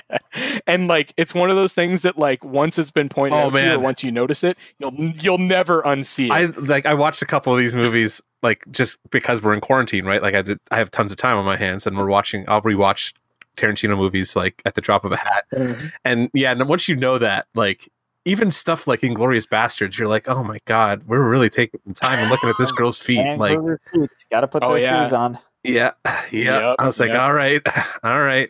[0.66, 3.56] and like it's one of those things that like once it's been pointed Oh, out
[3.56, 6.32] to you, once you notice it, you'll you'll never unsee it.
[6.32, 10.06] I like I watched a couple of these movies like just because we're in quarantine,
[10.06, 10.24] right?
[10.24, 12.64] Like I did I have tons of time on my hands and we're watching I'll
[12.64, 13.14] rewatch
[13.58, 15.46] Tarantino movies like at the drop of a hat.
[15.54, 15.88] Mm-hmm.
[16.04, 17.88] And yeah, and once you know that, like
[18.30, 22.20] even stuff like Inglourious Basterds, you're like, oh my god, we're really taking some time
[22.20, 23.20] and looking at this girl's feet.
[23.20, 23.80] and like, Burger
[24.32, 25.06] Gotta put Oh, those yeah.
[25.06, 25.40] shoes on.
[25.64, 25.92] yeah,
[26.32, 26.70] yeah.
[26.70, 27.20] Yep, I was like, yep.
[27.22, 27.62] all right,
[28.04, 28.50] all right,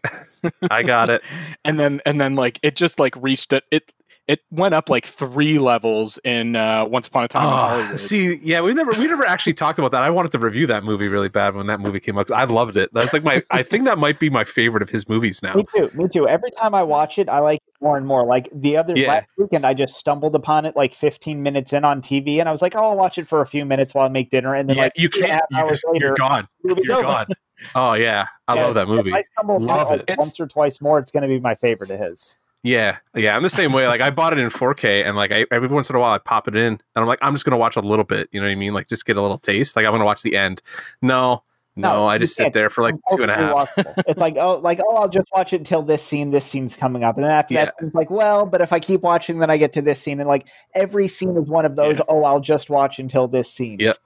[0.70, 1.24] I got it.
[1.66, 3.64] and then and then like it just like reached it.
[3.72, 3.92] It
[4.30, 8.00] it went up like three levels in uh, Once Upon a Time in Oh, Hollywood.
[8.00, 10.04] see, yeah, we never we never actually talked about that.
[10.04, 12.28] I wanted to review that movie really bad when that movie came out.
[12.28, 12.92] 'cause I loved it.
[12.94, 15.56] That's like my I think that might be my favorite of his movies now.
[15.56, 15.90] Me too.
[15.96, 16.28] Me too.
[16.28, 18.24] Every time I watch it, I like it more and more.
[18.24, 19.08] Like the other Yeah.
[19.08, 22.52] last weekend, I just stumbled upon it like 15 minutes in on TV, and I
[22.52, 24.70] was like, "Oh, I'll watch it for a few minutes while I make dinner." And
[24.70, 25.44] then Yeah, like you two and a can't.
[25.50, 26.48] You hours just, later, you're gone.
[26.64, 27.02] You're over.
[27.04, 27.26] gone.
[27.74, 29.10] Oh yeah, I Yeah, love that movie.
[29.10, 30.18] If I stumble upon Love it like it.
[30.20, 32.38] once or twice more, it's going to be my favorite of his.
[32.64, 33.36] Yeah, yeah.
[33.36, 33.88] I'm the same way.
[33.88, 36.18] Like I bought it in 4K, and like I, every once in a while I
[36.18, 38.28] pop it in, and I'm like, I'm just gonna watch a little bit.
[38.32, 38.74] You know what I mean?
[38.74, 39.76] Like just get a little taste.
[39.76, 40.62] Like I'm gonna watch the end.
[41.02, 41.44] No,
[41.80, 43.74] no, No, I just sit there for like two and a half.
[44.06, 46.32] It's like oh, like oh, I'll just watch it until this scene.
[46.32, 49.02] This scene's coming up, and then after that, it's like well, but if I keep
[49.02, 52.00] watching, then I get to this scene, and like every scene is one of those.
[52.00, 52.06] Yeah.
[52.10, 53.78] Oh, I'll just watch until this scene.
[53.80, 53.98] Yep.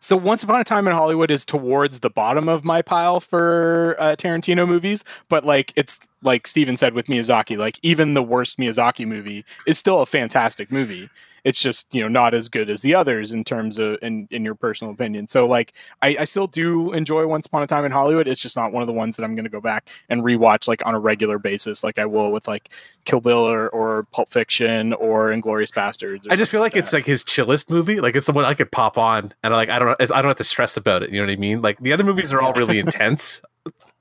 [0.00, 3.96] So Once Upon a Time in Hollywood is towards the bottom of my pile for
[3.98, 8.58] uh, Tarantino movies, but like it's like Steven said with Miyazaki, like even the worst
[8.58, 11.08] Miyazaki movie is still a fantastic movie.
[11.44, 14.44] It's just you know not as good as the others in terms of in in
[14.44, 15.28] your personal opinion.
[15.28, 18.26] So like I, I still do enjoy Once Upon a Time in Hollywood.
[18.26, 20.66] It's just not one of the ones that I'm going to go back and rewatch
[20.68, 22.70] like on a regular basis, like I will with like
[23.04, 26.26] Kill Bill or, or Pulp Fiction or Inglourious Basterds.
[26.26, 28.00] or I just feel something like it's like his chillest movie.
[28.00, 30.28] Like it's the one I could pop on, and I like I don't I don't
[30.28, 31.10] have to stress about it.
[31.10, 31.62] You know what I mean?
[31.62, 33.42] Like the other movies are all really intense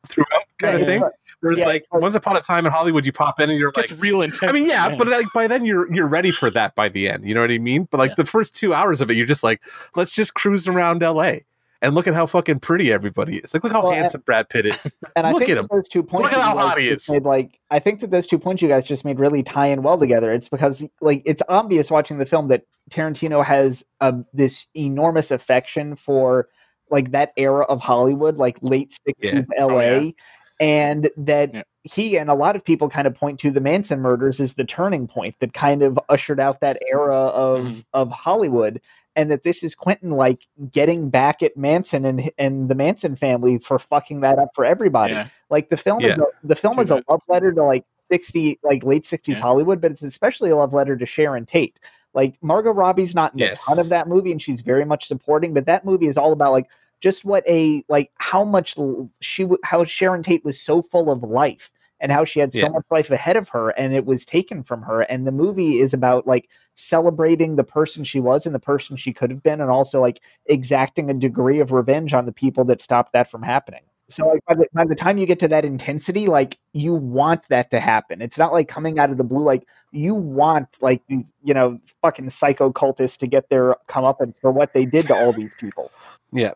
[0.08, 1.04] throughout, kind Yeah, of thing.
[1.44, 3.60] Whereas Yeah, like it's like- Once Upon a Time in Hollywood, you pop in and
[3.60, 4.44] you're like, real intense.
[4.50, 4.98] I mean, yeah, man.
[4.98, 7.26] but like by then you're you're ready for that by the end.
[7.28, 7.88] You know what I mean?
[7.92, 8.16] But like Yeah.
[8.18, 9.62] the first two hours of it, you're just like,
[9.96, 11.44] let's just cruise around L.A.
[11.82, 13.54] and look at how fucking pretty everybody is.
[13.54, 14.96] Like, look how Well, and- handsome Brad Pitt is.
[15.18, 15.68] And I Look think at him.
[15.70, 16.24] those two points.
[16.24, 17.08] Look at how hot he is.
[17.10, 19.84] Made, like I think that those two points you guys just made really tie in
[19.84, 20.32] well together.
[20.34, 25.96] It's because like it's obvious watching the film that Tarantino has um, this enormous affection
[25.96, 26.48] for
[26.90, 29.66] like that era of Hollywood, like late sixties Yeah.
[29.66, 30.12] LA, Oh, yeah.
[30.60, 31.54] And that.
[31.54, 31.64] Yeah.
[31.86, 34.64] He and a lot of people kind of point to the Manson murders as the
[34.64, 37.84] turning point that kind of ushered out that era of Mhm.
[37.94, 38.80] of Hollywood,
[39.18, 43.58] and that this is Quentin like getting back at Manson and and the Manson family
[43.58, 45.12] for fucking that up for everybody.
[45.14, 45.28] Yeah.
[45.50, 48.60] Like the film is a, the film Do is a love letter to like sixty
[48.64, 49.44] like late sixties Yeah.
[49.44, 51.82] Hollywood, but it's especially a love letter to Sharon Tate.
[52.14, 53.62] Like Margot Robbie's not in Yes.
[53.64, 55.54] a ton of that movie, and she's very much supporting.
[55.54, 56.68] But that movie is all about like
[57.04, 58.78] just what a like how much
[59.20, 61.70] she how Sharon Tate was so full of life
[62.00, 62.70] and how she had so Yeah.
[62.70, 65.94] much life ahead of her and it was taken from her and the movie is
[65.94, 69.70] about like celebrating the person she was and the person she could have been and
[69.70, 73.82] also like exacting a degree of revenge on the people that stopped that from happening
[74.10, 77.42] so like by the, by the time you get to that intensity like you want
[77.50, 81.02] that to happen it's not like coming out of the blue like you want like
[81.10, 85.06] you know fucking psycho cultists to get their come up and for what they did
[85.08, 85.92] to all these people
[86.32, 86.54] Yeah.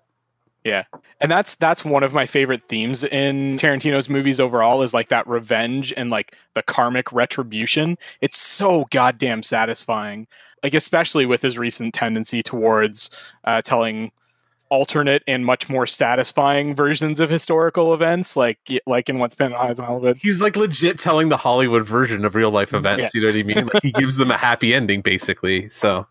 [1.22, 5.26] And that's that's one of my favorite themes in Tarantino's movies overall is like that
[5.28, 7.98] revenge and like the karmic retribution.
[8.22, 10.28] It's so goddamn satisfying.
[10.64, 13.10] Like especially with his recent tendency towards
[13.44, 14.12] uh, telling
[14.70, 19.78] alternate and much more satisfying versions of historical events, like like in What's Been on
[19.78, 20.18] Hollywood.
[20.18, 23.02] He's like legit telling the Hollywood version of real life events.
[23.02, 23.10] Yeah.
[23.14, 23.70] You know what I mean?
[23.74, 25.70] Like he gives them a happy ending, basically.
[25.70, 26.08] So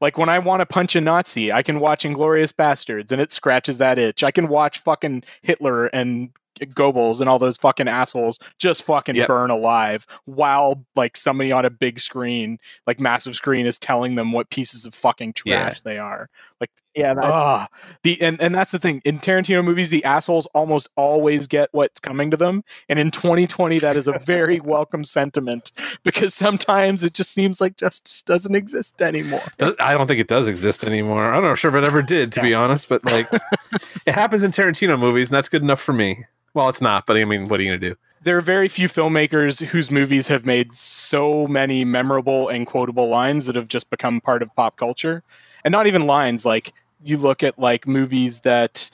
[0.00, 3.32] Like when I want to punch a Nazi, I can watch Inglourious Basterds and it
[3.32, 4.22] scratches that itch.
[4.22, 6.30] I can watch fucking Hitler and
[6.60, 9.28] Goebbels and all those fucking assholes just fucking Yep.
[9.28, 14.32] burn alive while like somebody on a big screen, like massive screen, is telling them
[14.32, 15.62] what pieces of fucking Yeah.
[15.64, 16.28] trash they are.
[16.60, 17.68] Like yeah that- ah,
[18.02, 22.00] the and and that's the thing in Tarantino movies, the assholes almost always get what's
[22.00, 25.72] coming to them, and in 2020, that is a very welcome sentiment
[26.04, 29.42] because sometimes it just seems like justice doesn't exist anymore.
[29.78, 31.32] I don't think it does exist anymore.
[31.32, 32.88] I'm not sure if it ever did, to be honest.
[32.88, 33.28] But like,
[34.06, 36.24] it happens in Tarantino movies, and that's good enough for me.
[36.54, 37.96] Well, it's not, but I mean, what are you gonna do?
[38.20, 43.46] there are very few filmmakers whose movies have made so many memorable and quotable lines
[43.46, 45.22] that have just become part of pop culture
[45.64, 46.72] and not even lines like
[47.02, 48.90] you look at like movies that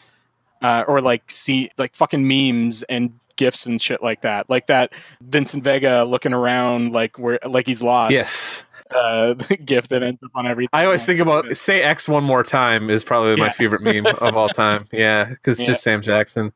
[0.63, 4.93] uh, or like see like fucking memes and gifs and shit like that like that
[5.21, 8.65] vincent vega looking around like where like he's lost Yes,
[8.95, 10.69] uh, gif that ends up on everything.
[10.73, 14.37] I always think about say X one more time is probably my favorite meme of
[14.37, 14.87] all time.
[14.93, 15.67] Yeah, because Yeah.
[15.67, 16.53] just Sam Jackson,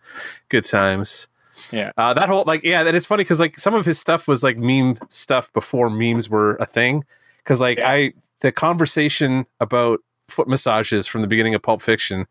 [0.49, 1.27] good times.
[1.73, 1.91] Yeah.
[1.97, 4.45] uh, that whole like yeah, that it's funny because like some of his stuff was
[4.45, 7.05] like meme stuff before memes were a thing.
[7.39, 7.91] Because like Yeah.
[7.91, 9.99] I the conversation about
[10.29, 12.27] foot massages from the beginning of Pulp Fiction,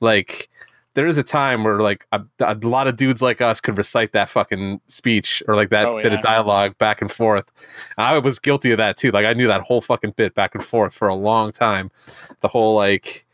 [0.00, 0.48] like
[0.94, 4.12] there is a time where like a, a lot of dudes like us could recite
[4.12, 6.18] that fucking speech or like that Oh, bit yeah.
[6.18, 7.50] of dialogue back and forth.
[7.98, 9.10] And I was guilty of that too.
[9.10, 11.90] Like I knew that whole fucking bit back and forth for a long time.
[12.40, 13.26] The whole like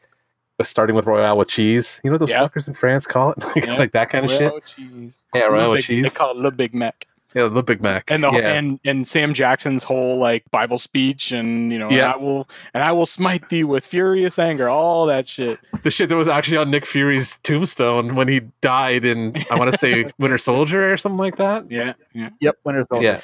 [0.58, 2.00] uh, starting with Royale with cheese.
[2.02, 2.46] You know what those Yeah.
[2.46, 3.38] fuckers in France call it?
[3.56, 3.76] like, Yeah.
[3.78, 4.66] like that kind of shit.
[4.66, 5.12] Cheese.
[5.34, 6.02] Yeah, Royale with cheese.
[6.04, 7.06] They call it Le Big Mac.
[7.34, 8.10] Yeah, the Big Mac.
[8.10, 8.52] And the yeah.
[8.52, 12.04] and and Sam Jackson's whole like Bible speech and you know Yeah.
[12.04, 15.58] and I will and I will smite thee with furious anger, all that shit.
[15.82, 19.70] the shit that was actually on Nick Fury's tombstone when he died in I want
[19.72, 21.70] to say Winter Soldier or something like that.
[21.70, 22.30] Yeah, yeah.
[22.40, 23.04] Yep, Winter Soldier.
[23.04, 23.20] Yeah.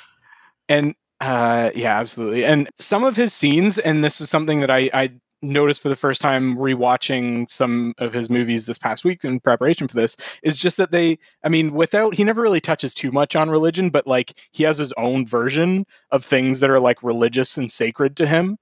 [0.69, 4.89] and uh yeah absolutely and some of his scenes and this is something that i
[4.95, 5.11] i
[5.43, 9.87] noticed for the first time rewatching some of his movies this past week in preparation
[9.87, 13.37] for this is just that they i mean without he never really touches too much
[13.37, 17.57] on religion but like he has his own version of things that are like religious
[17.57, 18.57] and sacred to him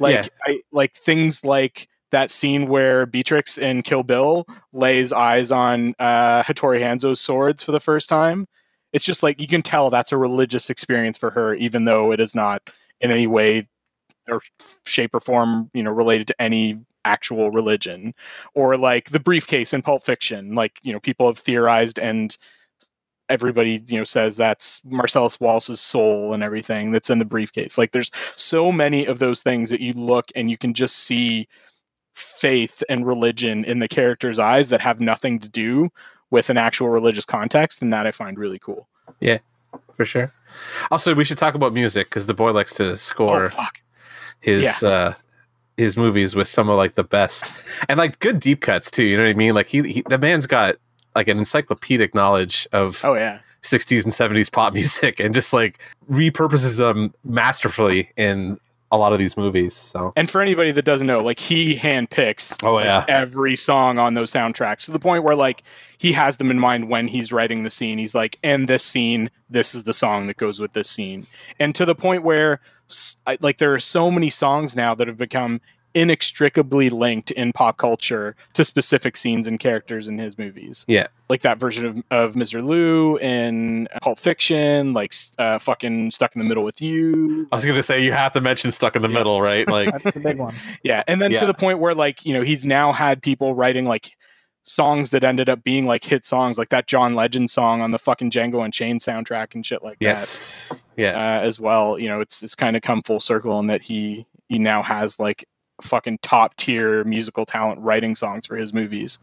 [0.00, 0.26] like Yeah.
[0.44, 6.44] i like things like that scene where Beatrix in Kill Bill lays eyes on uh,
[6.44, 8.46] Hattori Hanzo's swords for the first time
[8.92, 12.20] it's just like you can tell that's a religious experience for her even though it
[12.20, 12.62] is not
[13.00, 13.64] in any way
[14.28, 14.40] or
[14.84, 18.12] shape or form you know related to any actual religion
[18.54, 22.36] or like the briefcase in pulp fiction like you know people have theorized and
[23.28, 27.92] everybody you know says that's marcellus wallace's soul and everything that's in the briefcase like
[27.92, 31.48] there's so many of those things that you look and you can just see
[32.14, 35.88] faith and religion in the character's eyes that have nothing to do
[36.30, 38.88] with an actual religious context and that i find really cool
[39.20, 39.38] Yeah.
[39.94, 40.32] for sure.
[40.90, 43.80] Also, we should talk about music because the boy likes to oh, score oh fuck
[44.46, 45.12] his uh
[45.76, 47.52] his movies with some of like the best
[47.88, 49.02] and like good deep cuts too.
[49.02, 49.54] You know what I mean?
[49.54, 50.76] Like he, he the man's got
[51.14, 55.80] like an encyclopedic knowledge of oh yeah 60s and 70s pop music and just like
[56.10, 58.58] repurposes them masterfully in
[58.96, 59.74] a lot of these movies.
[59.74, 63.04] So And for anybody that doesn't know, like he handpicks Oh, like, yeah.
[63.08, 65.62] every song on those soundtracks to the point where like
[65.98, 67.98] he has them in mind when he's writing the scene.
[67.98, 71.26] He's like, and this scene, this is the song that goes with this scene.
[71.58, 72.60] And to the point where
[73.40, 75.60] like there are so many songs now that have become
[75.96, 80.84] inextricably linked in pop culture to specific scenes and characters in his movies.
[80.86, 81.06] Yeah.
[81.30, 82.62] Like that version of, of Mr.
[82.64, 87.48] Lou in Pulp Fiction, like uh, fucking Stuck in the Middle with You.
[87.50, 89.66] I was gonna say you have to mention Stuck in the Middle, right?
[89.68, 90.54] Like That's the big one.
[90.82, 91.40] Yeah, and then Yeah.
[91.40, 94.10] to the point where like you know he's now had people writing like
[94.64, 97.98] songs that ended up being like hit songs, like that John Legend song on the
[97.98, 101.98] fucking Django Unchained soundtrack and shit like yes, that yeah, uh, as well.
[101.98, 105.18] You know, it's it's kind of come full circle in that he he now has
[105.18, 105.44] like
[105.82, 109.18] fucking top tier musical talent writing songs for his movies.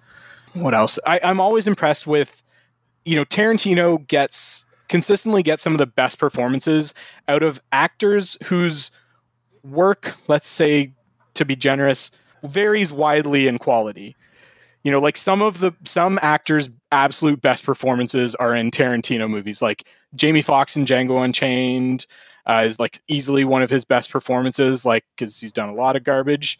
[0.53, 0.99] What else?
[1.05, 2.43] I, I'm always impressed with,
[3.05, 6.93] you know, Tarantino gets consistently gets some of the best performances
[7.27, 8.91] out of actors whose
[9.63, 10.91] work, let's say,
[11.33, 12.11] to be generous,
[12.43, 14.15] varies widely in quality.
[14.83, 19.61] You know, like some of the some actors' absolute best performances are in Tarantino movies,
[19.61, 22.05] like Jamie Foxx in Django Unchained
[22.45, 25.95] uh, is like easily one of his best performances, like because he's done a lot
[25.95, 26.59] of garbage.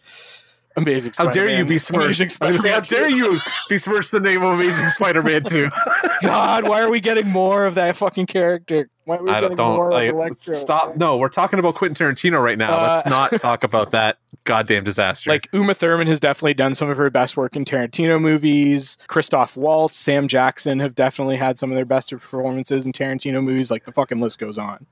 [0.75, 1.13] Amazing.
[1.15, 2.19] How dare you be smirched?
[2.19, 3.33] Amazing I was gonna say, How Spider-Man dare 2.
[3.33, 3.39] you
[3.69, 5.69] besmirch the name of Amazing Spider-Man 2?
[6.23, 8.89] God, why are we getting more of that fucking character?
[9.05, 10.55] Why are we I getting don't, more like, of Electro?
[10.55, 10.97] stop.
[10.97, 12.75] No, we're talking about Quentin Tarantino right now.
[12.75, 15.29] Uh, Let's not talk about that goddamn disaster.
[15.29, 18.97] Like Uma Thurman has definitely done some of her best work in Tarantino movies.
[19.07, 23.69] Christoph Waltz, Sam Jackson have definitely had some of their best performances in Tarantino movies.
[23.69, 24.87] Like the fucking list goes on.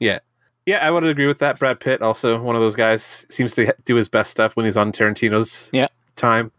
[0.00, 0.18] Yeah,
[0.66, 1.58] Yeah, I would agree with that.
[1.58, 4.76] Brad Pitt, also one of those guys, seems to do his best stuff when he's
[4.76, 5.86] on Tarantino's Yeah.
[6.16, 6.50] time.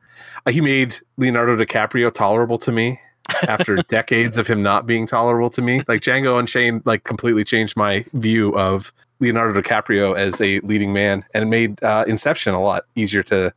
[0.45, 2.99] Uh, he made Leonardo DiCaprio tolerable to me
[3.47, 5.83] after decades of him not being tolerable to me.
[5.87, 11.23] Like Django Unchained, like completely changed my view of Leonardo DiCaprio as a leading man,
[11.35, 13.53] and made uh, Inception a lot easier to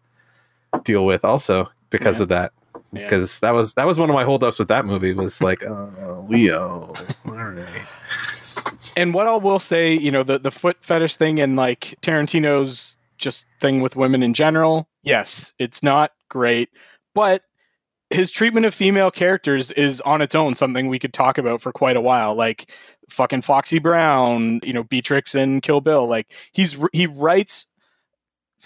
[0.85, 1.24] deal with.
[1.24, 2.23] Also because Yeah.
[2.24, 2.52] of that,
[2.93, 3.02] Yeah.
[3.05, 6.20] because that was that was one of my holdups with that movie was like uh,
[6.28, 6.93] Leo.
[7.27, 7.65] All right.
[8.97, 12.97] And what I will say, you know, the the foot fetish thing and like Tarantino's
[13.19, 14.89] just thing with women in general.
[15.03, 16.71] Yes, it's not great,
[17.15, 17.43] but
[18.11, 21.73] his treatment of female characters is on its own something we could talk about for
[21.73, 22.35] quite a while.
[22.35, 22.71] Like
[23.09, 26.07] fucking Foxy Brown, you know, Beatrix and Kill Bill.
[26.07, 27.66] Like he's he writes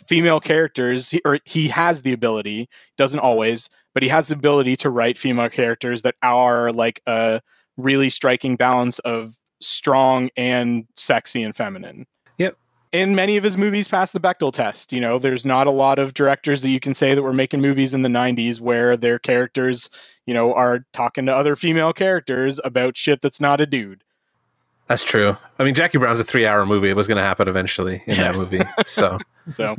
[0.07, 4.77] female characters, he, or he has the ability, doesn't always, but he has the ability
[4.77, 7.41] to write female characters that are like a
[7.77, 12.07] really striking balance of strong and sexy and feminine.
[12.39, 12.57] Yep.
[12.93, 14.93] and many of his movies pass the Bechdel test.
[14.93, 17.61] You know, there's not a lot of directors that you can say that were making
[17.61, 19.91] movies in the 90s where their characters,
[20.27, 24.05] you know, are talking to other female characters about shit that's not a dude.
[24.87, 25.37] That's true.
[25.59, 26.89] I mean, Jackie Brown's a three-hour movie.
[26.89, 28.63] It was going to happen eventually in that movie.
[28.87, 29.19] So,
[29.53, 29.77] So,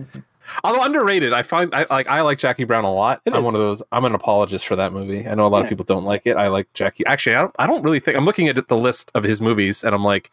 [0.63, 3.21] although underrated, I find I like I like Jackie Brown a lot.
[3.25, 3.43] It I'm is.
[3.45, 3.81] one of those.
[3.91, 5.27] I'm an apologist for that movie.
[5.27, 5.63] I know a lot Yeah.
[5.63, 6.35] of people don't like it.
[6.37, 7.05] I like Jackie.
[7.05, 7.55] Actually, I don't.
[7.59, 8.17] I don't really think.
[8.17, 10.31] I'm looking at the list of his movies, and I'm like,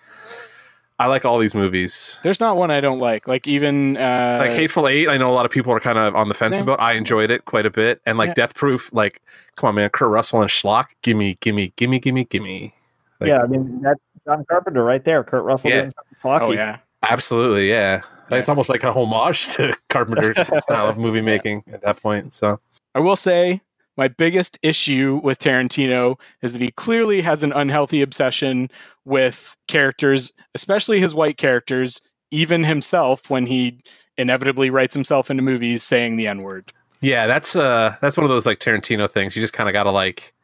[0.98, 2.18] I like all these movies.
[2.22, 3.28] there's not one I don't like.
[3.28, 6.14] Like even uh Like Hateful Eight, I know a lot of people are kind of
[6.16, 6.62] on the fence Yeah.
[6.62, 6.80] about.
[6.80, 8.34] I enjoyed it quite a bit, and like Yeah.
[8.34, 9.20] Death Proof, like
[9.56, 12.74] come on, man, Kurt Russell and Schlock, gimme, gimme, gimme, gimme, gimme.
[13.20, 15.22] Like- yeah, I mean that's John Carpenter right there.
[15.22, 15.80] Kurt Russell Yeah.
[15.82, 15.92] doing.
[16.24, 16.78] Oh yeah.
[17.02, 18.00] Absolutely, yeah.
[18.30, 22.34] It's almost like a homage to Carpenter's style of movie making at that point.
[22.34, 22.60] So
[22.94, 23.60] I will say
[23.96, 28.70] my biggest issue with Tarantino is that he clearly has an unhealthy obsession
[29.04, 32.00] with characters, especially his white characters,
[32.30, 33.80] even himself when he
[34.18, 36.72] inevitably writes himself into movies saying the N-word.
[37.00, 39.36] yeah, that's uh that's one of those like Tarantino things.
[39.36, 40.34] You just kind of got to like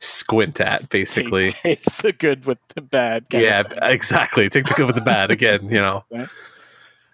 [0.00, 1.48] squint at, basically.
[1.48, 3.26] Take, take the good with the bad.
[3.32, 4.48] yeah, exactly.
[4.48, 5.30] Take the good with the bad.
[5.30, 6.04] Again, you know.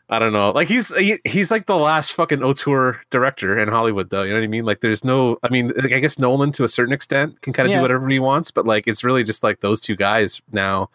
[0.09, 0.51] I don't know.
[0.51, 4.23] Like he's he, he's like the last fucking auteur director in Hollywood, though.
[4.23, 4.65] You know what I mean?
[4.65, 5.37] Like, there's no.
[5.43, 7.79] I mean, like, I guess Nolan to a certain extent can kind of Yeah.
[7.79, 10.91] do whatever he wants, but like, it's really just like those two guys now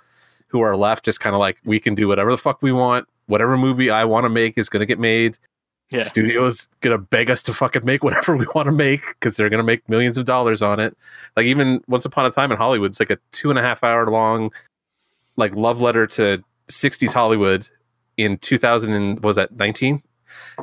[0.48, 3.06] who are left, just kind of like we can do whatever the fuck we want.
[3.28, 5.38] Whatever movie I want to make is gonna get made.
[5.90, 6.04] Yeah.
[6.04, 9.62] Studios gonna beg us to fucking make whatever we want to make because they're gonna
[9.62, 10.98] make millions of dollars on it.
[11.36, 13.84] Like even Once Upon a Time in Hollywood, it's like a two and a half
[13.84, 14.52] hour long,
[15.36, 17.68] like love letter to '60s Hollywood
[18.24, 20.02] in 2000 and was that 19,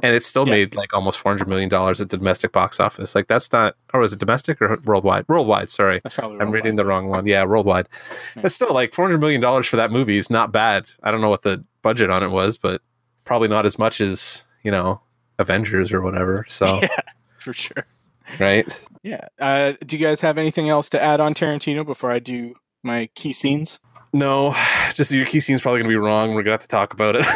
[0.02, 0.52] and it still Yeah.
[0.52, 3.14] made like almost 400 million dollars at the domestic box office.
[3.14, 5.24] Like that's not, or was it domestic or worldwide?
[5.28, 5.70] Worldwide.
[5.70, 7.26] Sorry, probably I'm reading the wrong one.
[7.26, 7.88] Yeah, worldwide.
[8.36, 8.42] Yeah.
[8.46, 10.90] It's still like 400 million dollars for that movie is not bad.
[11.02, 12.80] I don't know what the budget on it was, but
[13.24, 15.00] probably not as much as you know
[15.38, 16.44] Avengers or whatever.
[16.48, 16.88] So yeah,
[17.38, 17.84] for sure.
[18.40, 18.66] right.
[19.02, 19.26] Yeah.
[19.38, 23.08] Uh, do you guys have anything else to add on Tarantino before I do my
[23.14, 23.78] key scenes?
[24.12, 24.54] No,
[24.94, 26.34] just your key scene's probably gonna be wrong.
[26.34, 27.26] We're gonna have to talk about it.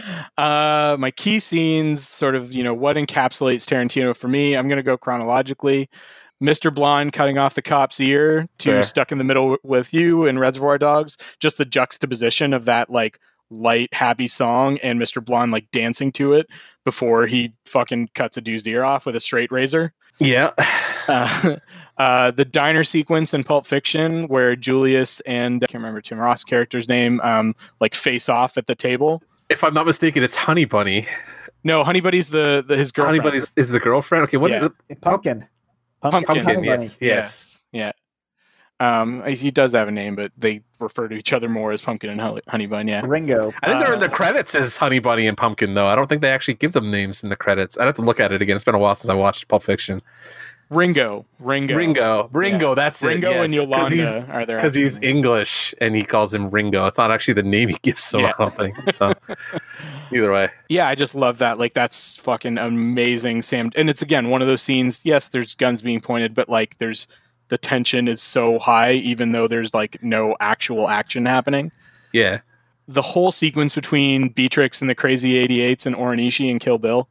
[0.36, 4.56] uh, my key scenes, sort of, you know, what encapsulates Tarantino for me.
[4.56, 5.88] I'm going to go chronologically.
[6.42, 6.74] Mr.
[6.74, 8.82] Blonde cutting off the cop's ear to Fair.
[8.82, 11.16] stuck in the middle with you in Reservoir Dogs.
[11.40, 13.18] Just the juxtaposition of that, like,
[13.50, 15.24] light, happy song and Mr.
[15.24, 16.46] Blonde, like, dancing to it
[16.84, 19.92] before he fucking cuts a dude's ear off with a straight razor.
[20.18, 20.50] yeah.
[21.08, 21.56] Uh,
[21.98, 26.44] uh, the diner sequence in Pulp Fiction, where Julius and I can't remember Tim Roth's
[26.44, 29.22] character's name, um, like face off at the table.
[29.48, 31.06] If I'm not mistaken, it's Honey Bunny.
[31.64, 33.22] No, Honey Buddy's the, the his girlfriend.
[33.22, 34.24] Honey Bunny is the girlfriend.
[34.24, 34.68] Okay, what is Yeah.
[34.90, 35.00] it?
[35.00, 35.46] Pumpkin.
[36.02, 36.84] Pumpkin, Pumpkin, Honey Bunny.
[36.84, 37.62] yes, yes.
[37.72, 37.92] Yeah.
[38.78, 42.10] Um, he does have a name, but they refer to each other more as Pumpkin
[42.10, 42.86] and Honey, honey Bun.
[42.86, 43.02] Yeah.
[43.06, 43.50] Ringo.
[43.62, 45.86] I think they're in the Uh, credits as Honey Bunny and Pumpkin, though.
[45.86, 47.78] I don't think they actually give them names in the credits.
[47.78, 48.54] I'd have to look at it again.
[48.54, 50.02] It's been a while since I watched Pulp Fiction.
[50.68, 51.24] Ringo.
[51.38, 51.76] Ringo.
[51.76, 53.06] Ringo, Ringo, that's it.
[53.06, 53.62] Ringo and yes.
[53.92, 56.86] he's- Yolanda are there because he's English and he calls him Ringo.
[56.86, 58.32] It's not actually the name he gives, so Yeah.
[58.38, 58.94] I don't think.
[58.94, 59.12] So
[60.12, 61.58] either way, yeah, I just love that.
[61.58, 63.70] Like that's fucking amazing, Sam.
[63.76, 65.00] And it's again one of those scenes.
[65.04, 67.06] Yes, there's guns being pointed, but like there's
[67.48, 71.70] the tension is so high, even though there's like no actual action happening.
[72.12, 72.40] yeah,
[72.88, 77.08] The whole sequence between Beatrix and the Crazy 88s and O-Ren Ishii and Kill Bill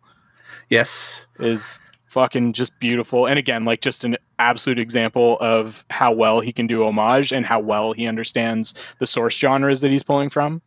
[0.69, 1.79] yes, is
[2.15, 3.27] fucking just beautiful.
[3.27, 7.45] And again, like just an absolute example of how well he can do homage and
[7.45, 10.61] how well he understands the source genres that he's pulling from.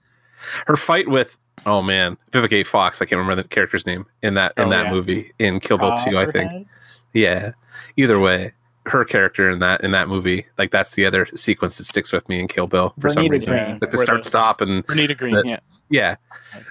[0.66, 2.64] her fight with oh man, Vivica.
[2.66, 3.00] Fox.
[3.02, 4.92] I can't remember the character's name in that in Oh, that yeah.
[4.92, 6.16] movie in Kill Bill Two.
[6.18, 6.68] I think.
[7.14, 7.52] Yeah.
[7.96, 8.52] Either way,
[8.86, 12.28] her character in that in that movie, like that's the other sequence that sticks with
[12.28, 13.54] me in Kill Bill for some reason.
[13.54, 13.78] Green.
[13.80, 15.58] Like the start the- stop and Vernita Green, That- yeah.
[15.90, 16.14] yeah,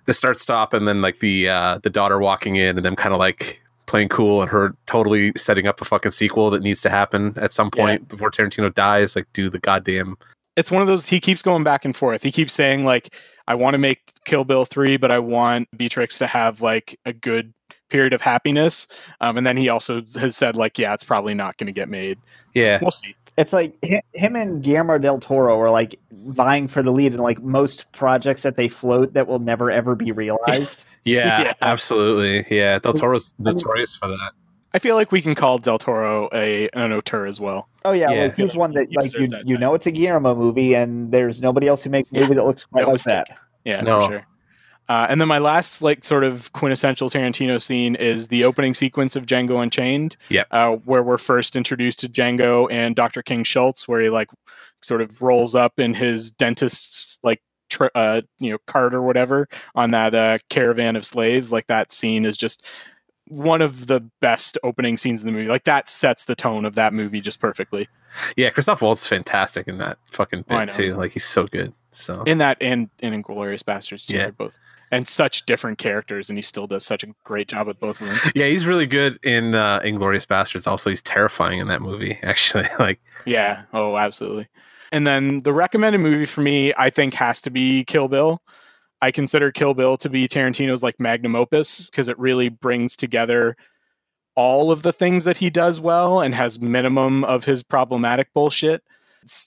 [0.06, 3.14] the start stop and then like the uh the daughter walking in and them kind
[3.14, 6.90] of like playing cool and her totally setting up a fucking sequel that needs to
[6.90, 9.16] happen at some point before Tarantino dies.
[9.16, 10.18] Like do the goddamn
[10.56, 12.22] It's one of those he keeps going back and forth.
[12.22, 13.16] He keeps saying like
[13.48, 17.14] I want to make Kill Bill 3, but I want Beatrix to have like a
[17.14, 17.54] good
[17.90, 18.88] period of happiness.
[19.22, 21.90] Um, and then he also has said like yeah, it's probably not going to get
[21.90, 22.20] made.
[22.54, 22.80] yeah.
[22.82, 23.16] We'll see.
[23.38, 23.78] It's like
[24.14, 28.42] him and Guillermo del Toro are like vying for the lead in like most projects
[28.42, 30.84] that they float that will never ever be realized.
[31.04, 31.54] Yeah, Yeah.
[31.62, 32.46] absolutely.
[32.54, 34.32] Yeah, Del Toro's notorious for that.
[34.74, 37.70] I feel like we can call Del Toro a an auteur as well.
[37.86, 38.24] Oh yeah, Yeah.
[38.24, 41.42] like he's one that like you that you know it's a Guillermo movie and there's
[41.42, 42.22] nobody else who makes a Yeah.
[42.24, 43.28] movie that looks quite No like mistake.
[43.30, 43.40] that.
[43.64, 44.02] Yeah, No.
[44.02, 44.26] for sure.
[44.90, 49.16] Uh, and then my last like sort of quintessential Tarantino scene is the opening sequence
[49.16, 50.16] of Django Unchained.
[50.30, 50.48] Yep.
[50.52, 53.22] Uh, where we're first introduced to Django and Dr.
[53.22, 54.30] King Schultz, where he like
[54.82, 59.48] sort of rolls up in his dentist's like tr- uh, you know cart or whatever
[59.76, 61.52] on that uh, caravan of slaves.
[61.52, 62.66] Like that scene is just
[63.28, 65.50] one of the best opening scenes in the movie.
[65.50, 67.90] Like that sets the tone of that movie just perfectly.
[68.38, 70.96] Yeah, Christoph Waltz is fantastic in that fucking bit too.
[70.96, 71.74] Like he's so good.
[71.92, 74.32] So In that and and Inglourious Basterds too, Yeah.
[74.32, 78.00] both and such different characters, and he still does such a great job with both
[78.02, 78.18] of them.
[78.36, 80.66] yeah, he's really good in uh, Inglourious Basterds.
[80.66, 82.18] Also, he's terrifying in that movie.
[82.24, 83.64] Actually, like Yeah.
[83.74, 84.48] Oh, absolutely.
[84.94, 88.42] And then the recommended movie for me, I think, has to be Kill Bill.
[89.02, 93.58] I consider Kill Bill to be Tarantino's like magnum opus because it really brings together
[94.38, 98.84] all of the things that he does well and has minimum of his problematic bullshit.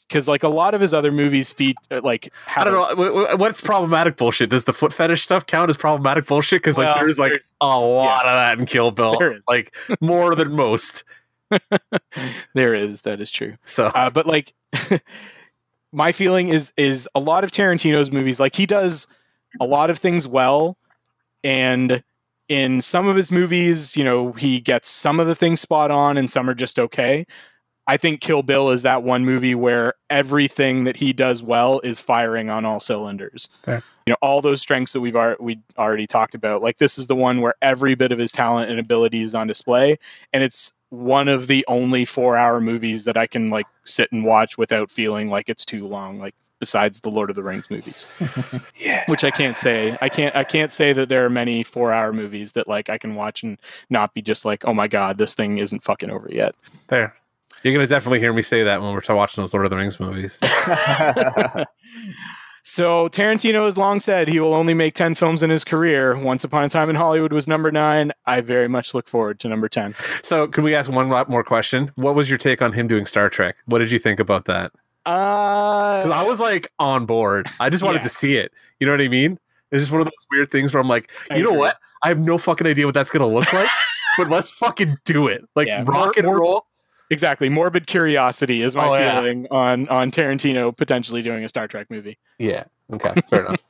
[0.07, 3.39] Because like a lot of his other movies, feed like I don't know wh- wh-
[3.39, 4.51] what's problematic bullshit.
[4.51, 6.61] Does the foot fetish stuff count as problematic bullshit?
[6.61, 8.27] Because like Well, there's like a lot yes.
[8.27, 9.19] of that in Kill Bill,
[9.49, 11.05] like more than most.
[12.55, 13.57] there is that is true.
[13.65, 14.53] So uh, but like
[15.93, 19.07] my feeling is is a lot of tarantino's movies like he does
[19.61, 20.77] a lot of things well
[21.43, 22.03] and
[22.51, 26.19] in some of his movies you know he gets some of the things spot on
[26.19, 27.25] and some are just okay
[27.87, 32.01] i think kill bill is that one movie where everything that he does well is
[32.01, 33.83] firing on all cylinders Fair.
[34.05, 37.07] you know all those strengths that we've ar- we already talked about like this is
[37.07, 39.97] the one where every bit of his talent and ability is on display
[40.33, 44.25] and it's one of the only four hour movies that I can like sit and
[44.25, 46.19] watch without feeling like it's too long.
[46.19, 48.09] Like besides the Lord of the Rings movies,
[48.77, 49.99] yeah, which I can't say.
[50.01, 50.37] I can't.
[50.37, 53.43] I can't say that there are many four hour movies that like I can watch
[53.43, 53.59] and
[53.89, 56.55] not be just like, oh my god, this thing isn't fucking over yet.
[56.87, 57.15] there.
[57.63, 59.99] You're gonna definitely hear me say that when we're watching those Lord of the Rings
[59.99, 60.39] movies.
[62.63, 66.17] So Tarantino has long said he will only make ten films in his career.
[66.17, 68.13] Once Upon a Time in Hollywood was number nine.
[68.27, 69.95] I very much look forward to number ten.
[70.23, 71.91] so, can we ask one more question?
[71.95, 73.57] What was your take on him doing Star Trek?
[73.65, 74.73] What did you think about that?
[75.05, 77.47] Because Uh, I was like on board.
[77.59, 78.03] I just wanted Yeah.
[78.05, 78.53] to see it.
[78.79, 79.39] You know what I mean?
[79.73, 81.61] It's just one of those weird things where I'm like, I you know agree.
[81.61, 81.77] what?
[82.03, 83.69] I have no fucking idea what that's gonna look like,
[84.19, 85.45] but let's fucking do it.
[85.55, 86.67] Like Yeah, rock and more- roll.
[87.11, 87.49] exactly.
[87.49, 89.21] Morbid curiosity is my Oh, yeah.
[89.21, 92.19] feeling on on Tarantino potentially doing a Star Trek movie.
[92.39, 92.65] Yeah.
[92.93, 93.15] Okay.
[93.31, 93.61] Fair enough.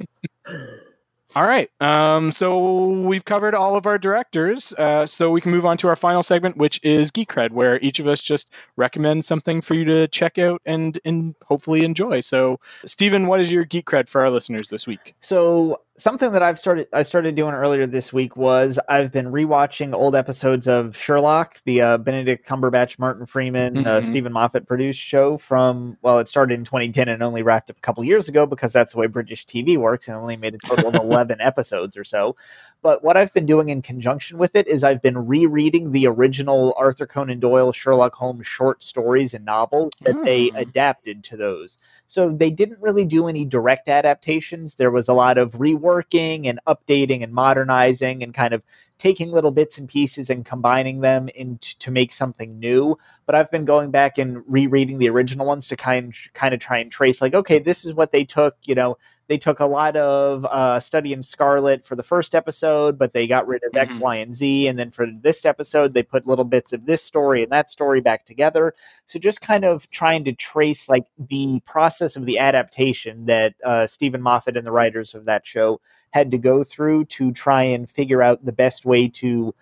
[1.36, 1.70] All right.
[1.80, 4.72] Um, so we've covered all of our directors.
[4.76, 7.78] Uh, so we can move on to our final segment, which is Geek Cred, where
[7.80, 12.20] each of us just recommend something for you to check out and and hopefully enjoy.
[12.20, 15.14] So, Stephen, what is your Geek Cred for our listeners this week?
[15.20, 19.92] So something that I've started I started doing earlier this week was I've been rewatching
[19.92, 24.04] old episodes of Sherlock, the uh, Benedict Cumberbatch, Martin Freeman, uh, Mhm.
[24.04, 27.80] Steven Moffat produced show from well, it started in 2010 and only wrapped up a
[27.80, 30.88] couple years ago because that's the way British TV works and only made a total
[30.88, 32.34] of 11 episodes or so.
[32.82, 36.72] But what I've been doing in conjunction with it is I've been rereading the original
[36.78, 40.56] Arthur Conan Doyle Sherlock Holmes short stories and novels that they Hmm.
[40.56, 41.76] adapted to those.
[42.08, 44.76] So they didn't really do any direct adaptations.
[44.76, 45.60] There was a lot of
[45.90, 48.62] reworking and updating and modernizing and kind of
[48.98, 52.98] taking little bits and pieces and combining them into to make something new.
[53.26, 56.78] But I've been going back and rereading the original ones to kind kind of try
[56.78, 58.56] and trace like, okay, this is what they took.
[58.64, 58.98] You know,
[59.30, 63.28] they took a lot of uh, study in Scarlet for the first episode, but they
[63.28, 64.00] got rid of X, Mhm.
[64.00, 64.66] Y, and Z.
[64.66, 68.00] And then for this episode, they put little bits of this story and that story
[68.00, 68.74] back together.
[69.06, 73.86] So just kind of trying to trace like the process of the adaptation that uh,
[73.86, 75.80] Steven Moffat and the writers of that show
[76.10, 79.54] had to go through to try and figure out the best way to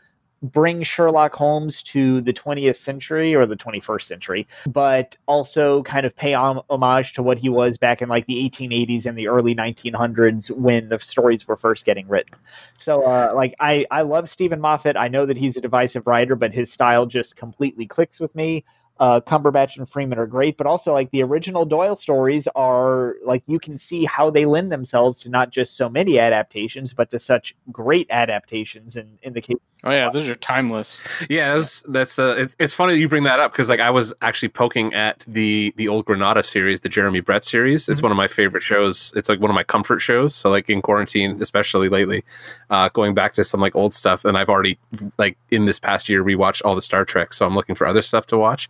[0.43, 6.15] bring Sherlock Holmes to the 20th century or the 21st century, but also kind of
[6.15, 10.51] pay homage to what he was back in like the 1880s and the early 1900s
[10.51, 12.35] when the stories were first getting written.
[12.79, 14.97] So, uh, like, I, I love Steven Moffat.
[14.97, 18.65] I know that he's a divisive writer, but his style just completely clicks with me.
[19.01, 23.43] Uh, Cumberbatch and Freeman are great, but also like the original Doyle stories are like
[23.47, 27.19] you can see how they lend themselves to not just so many adaptations, but to
[27.19, 28.97] such great adaptations.
[28.97, 31.05] In in the case, Oh yeah, those are timeless.
[31.31, 33.91] Yeah, that's that's uh, it's, it's funny that you bring that up because like I
[33.91, 37.89] was actually poking at the the old Granada series, the Jeremy Brett series.
[37.89, 38.05] It's Mhm.
[38.05, 39.13] one of my favorite shows.
[39.15, 40.35] It's like one of my comfort shows.
[40.35, 42.25] So like in quarantine, especially lately,
[42.71, 44.79] uh, going back to some like old stuff, and I've already
[45.19, 47.33] like in this past year rewatched all the Star Trek.
[47.33, 48.69] So I'm looking for other stuff to watch.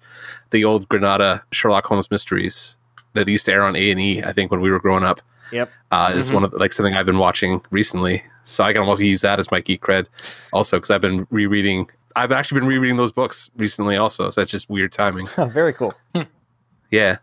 [0.51, 2.77] The old Granada Sherlock Holmes mysteries
[3.15, 4.23] that used to air on A and E.
[4.23, 5.21] I think when we were growing up.
[5.51, 5.71] Yep.
[5.91, 6.35] Uh, is Mhm.
[6.35, 8.23] one of the, like something I've been watching recently.
[8.45, 10.07] So I can almost use that as my geek cred
[10.53, 11.89] also because I've been rereading.
[12.17, 14.29] I've actually been rereading those books recently, also.
[14.31, 15.27] So that's just weird timing.
[15.49, 15.95] very cool.
[16.91, 17.19] Yeah,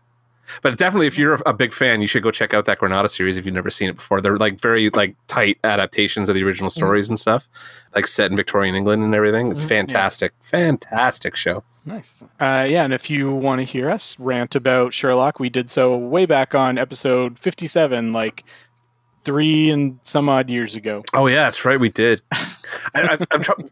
[0.62, 3.36] but definitely, if you're a big fan, you should go check out that Granada series
[3.36, 4.20] if you've never seen it before.
[4.20, 7.48] They're like very like tight adaptations of the original stories and stuff,
[7.94, 9.50] like set in Victorian England and everything.
[9.50, 9.68] It's Mhm.
[9.68, 11.64] fantastic, fantastic show.
[11.84, 12.22] Nice.
[12.40, 15.96] Uh, yeah, and if you want to hear us rant about Sherlock, we did so
[15.96, 18.44] way back on episode 57, like
[19.24, 21.02] three and some odd years ago.
[21.14, 21.78] Oh yeah, that's right.
[21.78, 22.22] We did.
[22.32, 22.46] I,
[22.94, 23.70] I, I'm trying.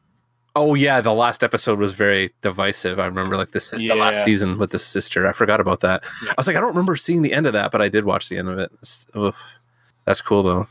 [0.56, 3.00] Oh yeah, the last episode was very divisive.
[3.00, 5.26] I remember like this is the last season with the sister.
[5.26, 6.04] I forgot about that.
[6.24, 6.30] Yeah.
[6.30, 8.28] I was like, I don't remember seeing the end of that, but I did watch
[8.28, 8.70] the end of it.
[9.16, 9.36] Oof.
[10.04, 10.66] That's cool though.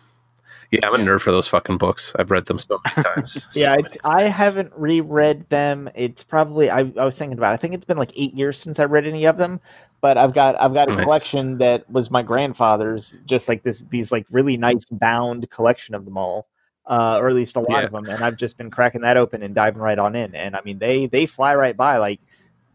[0.71, 1.05] Yeah, I'm a Yeah.
[1.05, 2.13] nerd for those fucking books.
[2.17, 3.47] I've read them so many times.
[3.53, 4.39] Yeah, I, many I times.
[4.39, 5.89] haven't reread them.
[5.95, 7.51] It's probably I, I was thinking about.
[7.51, 7.55] It.
[7.55, 9.59] I think it's been like eight years since I read any of them.
[9.99, 11.03] But I've got I've got a Nice.
[11.03, 16.05] collection that was my grandfather's, just like this these like really nice bound collection of
[16.05, 16.47] them all,
[16.85, 17.81] uh, or at least a lot Yeah.
[17.85, 18.05] of them.
[18.07, 20.35] And I've just been cracking that open and diving right on in.
[20.35, 21.97] And I mean, they they fly right by.
[21.97, 22.19] Like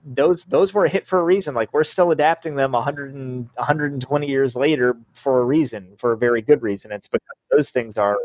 [0.05, 1.55] those those were a hit for a reason.
[1.55, 6.17] Like we're still adapting them 100 and 120 years later for a reason, for a
[6.17, 6.93] very good reason.
[6.93, 8.17] It's because those things are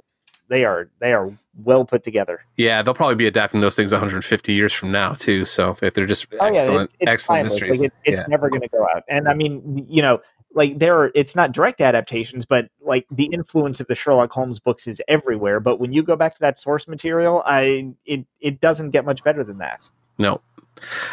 [0.49, 1.31] they are they are
[1.63, 2.41] well put together.
[2.57, 5.45] Yeah, they'll probably be adapting those things 150 years from now too.
[5.45, 7.53] So if they're just Oh, excellent, it's, it's excellent timeless.
[7.53, 7.79] mysteries.
[7.81, 8.27] Like, it, it's yeah.
[8.27, 9.03] never going to go out.
[9.07, 10.21] And I mean, you know,
[10.53, 13.33] like there are, it's not direct adaptations, but like the mm-hmm.
[13.35, 15.59] influence of the Sherlock Holmes books is everywhere.
[15.59, 19.23] But when you go back to that source material, I it it doesn't get much
[19.23, 19.89] better than that.
[20.17, 20.41] No,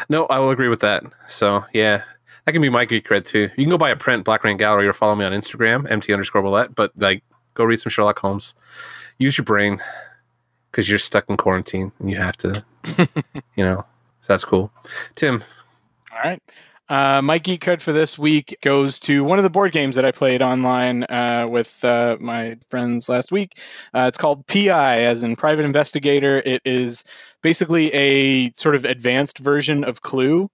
[0.08, 1.04] no, I will agree with that.
[1.26, 2.02] So yeah,
[2.44, 3.50] that can be my geek cred too.
[3.56, 6.10] You can go buy a print, Black Rain Gallery, or follow me on Instagram, mt
[6.12, 6.74] underscore bullet.
[6.74, 7.22] But like,
[7.54, 8.54] go read some Sherlock Holmes.
[9.18, 9.80] Use your brain
[10.70, 12.64] because you're stuck in quarantine and you have to,
[13.56, 13.84] you know.
[14.22, 14.70] So that's cool.
[15.14, 15.42] Tim,
[16.12, 16.42] All right.
[16.90, 20.04] Uh, my geek card for this week goes to one of the board games that
[20.04, 23.60] I played online uh, with uh, my friends last week.
[23.94, 26.42] Uh, it's called PI, as in Private Investigator.
[26.44, 27.04] It is
[27.42, 30.50] basically a sort of advanced version of Clue,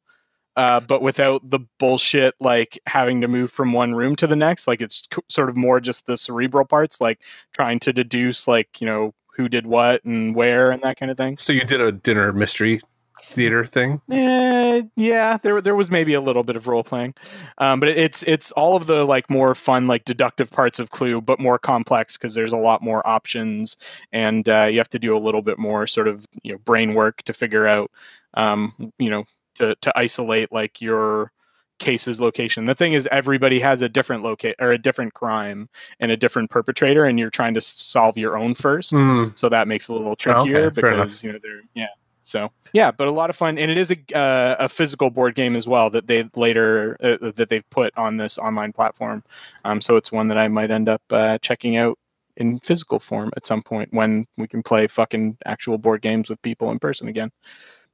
[0.57, 4.67] uh, but without the bullshit like having to move from one room to the next.
[4.67, 7.23] Like it's sort of more just the cerebral parts, like
[7.55, 11.17] trying to deduce, like, you know, who did what and where and that kind of
[11.17, 11.39] thing.
[11.39, 12.81] so you did a dinner mystery
[13.23, 14.01] theater thing.
[14.11, 17.15] Eh, yeah, there there was maybe a little bit of role playing,
[17.59, 21.21] um, but it's it's all of the like more fun like deductive parts of Clue,
[21.21, 23.77] but more complex because there's a lot more options,
[24.13, 26.95] and uh, you have to do a little bit more sort of you know brain
[26.95, 27.91] work to figure out,
[28.35, 29.25] um, you know,
[29.57, 31.33] to to isolate like your
[31.79, 32.65] case's location.
[32.65, 35.69] The thing is, everybody has a different locate or a different crime
[36.01, 39.27] and a different perpetrator, and you're trying to solve your own first Hmm.
[39.35, 41.89] so that makes it a little Oh, trickier okay, because you know they're yeah
[42.27, 45.35] so yeah but a lot of fun and it is a, uh, a physical board
[45.35, 49.23] game as well that they later uh, that they've put on this online platform.
[49.65, 51.99] Um, so it's one that i might end up uh, checking out
[52.37, 56.43] in physical form at some point when we can play fucking actual board games with
[56.43, 57.31] people in person again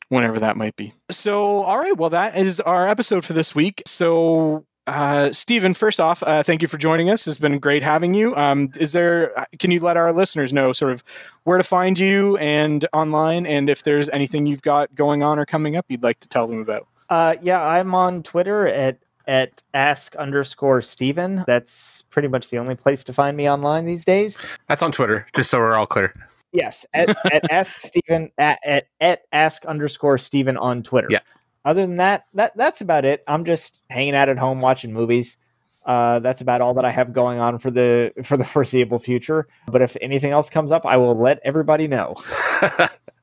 [0.08, 0.92] whenever that might be.
[1.10, 3.82] So all right well that is our episode for this week.
[3.86, 7.26] So uh, Stephen, first off, uh, thank you for joining us.
[7.26, 8.34] It's been great having you.
[8.36, 9.38] Um, is there?
[9.38, 11.04] uh, Can you let our listeners know sort of
[11.44, 15.46] where to find you and online, and if there's anything you've got going on or
[15.46, 16.86] coming up you'd like to tell them about?
[17.10, 18.98] Uh, yeah, I'm on Twitter at
[19.28, 21.44] at ask underscore Steven.
[21.46, 24.36] That's pretty much the only place to find me online these days.
[24.68, 26.12] That's on Twitter, just so we're all clear.
[26.52, 31.08] Yes, at, at ask Steven at, at at ask underscore Steven on Twitter.
[31.10, 31.20] Yeah.
[31.64, 33.22] Other than that, that that's about it.
[33.26, 35.36] I'm just hanging out at home watching movies.
[35.84, 39.48] Uh, that's about all that I have going on for the for the foreseeable future.
[39.66, 42.14] But if anything else comes up, I will let everybody know.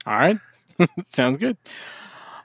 [0.06, 0.38] All right,
[1.06, 1.58] sounds good.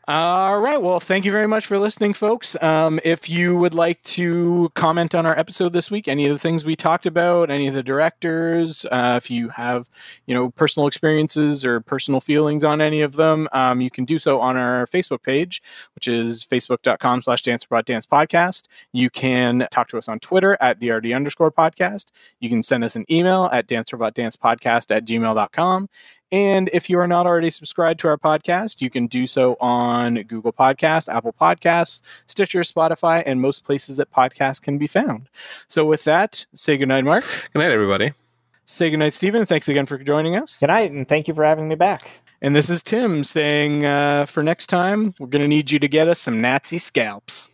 [0.06, 0.82] All right.
[0.82, 2.62] Well, thank you very much for listening, folks.
[2.62, 6.38] Um, if you would like to comment on our episode this week, any of the
[6.38, 9.88] things we talked about, any of the directors, uh, if you have,
[10.26, 14.18] you know, personal experiences or personal feelings on any of them, um, you can do
[14.18, 15.62] so on our Facebook page,
[15.94, 18.68] which is facebook.com slash dancerbot dance podcast.
[18.92, 22.10] You can talk to us on Twitter at DRD underscore podcast.
[22.40, 25.88] You can send us an email at dancerbotdancepodcast at gmail.com.
[26.34, 30.16] And if you are not already subscribed to our podcast, you can do so on
[30.22, 35.28] Google Podcasts, Apple Podcasts, Stitcher, Spotify, and most places that podcasts can be found.
[35.68, 37.22] So, with that, say goodnight, Mark.
[37.52, 38.14] Good night, everybody.
[38.66, 39.46] Say goodnight, Stephen.
[39.46, 40.58] Thanks again for joining us.
[40.58, 42.10] Good night, and thank you for having me back.
[42.42, 45.86] And this is Tim saying uh, for next time, we're going to need you to
[45.86, 47.53] get us some Nazi scalps.